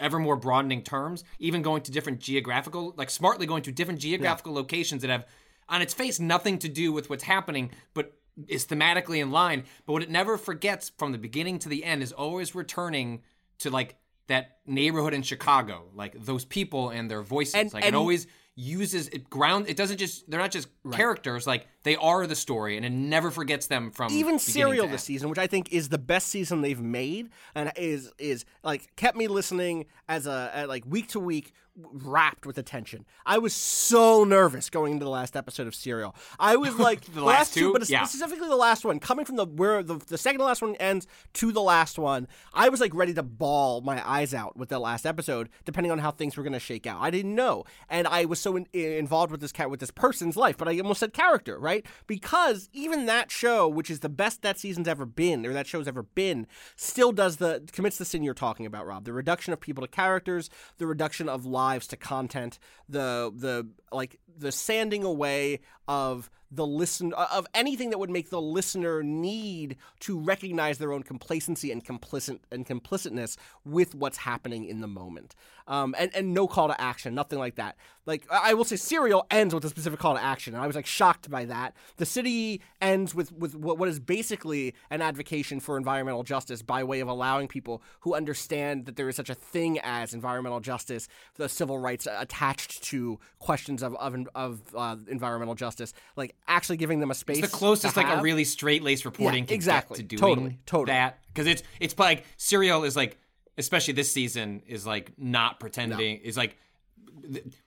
[0.00, 4.52] ever more broadening terms, even going to different geographical, like smartly going to different geographical
[4.52, 5.26] locations that have,
[5.68, 8.16] on its face, nothing to do with what's happening, but
[8.48, 9.64] is thematically in line.
[9.86, 13.22] But what it never forgets from the beginning to the end is always returning
[13.58, 13.96] to like
[14.28, 17.54] that neighborhood in Chicago, like those people and their voices.
[17.54, 21.46] And- like and- it always uses it ground it doesn't just they're not just characters
[21.46, 25.28] like they are the story and it never forgets them from even Serial this season,
[25.30, 29.28] which I think is the best season they've made, and is is like kept me
[29.28, 33.06] listening as a like week to week, wrapped with attention.
[33.24, 36.14] I was so nervous going into the last episode of Serial.
[36.38, 37.72] I was like The last two?
[37.72, 38.04] but Yeah.
[38.04, 41.06] specifically the last one, coming from the where the, the second to last one ends
[41.34, 42.28] to the last one.
[42.52, 45.98] I was like ready to bawl my eyes out with the last episode, depending on
[45.98, 46.98] how things were going to shake out.
[47.00, 50.36] I didn't know, and I was so in, involved with this cat with this person's
[50.36, 51.69] life, but I almost said character, right?
[52.06, 55.88] Because even that show, which is the best that season's ever been, or that show's
[55.88, 59.04] ever been, still does the commits the sin you're talking about, Rob.
[59.04, 64.18] The reduction of people to characters, the reduction of lives to content, the the like
[64.36, 70.18] the sanding away of the listen of anything that would make the listener need to
[70.18, 75.34] recognize their own complacency and complicit and complicitness with what's happening in the moment.
[75.68, 77.76] Um, and and no call to action, nothing like that.
[78.04, 80.74] Like I will say, Serial ends with a specific call to action, and I was
[80.74, 81.74] like shocked by that.
[81.98, 86.82] The city ends with with what, what is basically an advocation for environmental justice by
[86.82, 91.06] way of allowing people who understand that there is such a thing as environmental justice,
[91.36, 97.00] the civil rights attached to questions of of, of uh, environmental justice, like actually giving
[97.00, 97.38] them a space.
[97.38, 99.98] it's the closest like a really straight laced reporting Yeah, can exactly.
[99.98, 100.86] get to doing Totally, totally.
[100.96, 103.18] that because it's it's like serial is like
[103.58, 106.56] especially this season is like not pretending is like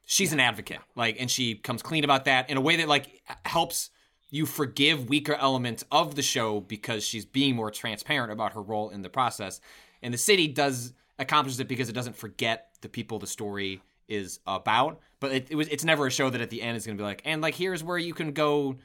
[0.05, 3.21] she's an advocate like and she comes clean about that in a way that like
[3.45, 3.89] helps
[4.29, 8.89] you forgive weaker elements of the show because she's being more transparent about her role
[8.89, 9.61] in the process
[10.01, 13.81] and the city does accomplishes it because it doesn't forget the people the story
[14.13, 16.85] is about but it, it was it's never a show that at the end is
[16.85, 18.75] going to be like and like here's where you can go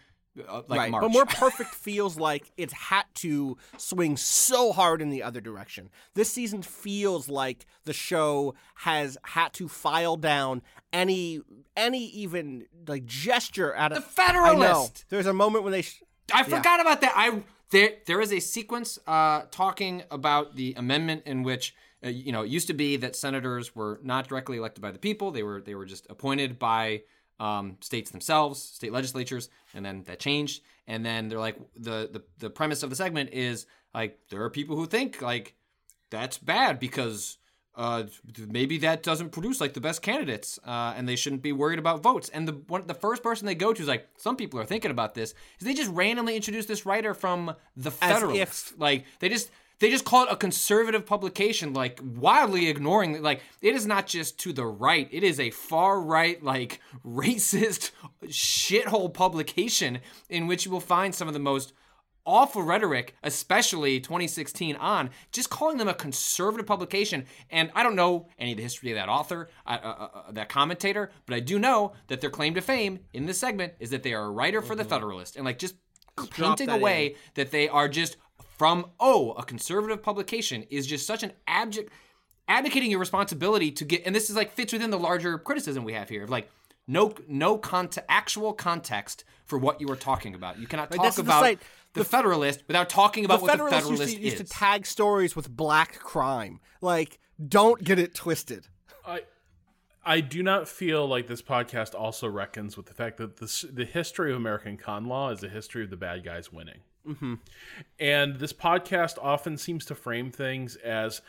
[0.46, 1.02] uh, like right, March.
[1.02, 5.88] but more perfect feels like it's had to swing so hard in the other direction.
[6.14, 11.40] This season feels like the show has had to file down any
[11.76, 14.62] any even like gesture at a The a I know.
[14.62, 15.04] Federalist!
[15.08, 15.82] There's a moment when they.
[15.82, 16.02] Sh-
[16.32, 17.14] I forgot about that.
[17.16, 22.32] I there there is a sequence uh, talking about the amendment in which uh, you
[22.32, 25.42] know it used to be that senators were not directly elected by the people; they
[25.42, 27.02] were they were just appointed by
[27.40, 30.62] um, states themselves, state legislatures, and then that changed.
[30.86, 34.50] And then they're like the the the premise of the segment is like there are
[34.50, 35.54] people who think like
[36.10, 37.36] that's bad because
[37.74, 38.04] uh,
[38.48, 42.02] maybe that doesn't produce like the best candidates, uh, and they shouldn't be worried about
[42.02, 42.28] votes.
[42.30, 44.90] And the one, the first person they go to is like, some people are thinking
[44.90, 45.32] about this.
[45.60, 49.50] Is they just randomly introduce this writer from the Federalist, if- like they just
[49.80, 53.22] they just call it a conservative publication, like wildly ignoring it.
[53.22, 57.90] like it is not just to the right; it is a far right, like racist
[58.24, 61.72] shithole publication in which you will find some of the most
[62.28, 67.24] awful rhetoric, especially 2016 on, just calling them a conservative publication.
[67.50, 70.50] And I don't know any of the history of that author, uh, uh, uh, that
[70.50, 74.02] commentator, but I do know that their claim to fame in this segment is that
[74.02, 75.76] they are a writer for the Federalist, and like just
[76.30, 78.16] painting that away that they are just
[78.56, 81.90] from oh a conservative publication is just such an abject
[82.48, 85.92] advocating your responsibility to get and this is like fits within the larger criticism we
[85.92, 86.50] have here of like
[86.86, 91.10] no no conte- actual context for what you are talking about you cannot talk this
[91.10, 91.60] is the about site-
[91.94, 94.50] the, Federalist without talking about the what Federalists the Federalist used, to, used is.
[94.50, 96.60] to tag stories with black crime.
[96.80, 98.68] Like, don't get it twisted.
[99.06, 99.22] I
[100.04, 103.84] I do not feel like this podcast also reckons with the fact that this, the
[103.84, 106.80] history of American con law is the history of the bad guys winning.
[107.08, 107.34] Mm-hmm.
[107.98, 111.22] And this podcast often seems to frame things as,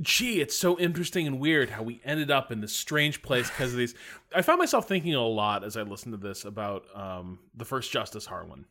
[0.00, 3.72] gee, it's so interesting and weird how we ended up in this strange place because
[3.72, 3.94] of these.
[4.34, 7.92] I found myself thinking a lot as I listened to this about um, the first
[7.92, 8.64] Justice Harlan.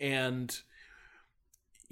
[0.00, 0.56] And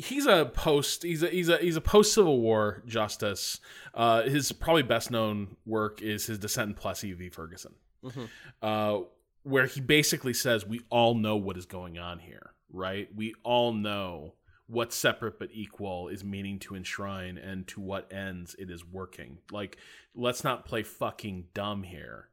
[0.01, 3.60] he's a post he's a he's a he's a post Civil War justice.
[3.94, 7.28] Uh, his probably best known work is his dissent in Plessy v.
[7.28, 7.74] Ferguson,
[8.05, 8.24] mm-hmm.
[8.62, 9.01] uh,
[9.42, 13.09] where he basically says we all know what is going on here, right?
[13.14, 14.34] We all know
[14.66, 19.38] what separate but equal is meaning to enshrine and to what ends it is working.
[19.51, 19.78] Like,
[20.14, 22.28] let's not play fucking dumb here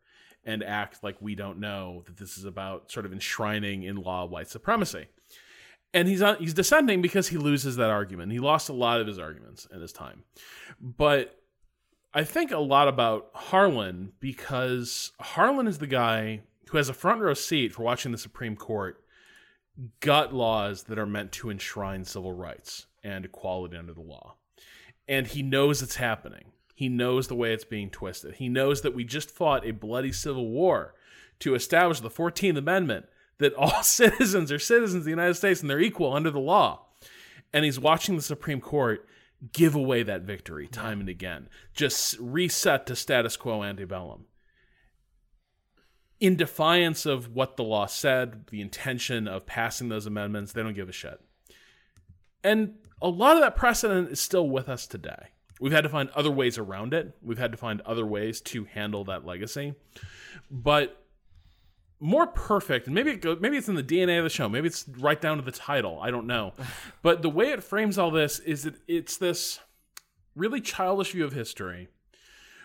[0.45, 4.26] and act like we don't know that this is about sort of enshrining in law
[4.26, 5.07] white supremacy
[5.93, 8.31] and he's he's dissenting because he loses that argument.
[8.31, 10.23] He lost a lot of his arguments in his time,
[10.80, 11.39] but
[12.14, 17.22] I think a lot about Harlan because Harlan is the guy who has a front
[17.22, 19.03] row seat for watching the Supreme Court
[19.99, 24.36] gut laws that are meant to enshrine civil rights and equality under the law,
[25.08, 26.52] and he knows it's happening.
[26.76, 28.36] He knows the way it's being twisted.
[28.36, 30.94] He knows that we just fought a bloody civil war
[31.40, 33.08] to establish the 14th Amendment
[33.40, 36.86] that all citizens are citizens of the United States and they're equal under the law.
[37.54, 39.08] And he's watching the Supreme Court
[39.54, 44.26] give away that victory time and again, just reset to status quo antebellum.
[46.19, 50.73] In defiance of what the law said, the intention of passing those amendments, they don't
[50.73, 51.22] give a shit.
[52.44, 55.27] And a lot of that precedent is still with us today.
[55.60, 57.15] We've had to find other ways around it.
[57.22, 59.73] We've had to find other ways to handle that legacy.
[60.49, 61.03] But
[61.99, 64.68] more perfect and maybe it go, maybe it's in the DNA of the show maybe
[64.68, 66.53] it's right down to the title I don't know
[67.02, 69.60] but the way it frames all this is that it's this
[70.35, 71.88] really childish view of history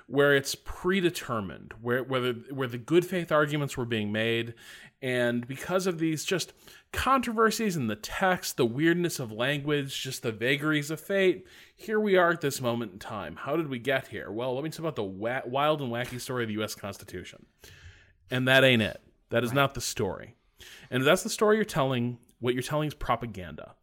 [0.07, 4.55] where it's predetermined where where the, where the good faith arguments were being made.
[5.01, 6.53] And because of these just
[6.93, 12.17] controversies in the text the weirdness of language just the vagaries of fate here we
[12.17, 13.37] are at this moment in time.
[13.37, 14.31] How did we get here?
[14.31, 17.47] Well let me talk about the wa- wild and wacky story of the US Constitution.
[18.31, 19.03] And that ain't it.
[19.31, 20.37] That is not the story.
[20.91, 23.75] And if that's the story you're telling, what you're telling is propaganda.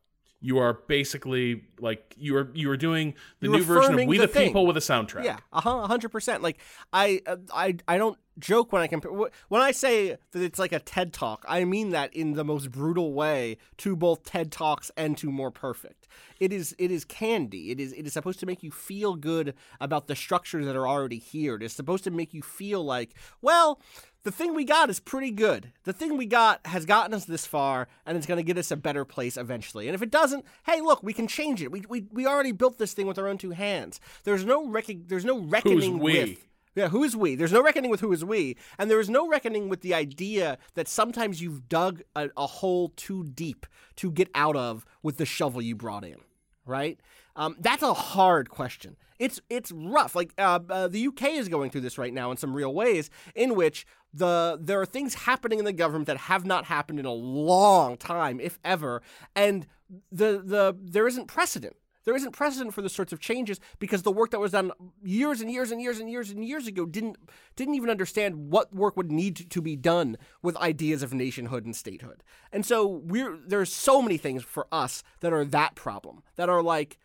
[0.41, 4.17] You are basically like you are you are doing the you're new version of We
[4.17, 5.25] the, the People with a soundtrack.
[5.25, 6.41] Yeah, hundred percent.
[6.41, 6.59] Like
[6.93, 10.71] I uh, I I don't joke when I compare when I say that it's like
[10.71, 11.45] a TED talk.
[11.47, 15.51] I mean that in the most brutal way to both TED talks and to More
[15.51, 16.07] Perfect.
[16.39, 17.71] It is it is candy.
[17.71, 20.87] It is it is supposed to make you feel good about the structures that are
[20.87, 21.55] already here.
[21.55, 23.81] It is supposed to make you feel like well
[24.23, 25.71] the thing we got is pretty good.
[25.83, 28.71] The thing we got has gotten us this far, and it's going to get us
[28.71, 29.87] a better place eventually.
[29.87, 31.71] And if it doesn't, hey, look, we can change it.
[31.71, 33.99] We, we, we already built this thing with our own two hands.
[34.25, 36.45] There's no rec- there's no reckoning with.
[36.75, 37.35] Yeah, who is we?
[37.35, 40.57] There's no reckoning with who is we, and there is no reckoning with the idea
[40.75, 43.65] that sometimes you've dug a, a hole too deep
[43.97, 46.17] to get out of with the shovel you brought in,
[46.65, 46.99] right?
[47.35, 48.97] Um, that's a hard question.
[49.19, 50.15] It's it's rough.
[50.15, 53.09] Like uh, uh, the UK is going through this right now in some real ways,
[53.35, 57.05] in which the there are things happening in the government that have not happened in
[57.05, 59.01] a long time, if ever,
[59.35, 59.67] and
[60.11, 61.75] the the there isn't precedent.
[62.05, 64.71] There isn't precedent for the sorts of changes because the work that was done
[65.03, 67.17] years and years and years and years and years ago didn't
[67.55, 71.75] didn't even understand what work would need to be done with ideas of nationhood and
[71.75, 72.23] statehood.
[72.51, 76.63] And so we're there's so many things for us that are that problem that are
[76.63, 76.97] like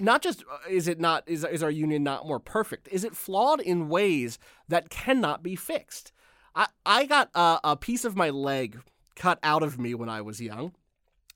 [0.00, 2.88] not just uh, is it not is is our union not more perfect?
[2.90, 4.38] Is it flawed in ways
[4.68, 6.12] that cannot be fixed?
[6.54, 8.80] I, I got a, a piece of my leg
[9.16, 10.72] cut out of me when I was young.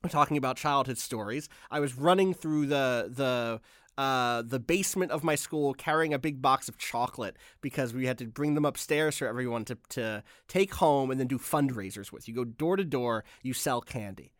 [0.03, 1.49] I'm talking about childhood stories.
[1.71, 3.61] I was running through the the
[3.97, 8.17] uh, the basement of my school carrying a big box of chocolate because we had
[8.19, 12.27] to bring them upstairs for everyone to, to take home and then do fundraisers with.
[12.27, 14.33] You go door to door, you sell candy.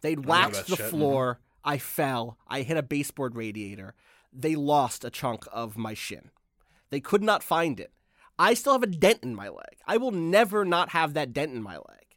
[0.00, 0.86] They'd waxed the shit.
[0.86, 1.34] floor.
[1.34, 1.53] Mm-hmm.
[1.64, 2.38] I fell.
[2.46, 3.94] I hit a baseboard radiator.
[4.32, 6.30] They lost a chunk of my shin.
[6.90, 7.92] They could not find it.
[8.38, 9.78] I still have a dent in my leg.
[9.86, 12.16] I will never not have that dent in my leg.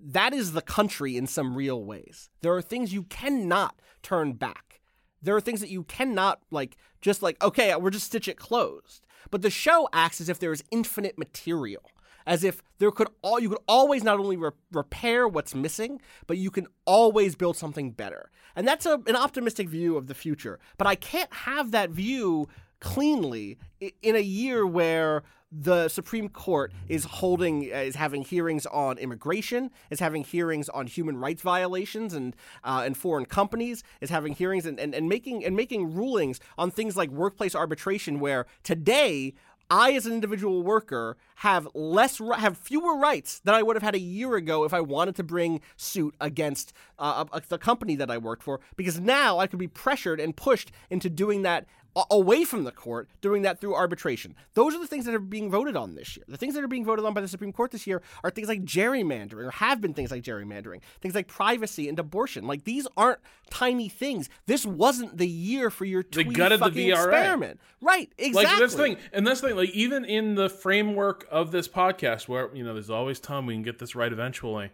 [0.00, 2.30] That is the country in some real ways.
[2.40, 4.80] There are things you cannot turn back.
[5.20, 9.06] There are things that you cannot like just like okay, we're just stitch it closed.
[9.30, 11.82] But the show acts as if there is infinite material,
[12.28, 16.36] as if there could all you could always not only re- repair what's missing, but
[16.36, 18.30] you can always build something better.
[18.54, 20.60] And that's a, an optimistic view of the future.
[20.76, 22.48] But I can't have that view
[22.80, 23.58] cleanly
[24.02, 29.98] in a year where the Supreme Court is holding is having hearings on immigration, is
[29.98, 34.78] having hearings on human rights violations and uh, and foreign companies, is having hearings and,
[34.78, 39.32] and, and making and making rulings on things like workplace arbitration where today
[39.70, 43.94] I, as an individual worker, have less have fewer rights than I would have had
[43.94, 47.94] a year ago if I wanted to bring suit against uh, a- a- the company
[47.96, 48.60] that I worked for.
[48.76, 51.66] Because now I could be pressured and pushed into doing that
[52.10, 54.34] away from the court, doing that through arbitration.
[54.54, 56.24] Those are the things that are being voted on this year.
[56.28, 58.48] The things that are being voted on by the Supreme Court this year are things
[58.48, 62.46] like gerrymandering, or have been things like gerrymandering, things like privacy and abortion.
[62.46, 63.20] Like these aren't
[63.50, 64.28] tiny things.
[64.46, 66.92] This wasn't the year for your They twee gutted the fucking VRA.
[67.12, 67.60] experiment.
[67.80, 68.44] Right, exactly.
[68.50, 69.56] Like that's the thing, and that's the thing.
[69.56, 73.54] Like even in the framework of this podcast, where you know there's always time we
[73.54, 74.70] can get this right eventually.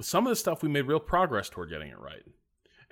[0.00, 2.22] Some of the stuff we made real progress toward getting it right,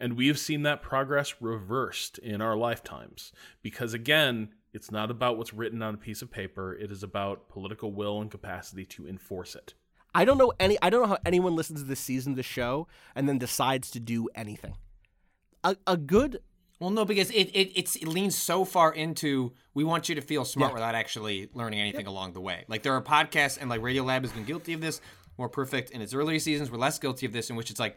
[0.00, 3.32] and we have seen that progress reversed in our lifetimes.
[3.62, 7.48] Because again, it's not about what's written on a piece of paper; it is about
[7.48, 9.74] political will and capacity to enforce it.
[10.14, 10.76] I don't know any.
[10.82, 13.90] I don't know how anyone listens to this season of the show and then decides
[13.92, 14.76] to do anything.
[15.62, 16.40] A, a good
[16.80, 20.22] Well, no, because it, it it's, it leans so far into we want you to
[20.22, 20.74] feel smart Yeah.
[20.74, 22.64] without actually learning anything along the way.
[22.66, 25.00] Like there are podcasts, and like Radiolab has been guilty of this.
[25.38, 27.96] More perfect in its earlier seasons, we're less guilty of this, in which it's like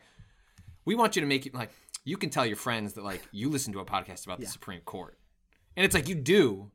[0.85, 1.71] we want you to make it like
[2.03, 4.81] you can tell your friends that like you listen to a podcast about the Supreme
[4.81, 5.17] Court,
[5.75, 6.71] and it's like you do,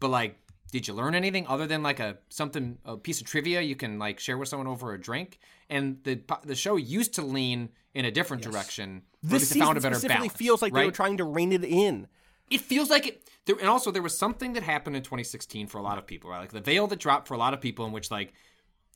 [0.00, 0.38] but like.
[0.70, 3.98] Did you learn anything other than like a something a piece of trivia you can
[3.98, 5.38] like share with someone over a drink?
[5.68, 9.02] And the the show used to lean in a different direction.
[9.22, 11.62] this season found a better specifically balance, feels like they were trying to rein it
[11.62, 12.06] in.
[12.50, 15.76] it feels like it there, and also there was something that happened in 2016 for
[15.76, 17.84] a lot of people right like the veil that dropped for a lot of people
[17.84, 18.32] in which like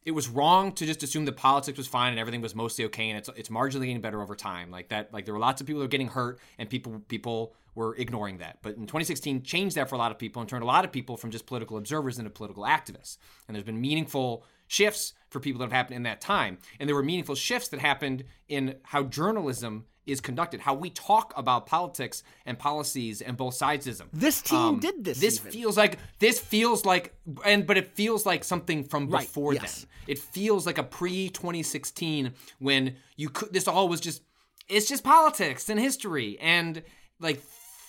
[0.06, 3.10] it was wrong to just assume that politics was fine and everything was mostly okay
[3.10, 4.70] and it's it's marginally getting better over time.
[4.70, 7.54] Like that like there were lots of people that were getting hurt and people people
[7.74, 8.58] were ignoring that.
[8.62, 10.92] But in 2016 changed that for a lot of people and turned a lot of
[10.92, 13.18] people from just political observers into political activists.
[13.46, 16.58] And there's been meaningful shifts for people that have happened in that time.
[16.78, 21.32] And there were meaningful shifts that happened in how journalism is conducted, how we talk
[21.36, 24.04] about politics and policies and both sidesism.
[24.12, 25.18] This team Um, did this.
[25.18, 25.52] This even.
[25.52, 27.14] feels like this feels like
[27.44, 29.80] and but it feels like something from Right, before yes.
[29.80, 29.88] then.
[30.08, 34.22] It feels like a pre 2016 when you could this all was just
[34.68, 36.82] it's just politics and history and
[37.20, 37.40] like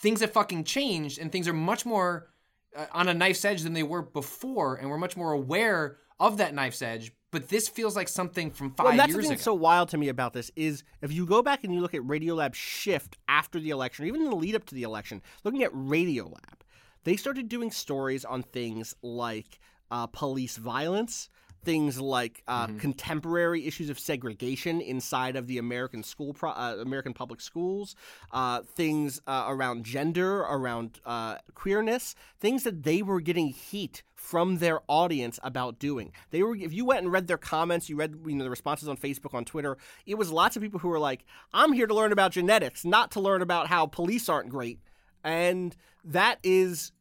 [0.01, 2.29] things have fucking changed and things are much more
[2.75, 6.37] uh, on a knife's edge than they were before and we're much more aware of
[6.37, 7.11] that knife's edge.
[7.31, 9.35] But this feels like something from five Well, that's the years thing ago.
[9.35, 11.93] that's so wild to me about this is if you go back and you look
[11.93, 15.21] at Radiolab shift after the election, or even in the lead up to the election,
[15.43, 16.61] looking at Radiolab,
[17.03, 19.59] they started doing stories on things like
[19.91, 21.29] uh, police violence,
[21.63, 22.77] things like uh, Mm-hmm.
[22.79, 27.95] contemporary issues of segregation inside of the American school, pro- uh, American public schools,
[28.31, 34.57] uh, things uh, around gender, around uh, queerness, things that they were getting heat from
[34.57, 36.11] their audience about doing.
[36.31, 38.87] They were if you went and read their comments, you read you know the responses
[38.89, 41.93] on Facebook, on Twitter, it was lots of people who were like, "I'm here to
[41.93, 44.79] learn about genetics, not to learn about how police aren't great."
[45.23, 46.91] And that is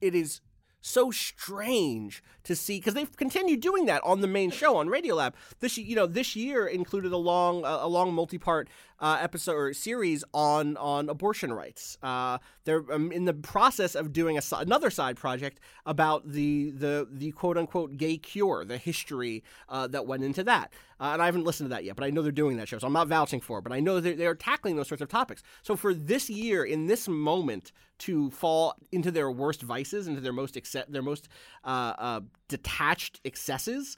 [0.00, 0.40] it is
[0.80, 5.32] so strange to see because they've continued doing that on the main show on Radiolab.
[5.60, 8.68] This you know this year included a long a long multi-part
[9.00, 11.96] uh, episode or series on on abortion rights.
[12.02, 17.08] Uh, they're um, in the process of doing a, another side project about the the
[17.10, 20.72] the quote unquote gay cure, the history uh, that went into that.
[21.00, 22.78] Uh, and I haven't listened to that yet, but I know they're doing that show,
[22.78, 23.62] so I'm not vouching for it.
[23.62, 25.42] But I know they're, they're tackling those sorts of topics.
[25.62, 30.34] So for this year, in this moment, to fall into their worst vices, into their
[30.34, 31.28] most accept, their most
[31.64, 33.96] uh, uh, detached excesses,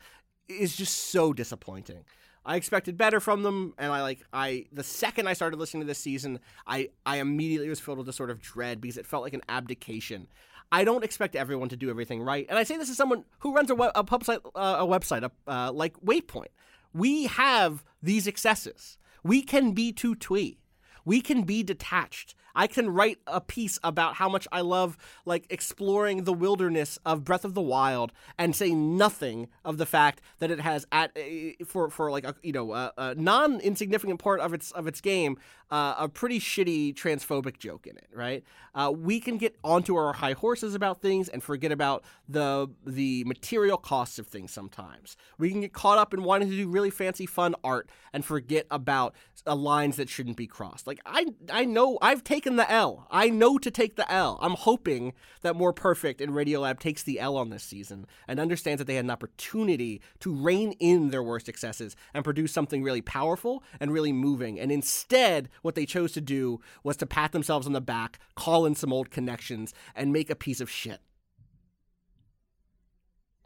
[0.48, 2.04] is just so disappointing.
[2.44, 5.86] I expected better from them, and I like I the second I started listening to
[5.86, 9.22] this season, I I immediately was filled with a sort of dread because it felt
[9.22, 10.26] like an abdication.
[10.72, 13.54] I don't expect everyone to do everything right, and I say this as someone who
[13.54, 16.48] runs a, web, a pub site, uh, a website uh, like Waypoint.
[16.94, 18.98] We have these excesses.
[19.22, 20.58] We can be too twee.
[21.04, 22.34] We can be detached.
[22.54, 27.24] I can write a piece about how much I love like exploring the wilderness of
[27.24, 31.52] Breath of the Wild and say nothing of the fact that it has at eh,
[31.64, 35.00] for for like a you know a, a non insignificant part of its of its
[35.00, 35.36] game
[35.70, 38.08] uh, a pretty shitty transphobic joke in it.
[38.14, 38.44] Right?
[38.74, 43.24] Uh, we can get onto our high horses about things and forget about the the
[43.24, 44.52] material costs of things.
[44.52, 48.24] Sometimes we can get caught up in wanting to do really fancy fun art and
[48.24, 49.14] forget about
[49.46, 50.86] uh, lines that shouldn't be crossed.
[50.86, 53.06] Like I I know I've taken the L.
[53.10, 54.38] I know to take the L.
[54.42, 55.12] I'm hoping
[55.42, 58.96] that More Perfect and Radiolab takes the L on this season and understands that they
[58.96, 63.92] had an opportunity to rein in their worst excesses and produce something really powerful and
[63.92, 64.60] really moving.
[64.60, 68.66] And instead, what they chose to do was to pat themselves on the back, call
[68.66, 71.00] in some old connections, and make a piece of shit.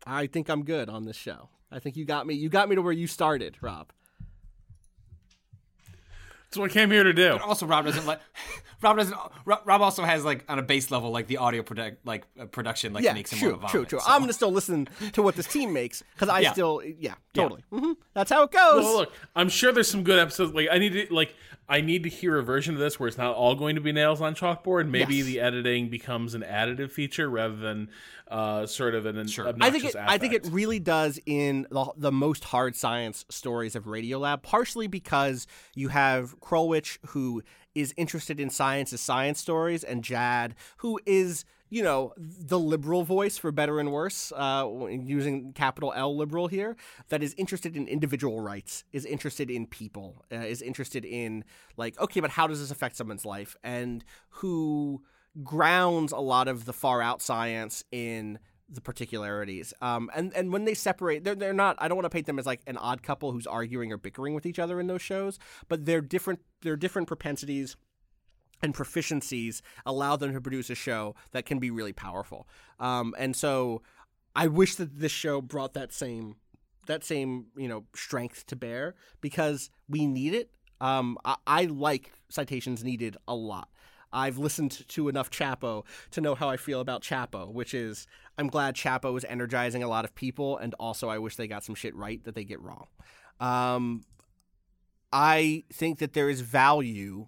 [0.07, 1.51] I think I'm good on this show.
[1.71, 2.35] I think you got me.
[2.35, 3.93] You got me to where you started, Rob.
[6.57, 7.39] It's That's what I came here to do.
[7.45, 8.21] Also, Rob doesn't let.
[8.83, 9.17] Rob doesn't.
[9.45, 12.45] Rob Rob also has like on a base level, like the audio product, like uh,
[12.47, 13.89] production, like Yeah, makes him true, want to true, vomit.
[13.91, 13.99] true.
[14.01, 16.53] so- I'm gonna still listen to what this team makes because I Yeah.
[16.53, 17.65] still, yeah, totally.
[17.71, 18.85] hmm That's how it goes.
[18.85, 20.53] Well, look, I'm sure there's some good episodes.
[20.53, 21.35] Like I need to like
[21.69, 23.91] I need to hear a version of this where it's not all going to be
[23.93, 24.89] nails on chalkboard.
[24.89, 25.27] Maybe Yes.
[25.27, 27.89] the editing becomes an additive feature rather than
[28.29, 29.49] uh, sort of an Sure.
[29.49, 29.97] obnoxious I think it.
[30.09, 34.43] I think it really does in the, the most hard science stories of Radiolab.
[34.43, 37.43] Partially because you have Krulwich, who
[37.75, 43.03] is interested in science as science stories, and Jad, who is you know the liberal
[43.03, 46.77] voice for better and worse, uh, using capital L liberal here.
[47.09, 51.45] That is interested in individual rights, is interested in people, uh, is interested in
[51.77, 55.03] like okay, but how does this affect someone's life, and who
[55.43, 58.39] grounds a lot of the far out science in
[58.69, 59.73] the particularities.
[59.81, 61.77] Um, and and when they separate, they're they're not.
[61.79, 64.35] I don't want to paint them as like an odd couple who's arguing or bickering
[64.35, 65.39] with each other in those shows,
[65.69, 66.41] but they're different.
[66.63, 67.77] They're different propensities
[68.63, 72.49] and proficiencies allow them to produce a show that can be really powerful.
[72.81, 73.83] Um, and so,
[74.35, 76.37] I wish that this show brought that same
[76.87, 80.51] that same you know strength to bear because we need it.
[80.81, 83.69] Um, I, I like citations needed a lot.
[84.13, 88.07] I've listened to enough Chapo to know how I feel about Chapo, which is
[88.39, 91.65] I'm glad Chapo is energizing a lot of people, and also I wish they got
[91.65, 92.87] some shit right that they get wrong.
[93.41, 94.05] Um,
[95.13, 97.27] I think that there is value.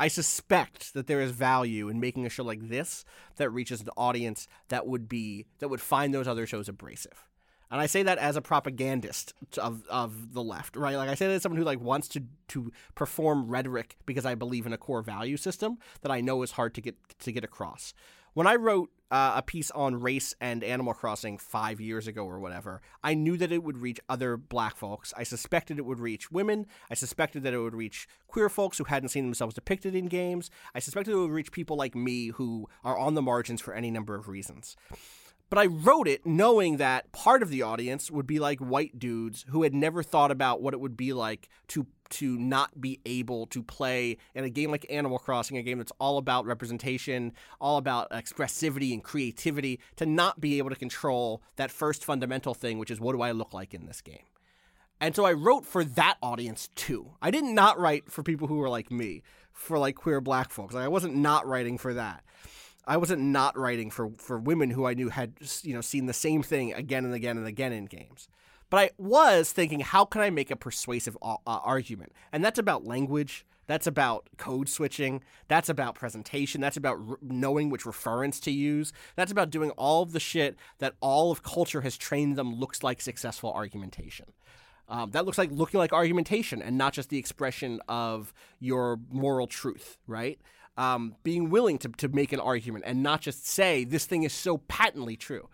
[0.00, 3.04] I suspect that there is value in making a show like this
[3.36, 7.28] that reaches an audience that would be that would find those other shows abrasive.
[7.70, 10.96] And I say that as a propagandist of of the left, right?
[10.96, 14.34] Like I say that as someone who like wants to to perform rhetoric because I
[14.34, 17.44] believe in a core value system that I know is hard to get to get
[17.44, 17.92] across.
[18.34, 22.38] When I wrote uh, a piece on race and Animal Crossing five years ago or
[22.38, 25.14] whatever, I knew that it would reach other black folks.
[25.16, 26.66] I suspected it would reach women.
[26.90, 30.50] I suspected that it would reach queer folks who hadn't seen themselves depicted in games.
[30.74, 33.90] I suspected it would reach people like me who are on the margins for any
[33.90, 34.76] number of reasons.
[35.50, 39.46] But I wrote it knowing that part of the audience would be like white dudes
[39.48, 43.46] who had never thought about what it would be like to to not be able
[43.46, 47.76] to play in a game like Animal Crossing, a game that's all about representation, all
[47.76, 52.90] about expressivity and creativity, to not be able to control that first fundamental thing, which
[52.90, 54.24] is what do I look like in this game?
[55.00, 57.12] And so I wrote for that audience too.
[57.22, 59.22] I did not write for people who were like me,
[59.52, 60.74] for like queer black folks.
[60.74, 62.24] Like I wasn't not writing for that.
[62.88, 66.12] I wasn't not writing for for women who I knew had you know seen the
[66.12, 68.28] same thing again and again and again in games.
[68.70, 72.12] But I was thinking, how can I make a persuasive uh, argument?
[72.32, 73.46] And that's about language.
[73.66, 75.22] That's about code switching.
[75.46, 76.60] That's about presentation.
[76.60, 78.92] That's about knowing which reference to use.
[79.14, 82.82] That's about doing all of the shit that all of culture has trained them looks
[82.82, 84.32] like successful argumentation.
[84.88, 89.46] Um, that looks like looking like argumentation and not just the expression of your moral
[89.46, 90.40] truth, right?
[90.78, 94.32] Um, being willing to, to make an argument and not just say this thing is
[94.32, 95.48] so patently true.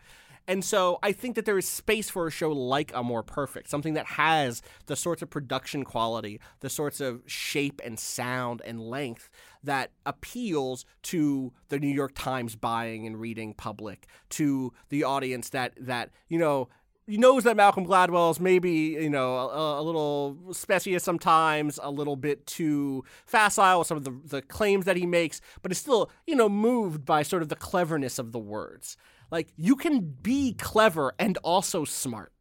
[0.46, 3.70] And so I think that there is space for a show like A More Perfect,
[3.70, 8.80] something that has the sorts of production quality, the sorts of shape and sound and
[8.80, 9.30] length
[9.62, 15.72] that appeals to the New York Times buying and reading public, to the audience that
[15.80, 16.68] that you know
[17.06, 21.90] he knows that Malcolm Gladwell is maybe you know a, a little specious sometimes, a
[21.90, 25.78] little bit too facile with some of the, the claims that he makes, but is
[25.78, 28.96] still you know moved by sort of the cleverness of the words.
[29.30, 32.32] Like you can be clever and also smart.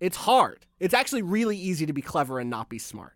[0.00, 0.66] It's hard.
[0.80, 3.14] It's actually really easy to be clever and not be smart.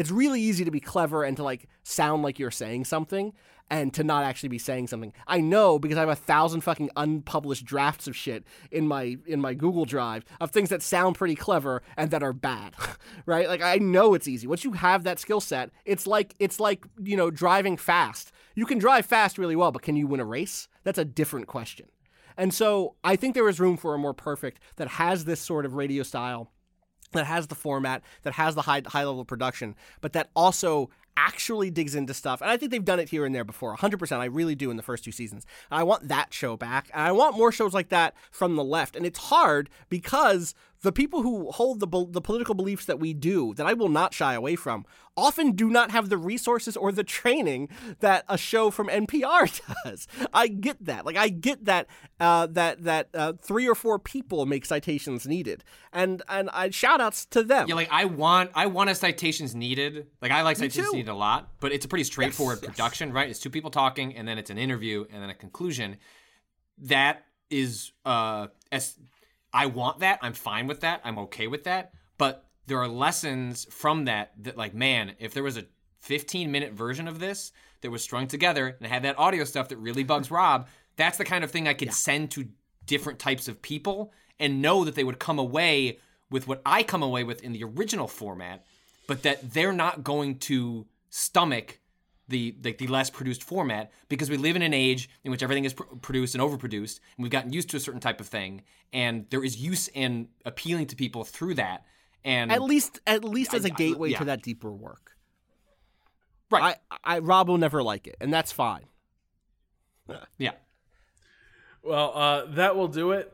[0.00, 3.34] It's really easy to be clever and to like sound like you're saying something
[3.68, 5.12] and to not actually be saying something.
[5.26, 9.42] I know because I have a thousand fucking unpublished drafts of shit in my in
[9.42, 12.74] my Google Drive of things that sound pretty clever and that are bad.
[13.26, 13.46] right?
[13.46, 14.46] Like I know it's easy.
[14.46, 18.32] Once you have that skill set, it's like it's like, you know, driving fast.
[18.54, 20.66] You can drive fast really well, but can you win a race?
[20.82, 21.88] That's a different question.
[22.38, 25.66] And so I think there is room for a more perfect that has this sort
[25.66, 26.50] of radio style
[27.12, 31.70] that has the format, that has the high high level production, but that also actually
[31.70, 32.40] digs into stuff.
[32.40, 33.76] And I think they've done it here and there before.
[33.76, 34.18] 100%.
[34.18, 35.44] I really do in the first two seasons.
[35.70, 36.88] And I want that show back.
[36.94, 38.96] And I want more shows like that from the left.
[38.96, 43.52] And it's hard because the people who hold the the political beliefs that we do,
[43.54, 44.86] that I will not shy away from,
[45.16, 47.68] often do not have the resources or the training
[48.00, 50.08] that a show from NPR does.
[50.32, 51.04] I get that.
[51.04, 51.86] Like I get that
[52.18, 57.00] uh, that that uh, three or four people make citations needed, and and I shout
[57.00, 57.68] outs to them.
[57.68, 60.06] Yeah, like I want I want a citations needed.
[60.22, 60.96] Like I like citations too.
[60.96, 62.76] needed a lot, but it's a pretty straightforward Yes, yes.
[62.76, 63.28] production, right?
[63.28, 65.98] It's two people talking and then it's an interview and then a conclusion.
[66.78, 68.96] That is uh as
[69.52, 70.18] I want that.
[70.22, 71.00] I'm fine with that.
[71.04, 71.92] I'm okay with that.
[72.18, 75.66] But there are lessons from that that like man, if there was a
[76.00, 77.52] 15 minute version of this
[77.82, 81.24] that was strung together and had that audio stuff that really bugs Rob, that's the
[81.24, 82.48] kind of thing I could send to
[82.86, 85.98] different types of people and know that they would come away
[86.30, 88.64] with what I come away with in the original format,
[89.06, 91.80] but that they're not going to stomach
[92.30, 95.64] the like the less produced format because we live in an age in which everything
[95.66, 98.62] is pr- produced and overproduced and we've gotten used to a certain type of thing
[98.92, 101.84] and there is use in appealing to people through that
[102.24, 104.18] and At least, at least as a I- gateway yeah.
[104.18, 105.16] to that deeper work.
[106.50, 108.84] right I, I, Rob will never like it, and that's fine.
[110.38, 110.52] yeah
[111.82, 113.32] Well, uh, that will do it.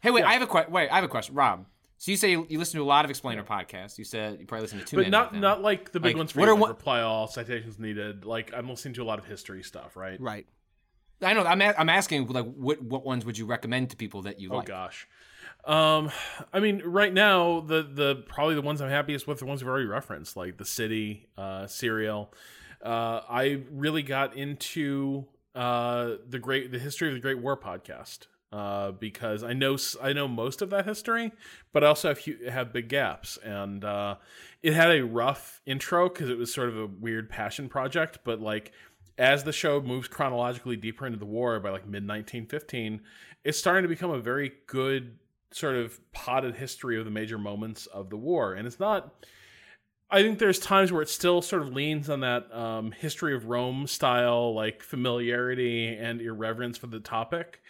[0.00, 1.66] hey wait I have a que- wait I have a question Rob
[2.04, 4.62] so you say you listen to a lot of explainer podcasts you said you probably
[4.62, 6.54] listen to too But many not not like the big Like, ones for what are
[6.68, 8.26] reply all citations needed.
[8.26, 10.20] Like I'm listening to a lot of history stuff, right?
[10.20, 10.46] Right.
[11.22, 14.20] I know I'm a- I'm asking like what what ones would you recommend to people
[14.22, 15.08] that you Oh like gosh.
[15.64, 16.10] Um,
[16.52, 19.62] I mean, right now the the probably the ones I'm happiest with are the ones
[19.62, 22.34] we've already referenced, like the City, uh, Serial.
[22.84, 25.24] Uh, I really got into
[25.54, 28.26] uh the great the history of the Great War podcast.
[28.54, 31.32] Uh, because I know I know most of that history,
[31.72, 34.14] but I also have have big gaps, and uh,
[34.62, 38.20] it had a rough intro because it was sort of a weird passion project.
[38.22, 38.70] But like
[39.18, 43.00] as the show moves chronologically deeper into the war by like mid 1915,
[43.42, 45.18] it's starting to become a very good
[45.50, 48.54] sort of potted history of the major moments of the war.
[48.54, 49.26] And it's not,
[50.10, 53.46] I think there's times where it still sort of leans on that um, history of
[53.46, 57.60] Rome style, like familiarity and irreverence for the topic.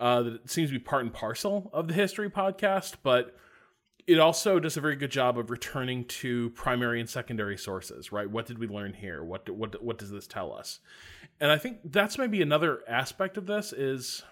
[0.00, 3.36] Uh, that seems to be part and parcel of the history podcast, but
[4.06, 8.28] it also does a very good job of returning to primary and secondary sources, right?
[8.28, 9.22] What did we learn here?
[9.22, 10.80] What what what does this tell us?
[11.38, 14.22] And I think that's maybe another aspect of this is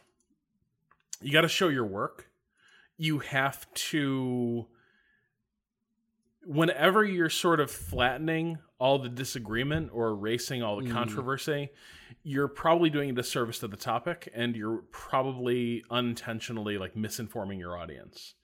[1.21, 2.31] you got to show your work.
[2.97, 4.67] You have to
[6.49, 11.69] whenever you're sort of flattening all the disagreement or erasing all the controversy,
[12.23, 17.77] you're probably doing a disservice to the topic and you're probably unintentionally like misinforming your
[17.77, 18.35] audience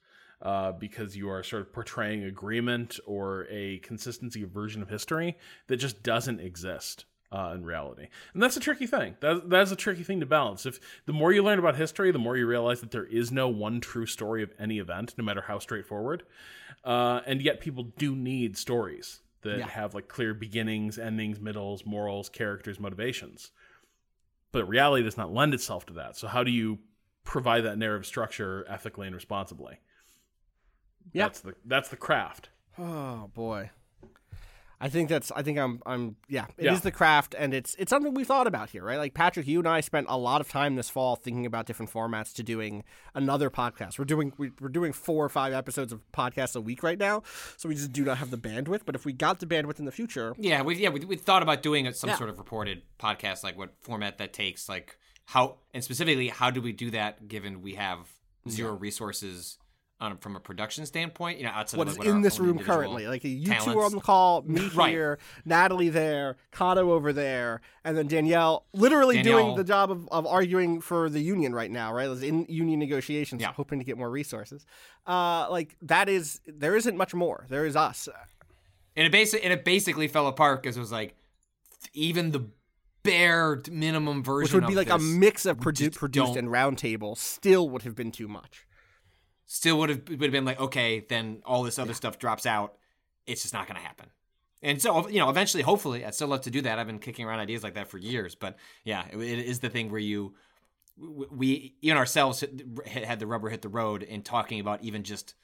[0.43, 5.39] uh, because you are sort of portraying agreement or a consistency of version of history
[5.69, 8.09] that just doesn't exist uh, in reality.
[8.33, 9.17] And that's a tricky thing.
[9.21, 10.67] That, that's a tricky thing to balance.
[10.67, 13.49] If the more you learn about history, the more you realize that there is no
[13.49, 16.23] one true story of any event, no matter how straightforward.
[16.85, 22.29] Uh, and yet people do need stories that have like clear beginnings, endings, middles, morals,
[22.29, 23.51] characters, motivations.
[24.53, 26.17] But reality does not lend itself to that.
[26.17, 26.79] So how do you
[27.25, 29.79] provide that narrative structure ethically and responsibly?
[31.13, 31.25] Yeah.
[31.25, 32.49] That's the that's the craft.
[32.79, 33.71] Oh boy.
[34.81, 36.79] I think that's I think I'm I'm yeah, it is Yeah.
[36.79, 38.99] the craft and it's it's something we thought about here, right?
[38.99, 41.93] Like Patrick, you and I spent a lot of time this fall thinking about different
[41.93, 42.85] formats to doing
[43.15, 43.99] another podcast.
[43.99, 47.23] We're doing we- we're doing four or five episodes of podcasts a week right now,
[47.57, 49.85] so we just do not have the bandwidth, but if we got the bandwidth in
[49.85, 52.17] the future, Yeah, we yeah we, we thought about doing some Yeah.
[52.17, 56.61] sort of reported podcast, like what format that takes, like how and specifically how do
[56.61, 58.09] we do that given we have
[58.49, 59.57] zero resources
[60.05, 62.59] on from a production standpoint, you know, outside what of like, what in this room
[62.59, 63.07] currently.
[63.09, 64.91] Like you two are on the call, me Right.
[64.91, 70.27] here, Natalie there, Kato over there, and then Danielle literally doing the job of, of
[70.27, 72.09] arguing for the union right now, right?
[72.23, 73.53] In union negotiations, Yeah.
[73.53, 74.65] hoping to get more resources.
[75.07, 77.47] Uh, like that is there isn't much more.
[77.49, 78.09] There is us.
[78.97, 81.17] and it basic and it basically fell apart because it was like
[81.93, 82.47] even the
[83.03, 87.69] bare minimum version, Which would be like a mix of produ- produced and roundtable still
[87.69, 88.67] would have been too much.
[89.55, 92.75] Still would have would have been like okay, then all this other stuff drops out.
[93.25, 94.11] It's just not going to happen.
[94.63, 96.79] And so, you know, eventually, hopefully, I'd still love to do that.
[96.79, 98.35] I've been kicking around ideas like that for years.
[98.35, 100.35] But yeah, it, it is the thing where you,
[100.97, 102.43] we, even ourselves
[102.87, 105.35] had the rubber hit the road in talking about even just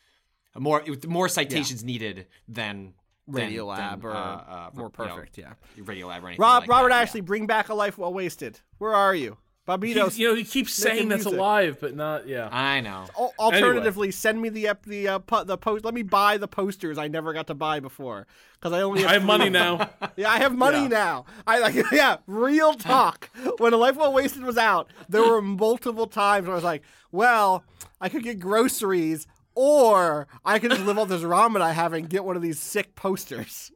[0.58, 2.94] more, more citations needed than
[3.28, 5.52] than- Radiolab than, or uh, uh, more you know, perfect, yeah.
[5.78, 6.40] Radiolab or anything.
[6.40, 7.02] Rob, like Robert that, yeah.
[7.02, 8.58] Ashley, bring back a life well wasted.
[8.78, 9.36] Where are you?
[9.78, 10.16] Bobito's.
[10.16, 11.38] He, you know, he keeps saying that's music.
[11.38, 12.48] alive, but not yeah.
[12.50, 13.06] I know.
[13.18, 15.84] Al- Alternatively, send me the ep- the uh, po- the post.
[15.84, 19.10] Let me buy the posters I never got to buy before because I only have
[19.10, 19.90] I have money now.
[20.16, 20.88] Yeah, I have money Yeah.
[20.88, 21.24] now.
[21.46, 23.30] I like yeah, real talk.
[23.58, 26.82] when A Life Well Wasted was out, there were multiple times where I was like,
[27.12, 27.64] well,
[28.00, 32.08] I could get groceries or I could just live off this ramen I have and
[32.08, 33.72] get one of these sick posters.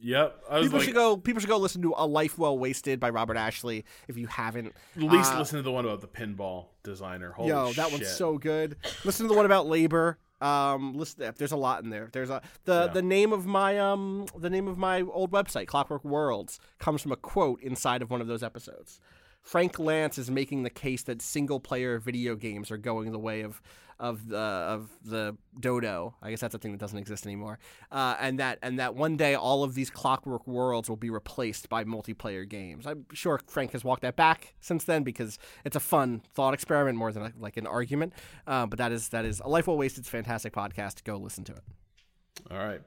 [0.00, 0.42] Yep.
[0.50, 1.16] I was People like, should go.
[1.16, 4.74] People should go listen to "A Life Well Wasted" by Robert Ashley if you haven't.
[4.96, 7.32] at least Uh, listen to the one about the pinball designer.
[7.32, 8.76] Holy Yo, that one's so good.
[9.04, 10.18] Listen to the one about labor.
[10.40, 12.10] Um, listen, there's a lot in there.
[12.12, 12.92] There's a the Yeah.
[12.92, 17.12] the name of my um the name of my old website, Clockwork Worlds, comes from
[17.12, 19.00] a quote inside of one of those episodes.
[19.40, 23.40] Frank Lantz is making the case that single player video games are going the way
[23.42, 23.62] of
[23.98, 26.14] of the of the dodo.
[26.22, 27.58] I guess that's a thing that doesn't exist anymore.
[27.90, 31.68] Uh, and that and that one day all of these clockwork worlds will be replaced
[31.68, 32.86] by multiplayer games.
[32.86, 36.98] I'm sure Frank has walked that back since then because it's a fun thought experiment
[36.98, 38.12] more than a, like an argument.
[38.46, 40.06] Uh, but that is that is a life well wasted.
[40.06, 41.04] Fantastic podcast.
[41.04, 41.62] Go listen to it.
[42.50, 42.80] All right.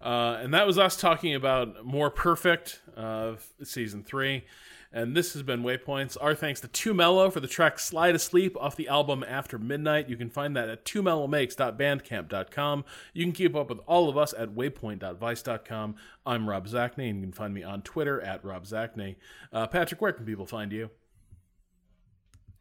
[0.00, 4.44] Uh, and that was us talking about More Perfect uh, season three.
[4.92, 6.18] And this has been Waypoints.
[6.20, 10.10] Our thanks to Too Mellow for the track Slide Asleep off the album After Midnight.
[10.10, 12.84] You can find that at twomellowmakes.bandcamp.com.
[13.14, 15.94] You can keep up with all of us at waypoint.vice.com.
[16.26, 19.16] I'm Rob Zacny, and you can find me on Twitter at Rob Zacny.
[19.50, 20.90] Uh, Patrick, where can people find you?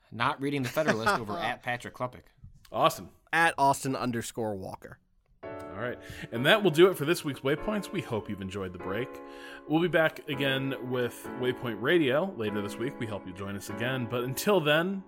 [0.09, 2.23] Not reading the Federalist over at Patrick Klepek.
[2.71, 3.09] Awesome.
[3.33, 4.99] At Austin underscore Walker.
[5.81, 5.97] All right.
[6.31, 7.91] And that will do it for this week's Waypoints.
[7.91, 9.09] We hope you've enjoyed the break.
[9.67, 12.99] We'll be back again with Waypoint Radio later this week.
[12.99, 14.07] We hope you join us again.
[14.07, 15.03] But until then,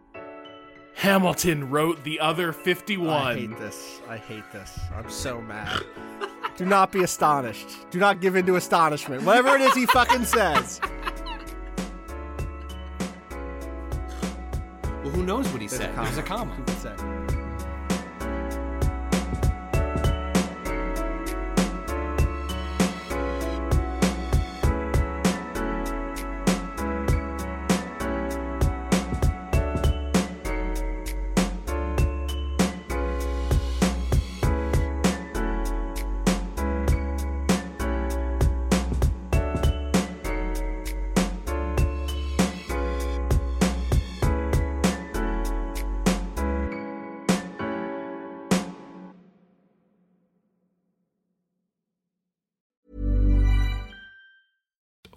[0.96, 3.08] Hamilton wrote the other 51.
[3.08, 4.02] I hate this.
[4.10, 4.80] I hate this.
[4.96, 5.84] I'm so mad.
[6.58, 7.68] Do not be astonished.
[7.92, 9.22] Do not give in to astonishment.
[9.24, 10.82] Whatever it is he fucking says.
[14.82, 15.96] Well, who knows what he said?
[15.96, 16.56] There's a comma.